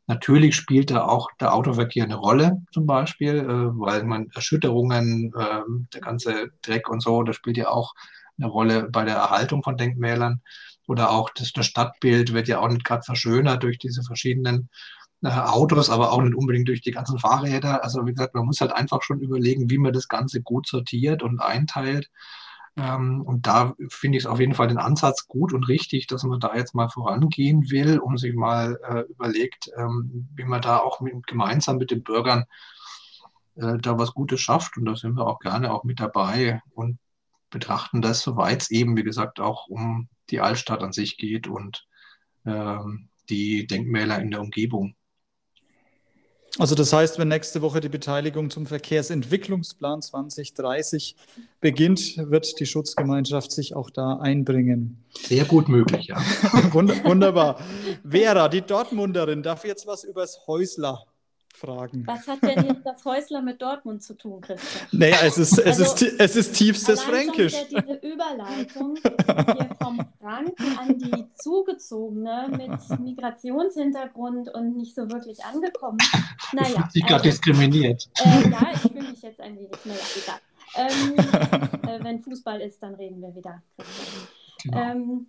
Natürlich 0.09 0.55
spielt 0.55 0.89
da 0.89 1.03
auch 1.03 1.29
der 1.39 1.53
Autoverkehr 1.53 2.03
eine 2.03 2.15
Rolle, 2.15 2.63
zum 2.73 2.87
Beispiel, 2.87 3.35
äh, 3.37 3.79
weil 3.79 4.03
man 4.05 4.27
Erschütterungen, 4.33 5.31
äh, 5.37 5.61
der 5.93 6.01
ganze 6.01 6.49
Dreck 6.63 6.89
und 6.89 6.99
so, 7.03 7.21
das 7.21 7.35
spielt 7.35 7.57
ja 7.57 7.69
auch 7.69 7.93
eine 8.39 8.47
Rolle 8.47 8.89
bei 8.89 9.05
der 9.05 9.17
Erhaltung 9.17 9.61
von 9.61 9.77
Denkmälern. 9.77 10.41
Oder 10.87 11.11
auch 11.11 11.29
das, 11.29 11.53
das 11.53 11.67
Stadtbild 11.67 12.33
wird 12.33 12.47
ja 12.47 12.57
auch 12.59 12.69
nicht 12.69 12.85
gerade 12.85 13.03
verschönert 13.03 13.61
durch 13.61 13.77
diese 13.77 14.01
verschiedenen 14.01 14.69
äh, 15.21 15.27
Autos, 15.27 15.91
aber 15.91 16.11
auch 16.11 16.23
nicht 16.23 16.33
unbedingt 16.33 16.69
durch 16.69 16.81
die 16.81 16.89
ganzen 16.89 17.19
Fahrräder. 17.19 17.83
Also 17.83 18.03
wie 18.07 18.13
gesagt, 18.13 18.33
man 18.33 18.47
muss 18.47 18.61
halt 18.61 18.71
einfach 18.71 19.03
schon 19.03 19.19
überlegen, 19.19 19.69
wie 19.69 19.77
man 19.77 19.93
das 19.93 20.07
Ganze 20.07 20.41
gut 20.41 20.65
sortiert 20.67 21.21
und 21.21 21.39
einteilt. 21.39 22.09
Ähm, 22.79 23.21
und 23.21 23.47
da 23.47 23.73
finde 23.89 24.17
ich 24.17 24.23
es 24.23 24.29
auf 24.29 24.39
jeden 24.39 24.53
Fall 24.53 24.67
den 24.67 24.77
Ansatz 24.77 25.27
gut 25.27 25.53
und 25.53 25.67
richtig, 25.67 26.07
dass 26.07 26.23
man 26.23 26.39
da 26.39 26.55
jetzt 26.55 26.75
mal 26.75 26.87
vorangehen 26.87 27.69
will 27.71 27.99
und 27.99 28.17
sich 28.17 28.33
mal 28.33 28.79
äh, 28.87 29.01
überlegt, 29.11 29.69
ähm, 29.77 30.29
wie 30.35 30.45
man 30.45 30.61
da 30.61 30.77
auch 30.77 31.01
mit, 31.01 31.27
gemeinsam 31.27 31.77
mit 31.77 31.91
den 31.91 32.03
Bürgern 32.03 32.45
äh, 33.55 33.77
da 33.79 33.97
was 33.97 34.13
Gutes 34.13 34.39
schafft. 34.39 34.77
Und 34.77 34.85
da 34.85 34.95
sind 34.95 35.15
wir 35.15 35.27
auch 35.27 35.39
gerne 35.39 35.73
auch 35.73 35.83
mit 35.83 35.99
dabei 35.99 36.61
und 36.71 36.99
betrachten 37.49 38.01
das, 38.01 38.21
soweit 38.21 38.61
es 38.61 38.71
eben, 38.71 38.95
wie 38.95 39.03
gesagt, 39.03 39.39
auch 39.39 39.67
um 39.67 40.07
die 40.29 40.39
Altstadt 40.39 40.81
an 40.81 40.93
sich 40.93 41.17
geht 41.17 41.47
und 41.47 41.87
ähm, 42.45 43.09
die 43.29 43.67
Denkmäler 43.67 44.19
in 44.19 44.31
der 44.31 44.41
Umgebung. 44.41 44.95
Also 46.59 46.75
das 46.75 46.91
heißt, 46.91 47.17
wenn 47.17 47.29
nächste 47.29 47.61
Woche 47.61 47.79
die 47.79 47.87
Beteiligung 47.87 48.49
zum 48.49 48.65
Verkehrsentwicklungsplan 48.65 50.01
2030 50.01 51.15
beginnt, 51.61 52.17
wird 52.17 52.59
die 52.59 52.65
Schutzgemeinschaft 52.65 53.53
sich 53.53 53.77
auch 53.77 53.89
da 53.89 54.17
einbringen. 54.17 55.01
Sehr 55.27 55.45
gut 55.45 55.69
möglich, 55.69 56.07
ja. 56.07 56.17
Wunderbar. 56.73 57.61
Vera, 58.03 58.49
die 58.49 58.59
Dortmunderin, 58.59 59.41
darf 59.41 59.63
jetzt 59.63 59.87
was 59.87 60.03
übers 60.03 60.47
Häusler 60.47 61.05
fragen. 61.53 62.05
Was 62.05 62.27
hat 62.27 62.41
denn 62.43 62.65
jetzt 62.65 62.85
das 62.85 63.03
Häusler 63.05 63.41
mit 63.41 63.61
Dortmund 63.61 64.03
zu 64.03 64.15
tun, 64.15 64.41
Christian? 64.41 64.87
Naja, 64.91 65.17
es 65.23 65.37
ist, 65.37 65.57
es 65.57 65.79
also, 65.79 65.83
ist, 65.83 66.19
es 66.19 66.35
ist 66.35 66.53
tiefstes 66.53 67.01
Fränkisch. 67.03 67.53
Schon 67.55 67.67
diese 67.69 67.93
Überleitung 67.95 68.95
hier 68.95 69.69
vom 69.81 69.99
Franken 70.19 70.77
an 70.77 70.97
die 70.97 71.25
Zugezogene 71.35 72.47
mit 72.49 72.99
Migrationshintergrund 72.99 74.53
und 74.53 74.77
nicht 74.77 74.95
so 74.95 75.09
wirklich 75.09 75.43
angekommen. 75.43 75.97
Naja. 76.53 76.89
Ich 76.93 77.03
gerade 77.03 77.15
also, 77.15 77.29
diskriminiert. 77.29 78.09
Äh, 78.23 78.49
ja, 78.49 78.71
ich 78.73 78.79
fühle 78.79 79.09
mich 79.09 79.21
jetzt 79.21 79.41
ein 79.41 79.57
wenig, 79.57 79.71
naja, 79.85 79.99
egal. 80.23 80.39
Ähm, 80.75 81.17
äh, 81.89 82.03
wenn 82.03 82.19
Fußball 82.19 82.61
ist, 82.61 82.81
dann 82.83 82.95
reden 82.95 83.21
wir 83.21 83.35
wieder. 83.35 83.61
Genau. 84.63 84.77
Ähm, 84.77 85.27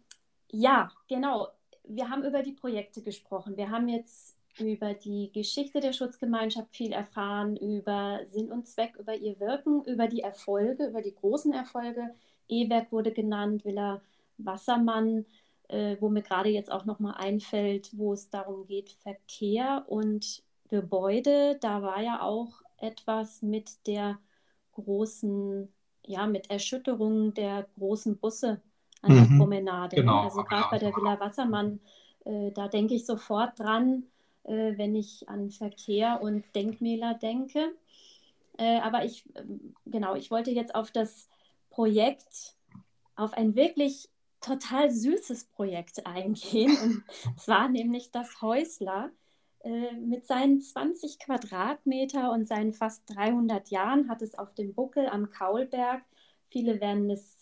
ja, 0.50 0.90
genau. 1.09 1.48
Wir 1.85 2.09
haben 2.09 2.24
über 2.24 2.42
die 2.42 2.52
Projekte 2.52 3.02
gesprochen. 3.02 3.56
Wir 3.56 3.70
haben 3.70 3.88
jetzt 3.88 4.37
über 4.58 4.94
die 4.94 5.30
Geschichte 5.32 5.80
der 5.80 5.92
Schutzgemeinschaft 5.92 6.74
viel 6.74 6.92
erfahren, 6.92 7.56
über 7.56 8.20
Sinn 8.26 8.50
und 8.50 8.66
Zweck, 8.66 8.96
über 8.98 9.14
ihr 9.14 9.38
Wirken, 9.40 9.84
über 9.84 10.08
die 10.08 10.20
Erfolge, 10.20 10.86
über 10.86 11.02
die 11.02 11.14
großen 11.14 11.52
Erfolge. 11.52 12.14
E-Werk 12.48 12.92
wurde 12.92 13.12
genannt, 13.12 13.64
Villa 13.64 14.00
Wassermann, 14.38 15.24
äh, 15.68 15.96
wo 16.00 16.08
mir 16.08 16.22
gerade 16.22 16.48
jetzt 16.48 16.70
auch 16.70 16.84
nochmal 16.84 17.14
einfällt, 17.16 17.90
wo 17.92 18.12
es 18.12 18.28
darum 18.30 18.66
geht, 18.66 18.90
Verkehr 18.90 19.84
und 19.86 20.42
Gebäude. 20.68 21.58
Da 21.60 21.82
war 21.82 22.02
ja 22.02 22.22
auch 22.22 22.48
etwas 22.78 23.42
mit 23.42 23.86
der 23.86 24.18
großen, 24.72 25.68
ja, 26.06 26.26
mit 26.26 26.50
Erschütterungen 26.50 27.34
der 27.34 27.66
großen 27.78 28.18
Busse 28.18 28.60
an 29.02 29.12
mhm, 29.12 29.16
der 29.16 29.36
Promenade. 29.36 29.96
Genau, 29.96 30.24
also 30.24 30.42
gerade 30.42 30.68
bei 30.70 30.78
der 30.78 30.94
Villa 30.94 31.18
Wassermann, 31.20 31.80
äh, 32.24 32.50
da 32.52 32.68
denke 32.68 32.94
ich 32.94 33.06
sofort 33.06 33.58
dran, 33.58 34.04
äh, 34.50 34.76
wenn 34.76 34.94
ich 34.96 35.28
an 35.28 35.50
Verkehr 35.50 36.20
und 36.20 36.44
Denkmäler 36.54 37.14
denke. 37.14 37.72
Äh, 38.58 38.80
aber 38.80 39.04
ich, 39.04 39.24
ähm, 39.36 39.74
genau, 39.86 40.16
ich 40.16 40.30
wollte 40.30 40.50
jetzt 40.50 40.74
auf 40.74 40.90
das 40.90 41.28
Projekt, 41.70 42.56
auf 43.14 43.32
ein 43.34 43.54
wirklich 43.54 44.08
total 44.40 44.90
süßes 44.90 45.44
Projekt 45.44 46.04
eingehen. 46.04 46.76
Und 46.82 47.04
zwar 47.38 47.68
nämlich 47.68 48.10
das 48.10 48.42
Häusler. 48.42 49.10
Äh, 49.62 49.92
mit 49.92 50.26
seinen 50.26 50.62
20 50.62 51.18
Quadratmeter 51.18 52.32
und 52.32 52.48
seinen 52.48 52.72
fast 52.72 53.02
300 53.14 53.68
Jahren 53.68 54.08
hat 54.08 54.22
es 54.22 54.34
auf 54.34 54.54
dem 54.54 54.74
Buckel 54.74 55.06
am 55.06 55.30
Kaulberg. 55.30 56.02
Viele 56.50 56.80
werden 56.80 57.10
es 57.10 57.40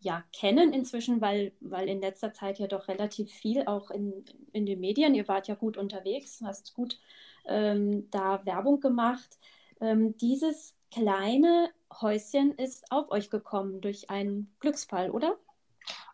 ja, 0.00 0.22
kennen 0.32 0.72
inzwischen, 0.72 1.20
weil, 1.20 1.52
weil 1.60 1.88
in 1.88 2.00
letzter 2.00 2.32
Zeit 2.32 2.58
ja 2.58 2.66
doch 2.66 2.88
relativ 2.88 3.30
viel 3.30 3.64
auch 3.66 3.90
in, 3.90 4.24
in 4.52 4.66
den 4.66 4.80
Medien, 4.80 5.14
ihr 5.14 5.26
wart 5.26 5.48
ja 5.48 5.54
gut 5.54 5.76
unterwegs, 5.76 6.40
hast 6.44 6.74
gut 6.74 6.98
ähm, 7.46 8.08
da 8.10 8.44
Werbung 8.46 8.80
gemacht. 8.80 9.38
Ähm, 9.80 10.16
dieses 10.18 10.76
kleine 10.92 11.70
Häuschen 12.00 12.52
ist 12.52 12.84
auf 12.90 13.10
euch 13.10 13.30
gekommen 13.30 13.80
durch 13.80 14.10
einen 14.10 14.52
Glücksfall, 14.60 15.10
oder? 15.10 15.36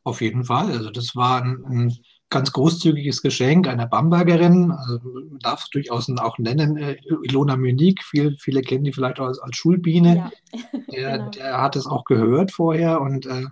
Auf 0.04 0.20
jeden 0.20 0.44
Fall. 0.44 0.70
Also 0.70 0.90
das 0.90 1.14
war 1.16 1.42
ein, 1.42 1.64
ein 1.68 1.98
ganz 2.28 2.52
großzügiges 2.52 3.22
Geschenk 3.22 3.68
einer 3.68 3.86
Bambergerin. 3.86 4.72
Also 4.72 4.98
man 5.02 5.38
darf 5.40 5.64
es 5.64 5.70
durchaus 5.70 6.10
auch 6.18 6.38
nennen, 6.38 6.76
äh, 6.76 6.96
Ilona 7.22 7.56
Münig. 7.56 8.02
Viel, 8.02 8.36
viele 8.38 8.62
kennen 8.62 8.84
die 8.84 8.92
vielleicht 8.92 9.20
auch 9.20 9.26
als, 9.26 9.38
als 9.38 9.56
Schulbiene. 9.56 10.16
Ja. 10.16 10.32
Der, 10.92 11.18
genau. 11.18 11.30
der, 11.30 11.60
hat 11.60 11.76
es 11.76 11.86
auch 11.86 12.04
gehört 12.04 12.52
vorher 12.52 13.00
und 13.00 13.26
äh, 13.26 13.46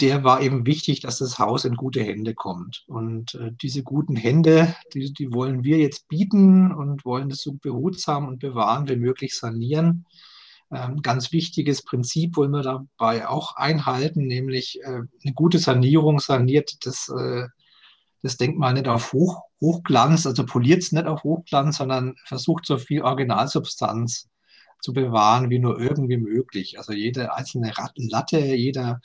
der 0.00 0.24
war 0.24 0.40
eben 0.40 0.64
wichtig, 0.64 1.00
dass 1.00 1.18
das 1.18 1.38
Haus 1.38 1.64
in 1.64 1.74
gute 1.74 2.02
Hände 2.02 2.34
kommt. 2.34 2.84
Und 2.86 3.34
äh, 3.34 3.50
diese 3.60 3.82
guten 3.82 4.16
Hände, 4.16 4.74
die, 4.94 5.12
die 5.12 5.32
wollen 5.34 5.64
wir 5.64 5.78
jetzt 5.78 6.08
bieten 6.08 6.72
und 6.72 7.04
wollen 7.04 7.28
das 7.28 7.42
so 7.42 7.52
behutsam 7.52 8.28
und 8.28 8.38
bewahren 8.38 8.88
wie 8.88 8.96
möglich 8.96 9.36
sanieren. 9.36 10.06
Ähm, 10.72 11.02
ganz 11.02 11.32
wichtiges 11.32 11.82
Prinzip 11.82 12.36
wollen 12.36 12.52
wir 12.52 12.62
dabei 12.62 13.28
auch 13.28 13.56
einhalten, 13.56 14.26
nämlich 14.26 14.80
äh, 14.82 14.86
eine 15.24 15.34
gute 15.34 15.58
Sanierung 15.58 16.20
saniert 16.20 16.86
das, 16.86 17.08
äh, 17.08 17.48
das 18.22 18.36
Denkmal 18.36 18.74
nicht 18.74 18.88
auf 18.88 19.12
Hoch, 19.12 19.42
Hochglanz, 19.60 20.26
also 20.26 20.44
poliert 20.44 20.82
es 20.82 20.92
nicht 20.92 21.06
auf 21.06 21.24
Hochglanz, 21.24 21.78
sondern 21.78 22.14
versucht 22.24 22.66
so 22.66 22.78
viel 22.78 23.02
Originalsubstanz 23.02 24.28
zu 24.80 24.92
bewahren 24.92 25.50
wie 25.50 25.58
nur 25.58 25.78
irgendwie 25.80 26.16
möglich. 26.16 26.78
Also 26.78 26.92
jede 26.92 27.34
einzelne 27.34 27.72
Latte, 27.96 28.38
jeder 28.38 29.00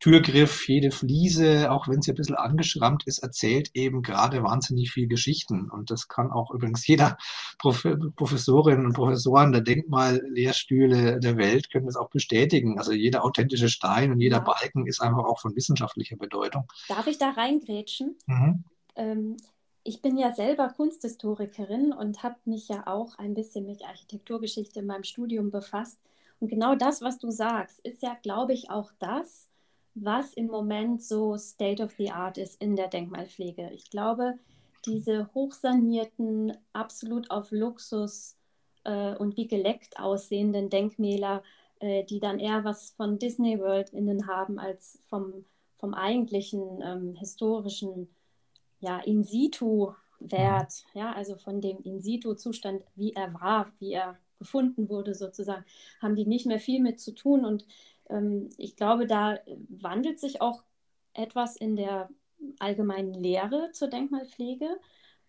Türgriff, 0.00 0.68
jede 0.68 0.90
Fliese, 0.90 1.70
auch 1.70 1.88
wenn 1.88 2.02
sie 2.02 2.12
ein 2.12 2.16
bisschen 2.16 2.36
angeschrammt 2.36 3.06
ist, 3.06 3.18
erzählt 3.18 3.70
eben 3.74 4.02
gerade 4.02 4.42
wahnsinnig 4.42 4.90
viel 4.90 5.08
Geschichten. 5.08 5.70
Und 5.70 5.90
das 5.90 6.08
kann 6.08 6.30
auch 6.30 6.52
übrigens 6.52 6.86
jeder 6.86 7.16
Prof 7.58 7.86
Professorin 8.16 8.86
und 8.86 8.92
Professoren 8.94 9.52
der 9.52 9.60
Denkmallehrstühle 9.60 11.20
der 11.20 11.36
Welt 11.36 11.70
können 11.70 11.86
das 11.86 11.96
auch 11.96 12.10
bestätigen. 12.10 12.78
Also 12.78 12.92
jeder 12.92 13.24
authentische 13.24 13.68
Stein 13.68 14.12
und 14.12 14.20
jeder. 14.20 14.38
Balken 14.38 14.86
ist 14.86 15.00
einfach 15.00 15.24
auch 15.24 15.40
von 15.40 15.54
wissenschaftlicher 15.56 16.16
Bedeutung. 16.16 16.64
Darf 16.88 17.06
ich 17.06 17.18
da 17.18 17.30
reingrätschen? 17.30 18.16
Mhm. 18.26 18.64
Ähm, 18.96 19.36
ich 19.84 20.02
bin 20.02 20.16
ja 20.16 20.32
selber 20.32 20.68
Kunsthistorikerin 20.68 21.92
und 21.92 22.22
habe 22.22 22.36
mich 22.44 22.68
ja 22.68 22.86
auch 22.86 23.18
ein 23.18 23.34
bisschen 23.34 23.66
mit 23.66 23.82
Architekturgeschichte 23.84 24.80
in 24.80 24.86
meinem 24.86 25.04
Studium 25.04 25.50
befasst. 25.50 25.98
Und 26.40 26.48
genau 26.48 26.74
das, 26.74 27.02
was 27.02 27.18
du 27.18 27.30
sagst, 27.30 27.80
ist 27.80 28.02
ja, 28.02 28.16
glaube 28.22 28.52
ich, 28.52 28.70
auch 28.70 28.92
das, 28.98 29.47
was 30.04 30.34
im 30.34 30.46
Moment 30.46 31.02
so 31.02 31.36
State 31.36 31.82
of 31.82 31.92
the 31.98 32.10
Art 32.10 32.38
ist 32.38 32.60
in 32.60 32.76
der 32.76 32.88
Denkmalpflege. 32.88 33.70
Ich 33.72 33.90
glaube, 33.90 34.38
diese 34.86 35.32
hochsanierten, 35.34 36.56
absolut 36.72 37.30
auf 37.30 37.50
Luxus 37.50 38.36
äh, 38.84 39.14
und 39.16 39.36
wie 39.36 39.48
geleckt 39.48 39.98
aussehenden 39.98 40.70
Denkmäler, 40.70 41.42
äh, 41.80 42.04
die 42.04 42.20
dann 42.20 42.38
eher 42.38 42.64
was 42.64 42.92
von 42.92 43.18
Disney 43.18 43.58
World 43.58 43.90
innen 43.90 44.26
haben 44.26 44.58
als 44.58 45.00
vom, 45.08 45.44
vom 45.78 45.94
eigentlichen 45.94 46.82
ähm, 46.82 47.14
historischen 47.14 48.08
ja, 48.80 48.98
In-situ-Wert, 49.00 50.84
ja, 50.94 51.12
also 51.12 51.36
von 51.36 51.60
dem 51.60 51.78
In-situ-Zustand, 51.82 52.82
wie 52.94 53.12
er 53.12 53.34
war, 53.34 53.72
wie 53.78 53.92
er 53.92 54.16
gefunden 54.38 54.88
wurde 54.88 55.14
sozusagen, 55.14 55.64
haben 56.00 56.14
die 56.14 56.26
nicht 56.26 56.46
mehr 56.46 56.60
viel 56.60 56.80
mit 56.80 57.00
zu 57.00 57.12
tun 57.12 57.44
und 57.44 57.66
ähm, 58.08 58.50
ich 58.56 58.76
glaube, 58.76 59.06
da 59.06 59.38
wandelt 59.68 60.18
sich 60.18 60.40
auch 60.40 60.62
etwas 61.14 61.56
in 61.56 61.76
der 61.76 62.08
allgemeinen 62.58 63.14
Lehre 63.14 63.70
zur 63.72 63.88
Denkmalpflege. 63.88 64.78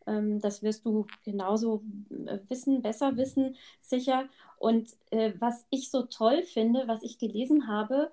Ähm, 0.08 0.40
das 0.40 0.64
wirst 0.64 0.86
du 0.86 1.08
genauso 1.24 1.84
äh, 2.26 2.40
wissen, 2.48 2.82
besser 2.82 3.18
wissen, 3.18 3.56
sicher. 3.82 4.28
Und 4.58 4.96
äh, 5.12 5.34
was 5.40 5.66
ich 5.70 5.90
so 5.90 6.04
toll 6.04 6.44
finde, 6.44 6.88
was 6.88 7.04
ich 7.04 7.18
gelesen 7.18 7.68
habe, 7.68 8.12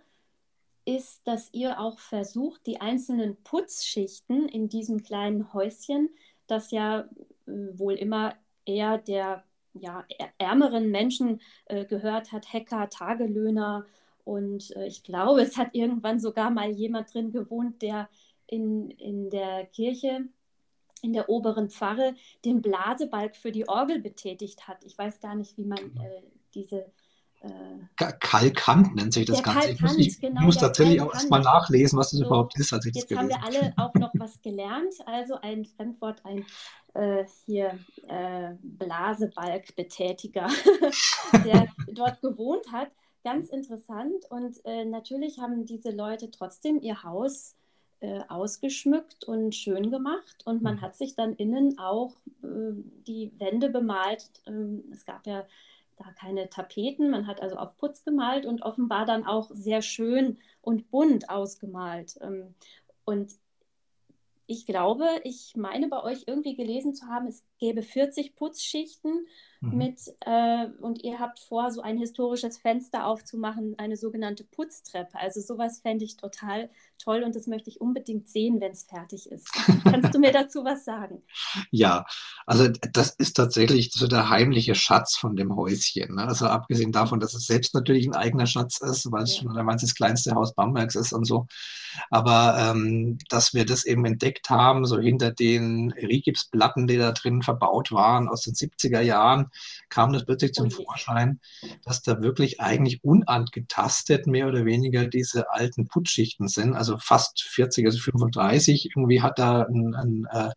ist, 0.85 1.27
dass 1.27 1.53
ihr 1.53 1.81
auch 1.81 1.99
versucht, 1.99 2.67
die 2.67 2.81
einzelnen 2.81 3.37
Putzschichten 3.43 4.49
in 4.49 4.69
diesem 4.69 5.03
kleinen 5.03 5.53
Häuschen, 5.53 6.11
das 6.47 6.71
ja 6.71 7.01
äh, 7.01 7.09
wohl 7.47 7.95
immer 7.95 8.35
eher 8.65 8.99
der 8.99 9.45
ja, 9.75 10.05
ärmeren 10.39 10.91
Menschen 10.91 11.41
äh, 11.67 11.85
gehört 11.85 12.33
hat, 12.33 12.53
Hacker, 12.53 12.89
Tagelöhner. 12.89 13.85
Und 14.27 14.75
äh, 14.75 14.89
ich 14.89 15.05
glaube, 15.05 15.41
es 15.41 15.57
hat 15.57 15.69
irgendwann 15.73 16.19
sogar 16.19 16.51
mal 16.51 16.69
jemand 16.69 17.15
drin 17.15 17.31
gewohnt, 17.31 17.81
der 17.81 18.09
in, 18.49 18.91
in 18.91 19.31
der 19.31 19.67
Kirche, 19.67 20.25
in 21.01 21.13
der 21.13 21.29
oberen 21.29 21.71
Pfarre, 21.71 22.17
den 22.45 22.61
Blasebalg 22.61 23.37
für 23.37 23.53
die 23.53 23.69
Orgel 23.69 24.01
betätigt 24.01 24.67
hat. 24.67 24.85
Ich 24.85 24.99
weiß 24.99 25.21
gar 25.21 25.37
nicht, 25.37 25.57
wie 25.57 25.65
man 25.65 25.79
genau. 25.79 26.03
äh, 26.03 26.23
diese 26.55 26.87
äh, 27.41 28.11
Kalkant 28.19 28.97
nennt 28.97 29.15
sich 29.15 29.27
das 29.27 29.45
Ganze. 29.45 29.71
ich 29.71 29.81
muss, 29.81 29.97
ich 29.97 30.21
genau, 30.21 30.41
muss 30.41 30.57
tatsächlich 30.57 31.01
auch 31.01 31.15
erstmal 31.15 31.43
nachlesen, 31.43 31.97
was 31.97 32.11
das 32.11 32.19
so, 32.19 32.27
überhaupt 32.27 32.59
ist, 32.59 32.73
als 32.73 32.85
ich 32.85 32.97
jetzt 32.97 33.09
das 33.09 33.19
haben 33.19 33.29
wir 33.29 33.45
alle 33.45 33.75
auch 33.77 33.95
noch 33.95 34.11
was 34.15 34.43
gelernt. 34.43 34.95
Also 35.07 35.41
ein 35.41 35.65
Fremdwort, 35.67 36.21
ein 36.25 36.45
äh, 36.95 37.25
hier 37.45 37.79
äh, 38.09 38.55
Blasebalgbetätiger, 38.61 40.49
der 41.45 41.69
dort 41.93 42.21
gewohnt 42.21 42.73
hat. 42.73 42.91
Ganz 43.27 43.49
interessant. 43.49 44.25
Und 44.31 44.65
äh, 44.65 44.85
natürlich 44.85 45.41
haben 45.41 45.67
diese 45.67 45.91
Leute 45.91 46.31
trotzdem 46.31 46.81
ihr 46.81 47.03
Haus 47.03 47.57
äh, 47.99 48.21
ausgeschmückt 48.29 49.25
und 49.25 49.53
schön 49.53 49.91
gemacht. 49.91 50.45
Und 50.45 50.63
man 50.63 50.77
mhm. 50.77 50.81
hat 50.81 50.95
sich 50.95 51.17
dann 51.17 51.35
innen 51.35 51.77
auch 51.77 52.15
äh, 52.45 52.71
die 53.09 53.33
Wände 53.41 53.69
bemalt. 53.69 54.31
Ähm, 54.47 54.85
es 54.93 55.05
gab 55.05 55.27
ja 55.27 55.45
da 55.97 56.05
keine 56.13 56.49
Tapeten. 56.51 57.11
Man 57.11 57.27
hat 57.27 57.43
also 57.43 57.57
auf 57.57 57.77
Putz 57.79 58.05
gemalt 58.05 58.47
und 58.47 58.63
offenbar 58.63 59.07
dann 59.07 59.27
auch 59.27 59.51
sehr 59.53 59.83
schön 59.83 60.39
und 60.61 60.93
bunt 60.93 61.29
ausgemalt. 61.29 62.17
Ähm, 62.21 62.55
und 63.05 63.33
ich 64.47 64.67
glaube, 64.67 65.09
ich 65.25 65.57
meine 65.57 65.89
bei 65.89 66.01
euch 66.01 66.25
irgendwie 66.29 66.55
gelesen 66.55 66.95
zu 66.95 67.07
haben, 67.07 67.27
es 67.27 67.45
gäbe 67.59 67.83
40 67.83 68.37
Putzschichten 68.37 69.27
mhm. 69.61 69.77
mit 69.77 70.01
äh, 70.21 70.67
und 70.81 71.03
ihr 71.05 71.19
habt 71.19 71.41
vor, 71.41 71.71
so 71.71 71.81
ein 71.81 71.99
historisches 71.99 72.59
Fenster 72.59 73.07
aufzumachen, 73.07 73.75
eine 73.79 73.97
sogenannte 73.97 74.45
Putztreppe. 74.45 75.19
Also 75.19 75.41
sowas 75.41 75.81
fände 75.81 76.05
ich 76.05 76.17
total 76.17 76.71
toll 76.99 77.23
und 77.25 77.35
das 77.35 77.47
möchte 77.47 77.71
ich 77.71 77.81
unbedingt 77.81 78.29
sehen, 78.29 78.61
wenn 78.61 78.73
es 78.73 78.85
fertig 78.85 79.31
ist. 79.31 79.53
Kannst 79.85 80.15
du 80.15 80.19
mir 80.19 80.33
dazu 80.33 80.65
was 80.65 80.85
sagen? 80.85 81.23
Ja, 81.71 82.07
also 82.47 82.69
das 82.93 83.11
ist 83.11 83.35
tatsächlich 83.35 83.93
so 83.93 84.07
der 84.07 84.31
heimliche 84.31 84.75
Schatz 84.75 85.17
von 85.17 85.37
dem 85.37 85.55
Häuschen. 85.57 86.17
Ne? 86.17 86.27
Also 86.27 86.47
abgesehen 86.47 86.93
davon, 86.93 87.21
dass 87.21 87.35
es 87.35 87.47
selbst 87.47 87.75
natürlich 87.75 88.07
ein 88.07 88.15
eigener 88.15 88.47
Schatz 88.47 88.81
ist, 88.81 89.11
weil 89.13 89.25
es 89.25 89.37
ja. 89.37 89.43
schon 89.43 89.67
das 89.67 89.95
kleinste 89.95 90.35
Haus 90.35 90.55
Bambergs 90.55 90.95
ist 90.95 91.13
und 91.13 91.25
so. 91.25 91.47
Aber 92.11 92.57
ähm, 92.59 93.19
dass 93.29 93.55
wir 93.55 93.65
das 93.65 93.85
eben 93.85 94.05
entdeckt 94.05 94.51
haben, 94.51 94.85
so 94.87 94.99
hinter 94.99 95.31
den 95.31 95.93
Rigipsplatten, 95.93 96.87
die 96.87 96.97
da 96.97 97.13
drin 97.13 97.43
verbaut 97.43 97.93
waren 97.93 98.29
aus 98.29 98.43
den 98.43 98.55
70er 98.55 99.01
Jahren, 99.01 99.46
kam 99.89 100.13
das 100.13 100.25
plötzlich 100.25 100.53
zum 100.53 100.71
Vorschein, 100.71 101.41
dass 101.85 102.03
da 102.03 102.23
wirklich 102.23 102.61
eigentlich 102.61 103.03
unangetastet 103.05 104.27
mehr 104.27 104.49
oder 104.49 104.65
weniger 104.65 105.07
diese 105.07 105.51
alten 105.51 105.87
Putzschichten 105.89 106.49
sind. 106.49 106.75
Also 106.75 106.99
fast 106.99 107.43
40, 107.43 107.87
also 107.87 107.99
35. 107.99 108.91
Irgendwie 108.95 109.23
hat 109.23 109.39
da 109.39 109.63
ein, 109.63 109.95
ein 109.95 110.27
äh, 110.31 110.51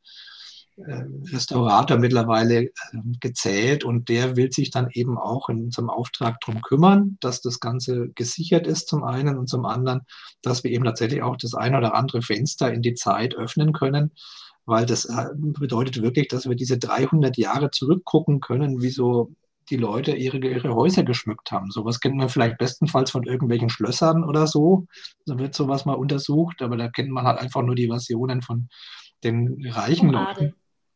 äh, 0.86 1.04
Restaurator 1.34 1.98
mittlerweile 1.98 2.64
äh, 2.64 2.72
gezählt 3.20 3.84
und 3.84 4.08
der 4.08 4.38
will 4.38 4.52
sich 4.52 4.72
dann 4.72 4.90
eben 4.92 5.18
auch 5.18 5.50
in 5.50 5.66
unserem 5.66 5.90
Auftrag 5.90 6.40
darum 6.40 6.62
kümmern, 6.62 7.18
dass 7.20 7.42
das 7.42 7.60
Ganze 7.60 8.10
gesichert 8.16 8.66
ist 8.66 8.88
zum 8.88 9.04
einen 9.04 9.38
und 9.38 9.50
zum 9.50 9.66
anderen, 9.66 10.02
dass 10.42 10.64
wir 10.64 10.72
eben 10.72 10.86
tatsächlich 10.86 11.22
auch 11.22 11.36
das 11.36 11.54
ein 11.54 11.76
oder 11.76 11.96
andere 11.96 12.22
Fenster 12.22 12.72
in 12.72 12.82
die 12.82 12.94
Zeit 12.94 13.36
öffnen 13.36 13.74
können, 13.74 14.12
weil 14.70 14.86
das 14.86 15.06
äh, 15.06 15.30
bedeutet 15.36 16.02
wirklich, 16.02 16.28
dass 16.28 16.48
wir 16.48 16.56
diese 16.56 16.78
300 16.78 17.38
Jahre 17.38 17.72
zurückgucken 17.72 18.40
können, 18.40 18.82
wie 18.82 18.90
so 18.90 19.32
die 19.70 19.78
Leute 19.78 20.16
ihre, 20.16 20.38
ihre 20.38 20.74
Häuser 20.74 21.04
geschmückt 21.04 21.52
haben. 21.52 21.72
Sowas 21.72 22.00
kennt 22.00 22.16
man 22.16 22.30
vielleicht 22.30 22.58
bestenfalls 22.58 23.12
von 23.12 23.24
irgendwelchen 23.24 23.70
Schlössern 23.70 24.24
oder 24.24 24.48
so. 24.48 24.88
Da 25.26 25.38
wird 25.38 25.54
sowas 25.54 25.86
mal 25.86 25.94
untersucht, 25.94 26.62
aber 26.62 26.78
da 26.78 26.88
kennt 26.90 27.10
man 27.10 27.26
halt 27.26 27.40
einfach 27.40 27.62
nur 27.62 27.76
die 27.76 27.88
Versionen 27.88 28.42
von 28.42 28.70
den 29.24 29.66
reichen 29.70 30.10
Leuten. 30.10 30.56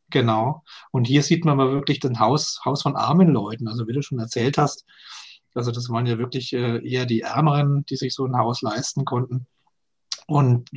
Genau. 0.09 0.63
Und 0.91 1.05
hier 1.05 1.23
sieht 1.23 1.45
man 1.45 1.57
mal 1.57 1.71
wirklich 1.71 1.99
das 1.99 2.19
Haus, 2.19 2.61
Haus 2.65 2.83
von 2.83 2.95
armen 2.95 3.29
Leuten. 3.29 3.67
Also 3.67 3.87
wie 3.87 3.93
du 3.93 4.01
schon 4.01 4.19
erzählt 4.19 4.57
hast, 4.57 4.85
also 5.55 5.71
das 5.71 5.89
waren 5.89 6.05
ja 6.05 6.17
wirklich 6.17 6.53
äh, 6.53 6.87
eher 6.87 7.05
die 7.05 7.21
Ärmeren, 7.21 7.85
die 7.85 7.95
sich 7.95 8.13
so 8.13 8.25
ein 8.25 8.37
Haus 8.37 8.61
leisten 8.61 9.05
konnten. 9.05 9.47
Und 10.27 10.69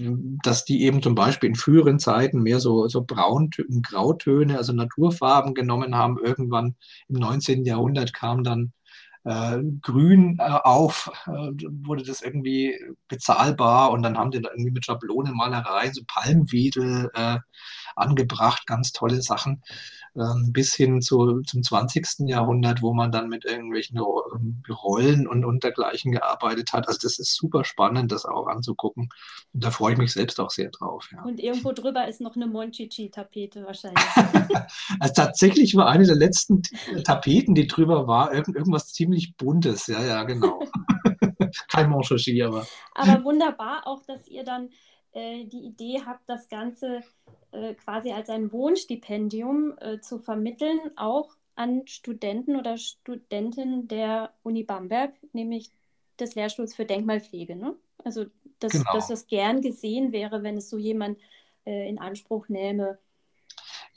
dass 0.42 0.64
die 0.64 0.82
eben 0.82 1.02
zum 1.02 1.14
Beispiel 1.14 1.48
in 1.48 1.54
früheren 1.54 1.98
Zeiten 1.98 2.42
mehr 2.42 2.60
so, 2.60 2.88
so 2.88 3.04
Brauntöne, 3.04 3.80
Grautöne, 3.82 4.56
also 4.56 4.72
Naturfarben 4.72 5.54
genommen 5.54 5.94
haben. 5.94 6.18
Irgendwann 6.22 6.74
im 7.08 7.16
19. 7.16 7.64
Jahrhundert 7.64 8.12
kam 8.12 8.42
dann 8.42 8.72
äh, 9.26 9.58
Grün 9.82 10.38
äh, 10.38 10.42
auf, 10.42 11.10
äh, 11.26 11.30
wurde 11.30 12.04
das 12.04 12.22
irgendwie 12.22 12.78
bezahlbar 13.08 13.90
und 13.90 14.02
dann 14.02 14.16
haben 14.16 14.30
die 14.30 14.40
da 14.40 14.50
irgendwie 14.50 14.70
mit 14.70 14.84
Schablonenmalerei 14.84 15.90
so 15.92 16.02
Palmwedel 16.06 17.10
äh, 17.14 17.38
angebracht, 17.96 18.66
ganz 18.66 18.92
tolle 18.92 19.22
Sachen, 19.22 19.62
bis 20.48 20.74
hin 20.74 21.02
zu, 21.02 21.42
zum 21.42 21.62
20. 21.62 22.28
Jahrhundert, 22.28 22.80
wo 22.80 22.94
man 22.94 23.12
dann 23.12 23.28
mit 23.28 23.44
irgendwelchen 23.44 23.98
ähm, 23.98 24.62
Rollen 24.68 25.26
und, 25.26 25.44
und 25.44 25.62
dergleichen 25.62 26.12
gearbeitet 26.12 26.72
hat. 26.72 26.88
Also 26.88 27.00
das 27.02 27.18
ist 27.18 27.36
super 27.36 27.64
spannend, 27.64 28.12
das 28.12 28.24
auch 28.24 28.46
anzugucken. 28.46 29.10
Und 29.52 29.64
da 29.64 29.70
freue 29.70 29.92
ich 29.92 29.98
mich 29.98 30.12
selbst 30.12 30.40
auch 30.40 30.50
sehr 30.50 30.70
drauf. 30.70 31.08
Ja. 31.12 31.22
Und 31.22 31.38
irgendwo 31.38 31.72
drüber 31.72 32.08
ist 32.08 32.20
noch 32.20 32.34
eine 32.34 32.46
Monchichi-Tapete 32.46 33.64
wahrscheinlich. 33.66 34.04
also 35.00 35.14
tatsächlich 35.14 35.76
war 35.76 35.88
eine 35.88 36.06
der 36.06 36.16
letzten 36.16 36.62
Tapeten, 37.04 37.54
die 37.54 37.66
drüber 37.66 38.06
war, 38.06 38.32
irgend, 38.32 38.56
irgendwas 38.56 38.92
ziemlich 38.92 39.36
Buntes. 39.36 39.86
Ja, 39.86 40.02
ja, 40.02 40.24
genau. 40.24 40.60
Kein 41.68 41.90
Monchichi, 41.90 42.42
aber. 42.42 42.66
Aber 42.94 43.22
wunderbar 43.24 43.86
auch, 43.86 44.02
dass 44.06 44.26
ihr 44.28 44.44
dann 44.44 44.70
äh, 45.12 45.44
die 45.44 45.66
Idee 45.66 46.02
habt, 46.06 46.28
das 46.28 46.48
Ganze 46.48 47.02
äh, 47.56 47.74
quasi 47.74 48.12
als 48.12 48.28
ein 48.28 48.52
Wohnstipendium 48.52 49.74
äh, 49.78 50.00
zu 50.00 50.18
vermitteln, 50.18 50.78
auch 50.96 51.34
an 51.54 51.86
Studenten 51.86 52.56
oder 52.56 52.76
Studentinnen 52.76 53.88
der 53.88 54.34
Uni 54.42 54.62
Bamberg, 54.62 55.14
nämlich 55.32 55.70
des 56.20 56.34
Lehrstuhls 56.34 56.74
für 56.74 56.84
Denkmalpflege. 56.84 57.56
Ne? 57.56 57.74
Also, 58.04 58.26
dass, 58.58 58.72
genau. 58.72 58.92
dass 58.92 59.08
das 59.08 59.26
gern 59.26 59.62
gesehen 59.62 60.12
wäre, 60.12 60.42
wenn 60.42 60.56
es 60.56 60.68
so 60.68 60.76
jemand 60.76 61.18
äh, 61.64 61.88
in 61.88 61.98
Anspruch 61.98 62.48
nähme, 62.48 62.98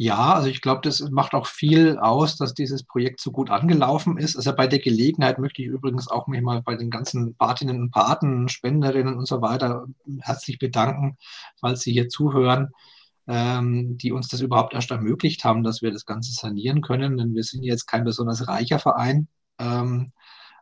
ja, 0.01 0.33
also 0.35 0.47
ich 0.47 0.61
glaube, 0.61 0.79
das 0.81 1.01
macht 1.01 1.33
auch 1.33 1.45
viel 1.45 1.97
aus, 1.97 2.37
dass 2.37 2.53
dieses 2.53 2.83
Projekt 2.83 3.19
so 3.19 3.33
gut 3.33 3.49
angelaufen 3.49 4.17
ist. 4.17 4.37
Also 4.37 4.55
bei 4.55 4.65
der 4.65 4.79
Gelegenheit 4.79 5.39
möchte 5.39 5.61
ich 5.61 5.67
übrigens 5.67 6.07
auch 6.07 6.27
mich 6.27 6.41
mal 6.41 6.61
bei 6.61 6.77
den 6.77 6.89
ganzen 6.89 7.35
Patinnen 7.35 7.81
und 7.81 7.91
Paten, 7.91 8.47
Spenderinnen 8.47 9.17
und 9.17 9.27
so 9.27 9.41
weiter 9.41 9.87
herzlich 10.21 10.57
bedanken, 10.57 11.17
falls 11.59 11.81
Sie 11.81 11.91
hier 11.91 12.07
zuhören, 12.07 12.69
ähm, 13.29 13.97
die 13.99 14.11
uns 14.11 14.27
das 14.27 14.41
überhaupt 14.41 14.73
erst 14.73 14.89
ermöglicht 14.89 15.43
haben, 15.43 15.63
dass 15.63 15.83
wir 15.83 15.91
das 15.91 16.05
Ganze 16.05 16.33
sanieren 16.33 16.81
können. 16.81 17.17
Denn 17.17 17.35
wir 17.35 17.43
sind 17.43 17.63
jetzt 17.63 17.85
kein 17.85 18.03
besonders 18.03 18.47
reicher 18.47 18.79
Verein, 18.79 19.27
ähm, 19.59 20.11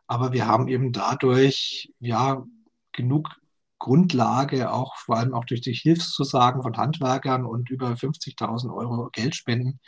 aber 0.06 0.32
wir 0.32 0.46
haben 0.46 0.68
eben 0.68 0.92
dadurch 0.92 1.90
ja 1.98 2.44
genug 2.92 3.36
Grundlage, 3.78 4.70
auch 4.70 4.96
vor 4.96 5.16
allem 5.16 5.34
auch 5.34 5.44
durch 5.44 5.62
die 5.62 5.72
Hilfszusagen 5.72 6.62
von 6.62 6.76
Handwerkern 6.76 7.46
und 7.46 7.70
über 7.70 7.92
50.000 7.92 8.74
Euro 8.74 9.08
Geldspenden, 9.12 9.80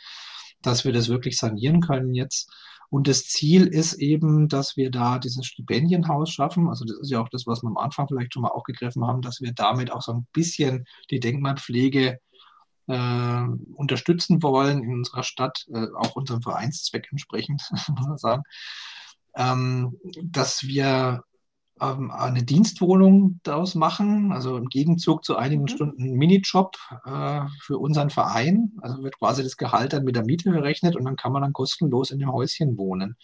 dass 0.61 0.85
wir 0.85 0.93
das 0.93 1.07
wirklich 1.09 1.37
sanieren 1.37 1.81
können 1.81 2.13
jetzt. 2.15 2.51
Und 2.89 3.07
das 3.07 3.25
Ziel 3.25 3.67
ist 3.67 3.93
eben, 3.93 4.49
dass 4.49 4.75
wir 4.75 4.91
da 4.91 5.19
dieses 5.19 5.45
Stipendienhaus 5.45 6.31
schaffen. 6.31 6.67
Also 6.67 6.83
das 6.85 6.99
ist 6.99 7.11
ja 7.11 7.21
auch 7.21 7.29
das, 7.29 7.45
was 7.47 7.63
wir 7.63 7.69
am 7.69 7.77
Anfang 7.77 8.07
vielleicht 8.07 8.33
schon 8.33 8.41
mal 8.41 8.49
aufgegriffen 8.49 9.05
haben, 9.05 9.21
dass 9.21 9.39
wir 9.39 9.53
damit 9.53 9.91
auch 9.91 10.01
so 10.01 10.13
ein 10.13 10.27
bisschen 10.33 10.85
die 11.09 11.19
Denkmalpflege 11.19 12.19
äh, 12.91 13.73
unterstützen 13.75 14.43
wollen 14.43 14.83
in 14.83 14.93
unserer 14.93 15.23
Stadt, 15.23 15.65
äh, 15.73 15.87
auch 15.95 16.15
unserem 16.15 16.41
Vereinszweck 16.41 17.07
entsprechend, 17.11 17.61
muss 17.71 17.87
man 17.89 18.17
sagen. 18.17 18.43
Ähm, 19.35 19.97
dass 20.23 20.63
wir 20.63 21.23
ähm, 21.81 22.11
eine 22.11 22.43
Dienstwohnung 22.43 23.39
daraus 23.43 23.75
machen, 23.75 24.31
also 24.31 24.57
im 24.57 24.69
Gegenzug 24.69 25.25
zu 25.25 25.35
einigen 25.35 25.63
mhm. 25.63 25.67
Stunden 25.67 26.13
Minijob 26.13 26.77
äh, 27.05 27.41
für 27.61 27.77
unseren 27.79 28.09
Verein. 28.09 28.73
Also 28.81 29.03
wird 29.03 29.17
quasi 29.17 29.43
das 29.43 29.57
Gehalt 29.57 29.93
dann 29.93 30.03
mit 30.03 30.15
der 30.15 30.25
Miete 30.25 30.51
berechnet 30.51 30.95
und 30.95 31.05
dann 31.05 31.15
kann 31.15 31.31
man 31.31 31.41
dann 31.41 31.53
kostenlos 31.53 32.11
in 32.11 32.19
dem 32.19 32.31
Häuschen 32.31 32.77
wohnen. 32.77 33.15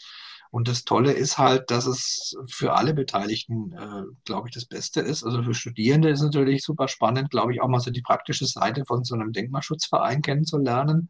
Und 0.51 0.67
das 0.67 0.85
Tolle 0.85 1.11
ist 1.13 1.37
halt, 1.37 1.71
dass 1.71 1.85
es 1.85 2.35
für 2.49 2.73
alle 2.73 2.93
Beteiligten, 2.93 3.73
äh, 3.73 4.03
glaube 4.25 4.47
ich, 4.47 4.53
das 4.53 4.65
Beste 4.65 5.01
ist. 5.01 5.23
Also 5.23 5.43
für 5.43 5.53
Studierende 5.53 6.09
ist 6.09 6.19
es 6.19 6.25
natürlich 6.25 6.63
super 6.63 6.87
spannend, 6.87 7.29
glaube 7.29 7.53
ich, 7.53 7.61
auch 7.61 7.67
mal 7.67 7.79
so 7.79 7.91
die 7.91 8.01
praktische 8.01 8.45
Seite 8.45 8.85
von 8.85 9.03
so 9.03 9.15
einem 9.15 9.33
Denkmalschutzverein 9.33 10.21
kennenzulernen. 10.21 11.09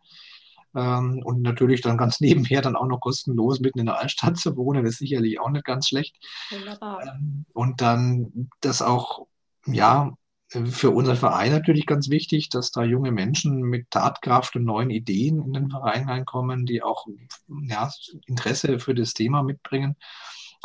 Ähm, 0.76 1.22
und 1.24 1.42
natürlich 1.42 1.82
dann 1.82 1.98
ganz 1.98 2.20
nebenher 2.22 2.62
dann 2.62 2.76
auch 2.76 2.88
noch 2.88 3.00
kostenlos 3.00 3.60
mitten 3.60 3.80
in 3.80 3.86
der 3.88 4.00
Altstadt 4.00 4.38
zu 4.38 4.56
wohnen, 4.56 4.86
ist 4.86 5.00
sicherlich 5.00 5.40
auch 5.40 5.50
nicht 5.50 5.66
ganz 5.66 5.88
schlecht. 5.88 6.16
Wunderbar. 6.50 7.04
Ähm, 7.04 7.46
und 7.54 7.82
dann 7.82 8.50
das 8.62 8.82
auch, 8.82 9.28
ja, 9.66 10.14
für 10.50 10.92
unseren 10.92 11.18
Verein 11.18 11.52
natürlich 11.52 11.86
ganz 11.86 12.10
wichtig, 12.10 12.50
dass 12.50 12.72
da 12.72 12.84
junge 12.84 13.12
Menschen 13.12 13.62
mit 13.62 13.92
Tatkraft 13.92 14.56
und 14.56 14.64
neuen 14.64 14.90
Ideen 14.90 15.42
in 15.44 15.54
den 15.54 15.70
Verein 15.70 16.08
reinkommen, 16.08 16.66
die 16.66 16.82
auch 16.82 17.06
ja, 17.68 17.92
Interesse 18.28 18.80
für 18.80 18.96
das 18.96 19.14
Thema 19.14 19.44
mitbringen. 19.44 19.98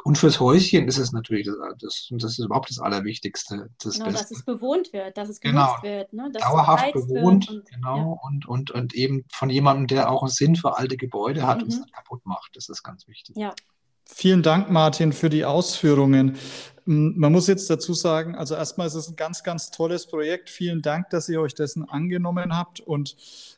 Und 0.05 0.18
fürs 0.18 0.41
Häuschen 0.41 0.89
ist 0.89 0.99
es 0.99 1.12
natürlich, 1.12 1.47
das, 1.47 1.57
das, 1.78 2.09
das 2.11 2.39
ist 2.39 2.45
überhaupt 2.45 2.70
das 2.70 2.78
Allerwichtigste. 2.78 3.70
Das 3.83 3.99
genau, 3.99 4.11
dass 4.11 4.30
es 4.30 4.45
bewohnt 4.45 4.93
wird, 4.93 5.16
dass 5.16 5.28
es 5.28 5.39
genutzt 5.39 5.83
genau. 5.83 5.95
wird. 5.97 6.12
Ne? 6.12 6.30
Dauerhaft 6.33 6.93
bewohnt, 6.93 7.49
und, 7.49 7.66
genau. 7.70 7.97
Ja. 7.97 8.28
Und, 8.28 8.49
und, 8.49 8.70
und 8.70 8.95
eben 8.95 9.24
von 9.33 9.51
jemandem, 9.51 9.89
der 9.89 10.11
auch 10.11 10.22
einen 10.22 10.30
Sinn 10.30 10.57
für 10.57 10.78
alte 10.78 10.97
Gebäude 10.97 11.47
hat 11.47 11.59
mhm. 11.59 11.64
und 11.64 11.68
es 11.68 11.93
kaputt 11.93 12.24
macht. 12.24 12.57
Das 12.57 12.68
ist 12.68 12.83
ganz 12.83 13.07
wichtig. 13.07 13.37
Ja. 13.37 13.55
Vielen 14.15 14.43
Dank, 14.43 14.71
Martin, 14.71 15.13
für 15.13 15.31
die 15.31 15.45
Ausführungen. 15.45 16.37
Man 16.85 17.33
muss 17.33 17.47
jetzt 17.47 17.71
dazu 17.71 17.95
sagen, 17.95 18.35
also 18.35 18.55
erstmal 18.55 18.87
ist 18.87 18.95
es 18.95 19.09
ein 19.09 19.17
ganz, 19.17 19.43
ganz 19.43 19.71
tolles 19.71 20.07
Projekt. 20.07 20.51
Vielen 20.51 20.83
Dank, 20.83 21.11
dass 21.11 21.29
ihr 21.29 21.41
euch 21.41 21.55
dessen 21.55 21.89
angenommen 21.89 22.57
habt. 22.57 22.81
Und 22.81 23.17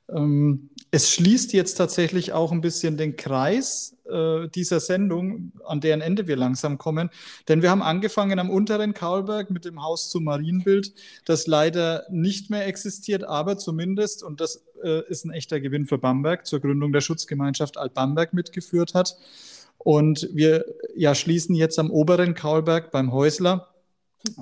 ähm, 0.09 0.71
es 0.91 1.11
schließt 1.11 1.53
jetzt 1.55 1.75
tatsächlich 1.75 2.33
auch 2.33 2.53
ein 2.53 2.61
bisschen 2.61 2.97
den 2.97 3.17
Kreis 3.17 3.97
äh, 4.09 4.49
dieser 4.49 4.81
Sendung, 4.81 5.53
an 5.67 5.81
deren 5.81 6.01
Ende 6.01 6.29
wir 6.29 6.37
langsam 6.37 6.79
kommen. 6.79 7.11
Denn 7.49 7.63
wir 7.63 7.71
haben 7.71 7.83
angefangen 7.83 8.39
am 8.39 8.51
unteren 8.51 8.95
Kaulberg 8.95 9.51
mit 9.51 9.65
dem 9.65 9.83
Haus 9.83 10.09
zum 10.11 10.25
Marienbild, 10.25 10.95
das 11.25 11.47
leider 11.47 12.05
nicht 12.11 12.49
mehr 12.51 12.67
existiert, 12.67 13.25
aber 13.25 13.59
zumindest, 13.59 14.23
und 14.23 14.41
das 14.41 14.63
äh, 14.83 15.03
ist 15.09 15.25
ein 15.25 15.33
echter 15.33 15.61
Gewinn 15.61 15.87
für 15.87 15.99
Bamberg, 15.99 16.47
zur 16.47 16.61
Gründung 16.61 16.93
der 16.93 17.01
Schutzgemeinschaft 17.01 17.77
Alt-Bamberg 17.77 18.33
mitgeführt 18.35 18.95
hat. 18.95 19.17
Und 19.85 20.29
wir 20.33 20.65
ja, 20.97 21.15
schließen 21.15 21.55
jetzt 21.55 21.79
am 21.79 21.91
oberen 21.91 22.35
Kaulberg 22.35 22.91
beim 22.91 23.13
Häusler. 23.13 23.69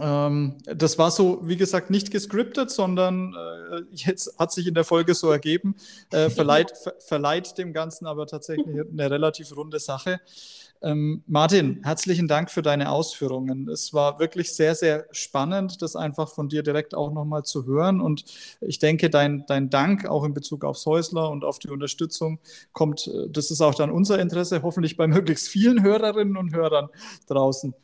Ähm, 0.00 0.54
das 0.64 0.96
war 0.98 1.10
so, 1.10 1.40
wie 1.42 1.56
gesagt, 1.56 1.90
nicht 1.90 2.10
gescriptet, 2.10 2.70
sondern 2.70 3.34
äh, 3.34 3.82
jetzt 3.90 4.38
hat 4.38 4.52
sich 4.52 4.68
in 4.68 4.74
der 4.74 4.84
Folge 4.84 5.14
so 5.14 5.30
ergeben. 5.30 5.74
Äh, 6.12 6.30
verleiht, 6.30 6.72
ver 6.82 6.94
verleiht 7.00 7.58
dem 7.58 7.72
Ganzen 7.72 8.06
aber 8.06 8.26
tatsächlich 8.26 8.66
eine 8.68 9.10
relativ 9.10 9.54
runde 9.56 9.80
Sache. 9.80 10.20
Ähm, 10.84 11.22
Martin, 11.28 11.80
herzlichen 11.84 12.26
Dank 12.26 12.50
für 12.50 12.62
deine 12.62 12.90
Ausführungen. 12.90 13.68
Es 13.68 13.94
war 13.94 14.18
wirklich 14.18 14.52
sehr, 14.54 14.74
sehr 14.74 15.06
spannend, 15.12 15.80
das 15.80 15.94
einfach 15.94 16.28
von 16.28 16.48
dir 16.48 16.64
direkt 16.64 16.94
auch 16.94 17.12
nochmal 17.12 17.44
zu 17.44 17.66
hören. 17.66 18.00
Und 18.00 18.24
ich 18.60 18.80
denke, 18.80 19.08
dein, 19.08 19.44
dein 19.46 19.70
Dank 19.70 20.06
auch 20.06 20.24
in 20.24 20.34
Bezug 20.34 20.64
aufs 20.64 20.84
Häusler 20.84 21.30
und 21.30 21.44
auf 21.44 21.60
die 21.60 21.68
Unterstützung 21.68 22.40
kommt, 22.72 23.06
äh, 23.06 23.28
das 23.30 23.52
ist 23.52 23.60
auch 23.60 23.76
dann 23.76 23.90
unser 23.90 24.18
Interesse, 24.18 24.62
hoffentlich 24.62 24.96
bei 24.96 25.06
möglichst 25.06 25.48
vielen 25.48 25.82
Hörerinnen 25.84 26.36
und 26.36 26.52
Hörern 26.52 26.88
draußen 27.28 27.74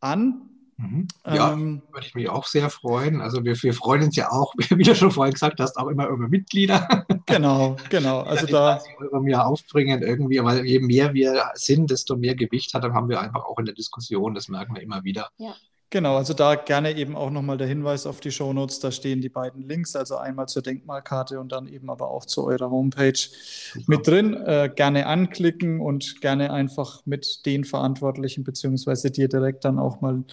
an. 0.00 0.57
Mhm. 0.78 1.08
Ja, 1.26 1.52
ähm, 1.52 1.82
würde 1.90 2.06
ich 2.06 2.14
mich 2.14 2.28
auch 2.28 2.46
sehr 2.46 2.70
freuen. 2.70 3.20
Also 3.20 3.44
wir, 3.44 3.60
wir 3.60 3.74
freuen 3.74 4.04
uns 4.04 4.16
ja 4.16 4.30
auch, 4.30 4.54
wie 4.70 4.82
du 4.84 4.94
schon 4.94 5.10
vorhin 5.10 5.34
gesagt 5.34 5.58
hast, 5.58 5.76
auch 5.76 5.88
immer 5.88 6.08
über 6.08 6.28
Mitglieder. 6.28 7.04
Genau, 7.28 7.76
genau. 7.90 8.20
Also 8.20 8.46
da 8.46 8.80
Euro 8.98 9.18
im 9.18 9.28
Jahr 9.28 9.46
aufbringen 9.46 10.02
irgendwie, 10.02 10.42
weil 10.42 10.64
je 10.64 10.80
mehr 10.80 11.12
wir 11.12 11.50
sind, 11.54 11.90
desto 11.90 12.16
mehr 12.16 12.34
Gewicht 12.34 12.72
hat, 12.72 12.84
dann 12.84 12.94
haben 12.94 13.10
wir 13.10 13.20
einfach 13.20 13.44
auch 13.44 13.58
in 13.58 13.66
der 13.66 13.74
Diskussion, 13.74 14.34
das 14.34 14.48
merken 14.48 14.74
wir 14.74 14.80
immer 14.80 15.04
wieder. 15.04 15.28
Ja. 15.36 15.54
Genau, 15.90 16.16
also 16.16 16.34
da 16.34 16.54
gerne 16.54 16.94
eben 16.96 17.16
auch 17.16 17.30
nochmal 17.30 17.56
der 17.56 17.66
Hinweis 17.66 18.04
auf 18.06 18.20
die 18.20 18.30
Shownotes. 18.30 18.78
Da 18.80 18.92
stehen 18.92 19.22
die 19.22 19.30
beiden 19.30 19.62
Links, 19.62 19.96
also 19.96 20.16
einmal 20.18 20.46
zur 20.46 20.60
Denkmalkarte 20.60 21.40
und 21.40 21.50
dann 21.50 21.66
eben 21.66 21.88
aber 21.88 22.10
auch 22.10 22.26
zu 22.26 22.44
eurer 22.44 22.70
Homepage 22.70 23.16
Super. 23.16 23.84
mit 23.86 24.06
drin. 24.06 24.34
Äh, 24.34 24.70
gerne 24.74 25.06
anklicken 25.06 25.80
und 25.80 26.20
gerne 26.20 26.52
einfach 26.52 27.00
mit 27.06 27.46
den 27.46 27.64
Verantwortlichen 27.64 28.44
beziehungsweise 28.44 29.10
dir 29.10 29.28
direkt 29.28 29.64
dann 29.64 29.78
auch 29.78 30.02
mal 30.02 30.24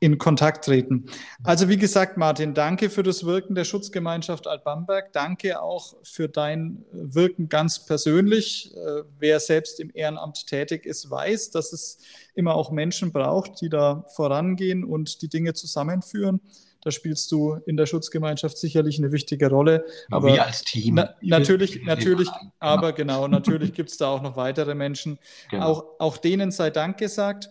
in 0.00 0.16
Kontakt 0.16 0.64
treten. 0.64 1.04
Also 1.44 1.68
wie 1.68 1.76
gesagt, 1.76 2.16
Martin, 2.16 2.54
danke 2.54 2.88
für 2.88 3.02
das 3.02 3.24
Wirken 3.24 3.54
der 3.54 3.64
Schutzgemeinschaft 3.64 4.46
Alt-Bamberg. 4.46 5.12
Danke 5.12 5.60
auch 5.60 5.94
für 6.02 6.26
dein 6.26 6.84
Wirken 6.90 7.50
ganz 7.50 7.84
persönlich. 7.84 8.74
Äh, 8.74 9.02
wer 9.18 9.38
selbst 9.40 9.78
im 9.78 9.90
Ehrenamt 9.92 10.46
tätig 10.46 10.86
ist, 10.86 11.10
weiß, 11.10 11.50
dass 11.50 11.74
es 11.74 11.98
immer 12.34 12.54
auch 12.54 12.70
Menschen 12.70 13.12
braucht, 13.12 13.60
die 13.60 13.68
da 13.68 14.04
vorangehen 14.14 14.84
und 14.84 15.20
die 15.20 15.28
Dinge 15.28 15.52
zusammenführen. 15.52 16.40
Da 16.82 16.90
spielst 16.90 17.30
du 17.30 17.58
in 17.66 17.76
der 17.76 17.84
Schutzgemeinschaft 17.84 18.56
sicherlich 18.56 18.96
eine 18.98 19.12
wichtige 19.12 19.50
Rolle. 19.50 19.84
Aber 20.10 20.28
wir 20.28 20.46
als 20.46 20.62
Team. 20.62 20.94
Na, 20.94 21.14
natürlich, 21.20 21.84
natürlich, 21.84 22.28
genau. 22.28 22.52
aber 22.58 22.94
genau, 22.94 23.28
natürlich 23.28 23.74
gibt 23.74 23.90
es 23.90 23.98
da 23.98 24.08
auch 24.08 24.22
noch 24.22 24.36
weitere 24.36 24.74
Menschen. 24.74 25.18
Genau. 25.50 25.66
Auch, 25.66 25.84
auch 25.98 26.16
denen 26.16 26.50
sei 26.50 26.70
Dank 26.70 26.96
gesagt. 26.96 27.50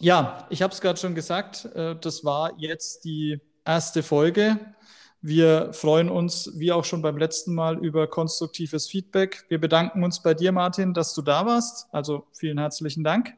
Ja, 0.00 0.46
ich 0.50 0.62
habe 0.62 0.72
es 0.72 0.80
gerade 0.80 0.98
schon 0.98 1.14
gesagt, 1.14 1.64
äh, 1.74 1.96
das 2.00 2.24
war 2.24 2.52
jetzt 2.58 3.04
die 3.04 3.40
erste 3.64 4.02
Folge. 4.02 4.58
Wir 5.22 5.72
freuen 5.72 6.10
uns, 6.10 6.52
wie 6.54 6.70
auch 6.70 6.84
schon 6.84 7.00
beim 7.00 7.16
letzten 7.16 7.54
Mal, 7.54 7.78
über 7.78 8.06
konstruktives 8.06 8.88
Feedback. 8.88 9.46
Wir 9.48 9.58
bedanken 9.58 10.04
uns 10.04 10.22
bei 10.22 10.34
dir, 10.34 10.52
Martin, 10.52 10.92
dass 10.92 11.14
du 11.14 11.22
da 11.22 11.46
warst. 11.46 11.86
Also 11.92 12.26
vielen 12.32 12.58
herzlichen 12.58 13.04
Dank. 13.04 13.32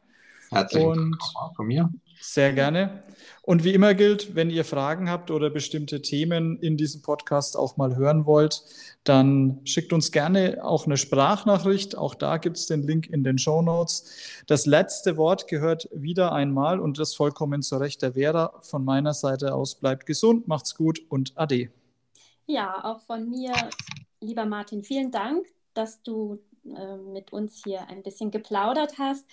Herzlichen 0.49 1.11
Dank 1.11 1.55
von 1.55 1.65
mir. 1.65 1.89
Sehr 2.19 2.53
gerne. 2.53 3.03
Und 3.43 3.63
wie 3.63 3.73
immer 3.73 3.93
gilt, 3.93 4.35
wenn 4.35 4.49
ihr 4.49 4.65
Fragen 4.65 5.09
habt 5.09 5.31
oder 5.31 5.49
bestimmte 5.49 6.01
Themen 6.01 6.59
in 6.59 6.75
diesem 6.75 7.01
Podcast 7.01 7.55
auch 7.55 7.77
mal 7.77 7.95
hören 7.95 8.25
wollt, 8.25 8.63
dann 9.03 9.61
schickt 9.63 9.93
uns 9.93 10.11
gerne 10.11 10.63
auch 10.63 10.85
eine 10.85 10.97
Sprachnachricht. 10.97 11.97
Auch 11.97 12.15
da 12.15 12.37
gibt 12.37 12.57
es 12.57 12.65
den 12.67 12.83
Link 12.83 13.07
in 13.07 13.23
den 13.23 13.37
Show 13.37 13.61
Notes. 13.61 14.43
Das 14.47 14.65
letzte 14.65 15.15
Wort 15.15 15.47
gehört 15.47 15.87
wieder 15.93 16.33
einmal 16.33 16.79
und 16.79 16.99
das 16.99 17.15
vollkommen 17.15 17.61
zu 17.61 17.77
Recht 17.77 18.01
der 18.01 18.13
Vera. 18.13 18.59
Von 18.61 18.83
meiner 18.83 19.13
Seite 19.13 19.53
aus 19.53 19.75
bleibt 19.75 20.05
gesund, 20.05 20.47
macht's 20.47 20.75
gut 20.75 20.99
und 21.09 21.33
ade. 21.35 21.69
Ja, 22.47 22.83
auch 22.83 23.01
von 23.01 23.29
mir, 23.29 23.53
lieber 24.19 24.45
Martin, 24.45 24.83
vielen 24.83 25.11
Dank, 25.11 25.45
dass 25.73 26.01
du 26.01 26.39
äh, 26.65 26.97
mit 26.97 27.31
uns 27.31 27.61
hier 27.63 27.87
ein 27.87 28.03
bisschen 28.03 28.31
geplaudert 28.31 28.97
hast. 28.97 29.25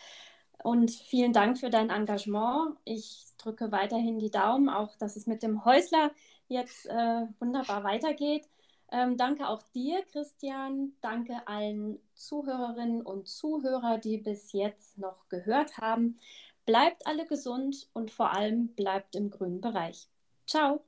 Und 0.64 0.92
vielen 0.92 1.34
Dank 1.34 1.58
für 1.58 1.68
dein 1.68 1.90
Engagement. 1.90 2.78
Ich 2.86 3.26
drücke 3.36 3.70
weiterhin 3.70 4.18
die 4.18 4.30
Daumen, 4.30 4.70
auch 4.70 4.96
dass 4.96 5.14
es 5.14 5.26
mit 5.26 5.42
dem 5.42 5.66
Häusler 5.66 6.10
jetzt 6.48 6.86
äh, 6.86 7.26
wunderbar 7.38 7.84
weitergeht. 7.84 8.48
Ähm, 8.90 9.18
danke 9.18 9.46
auch 9.46 9.62
dir, 9.74 10.02
Christian. 10.10 10.94
Danke 11.02 11.46
allen 11.46 11.98
Zuhörerinnen 12.14 13.02
und 13.02 13.28
Zuhörer, 13.28 13.98
die 13.98 14.16
bis 14.16 14.52
jetzt 14.52 14.96
noch 14.96 15.28
gehört 15.28 15.76
haben. 15.76 16.16
Bleibt 16.64 17.06
alle 17.06 17.26
gesund 17.26 17.90
und 17.92 18.10
vor 18.10 18.32
allem 18.32 18.68
bleibt 18.68 19.16
im 19.16 19.28
grünen 19.28 19.60
Bereich. 19.60 20.08
Ciao. 20.46 20.82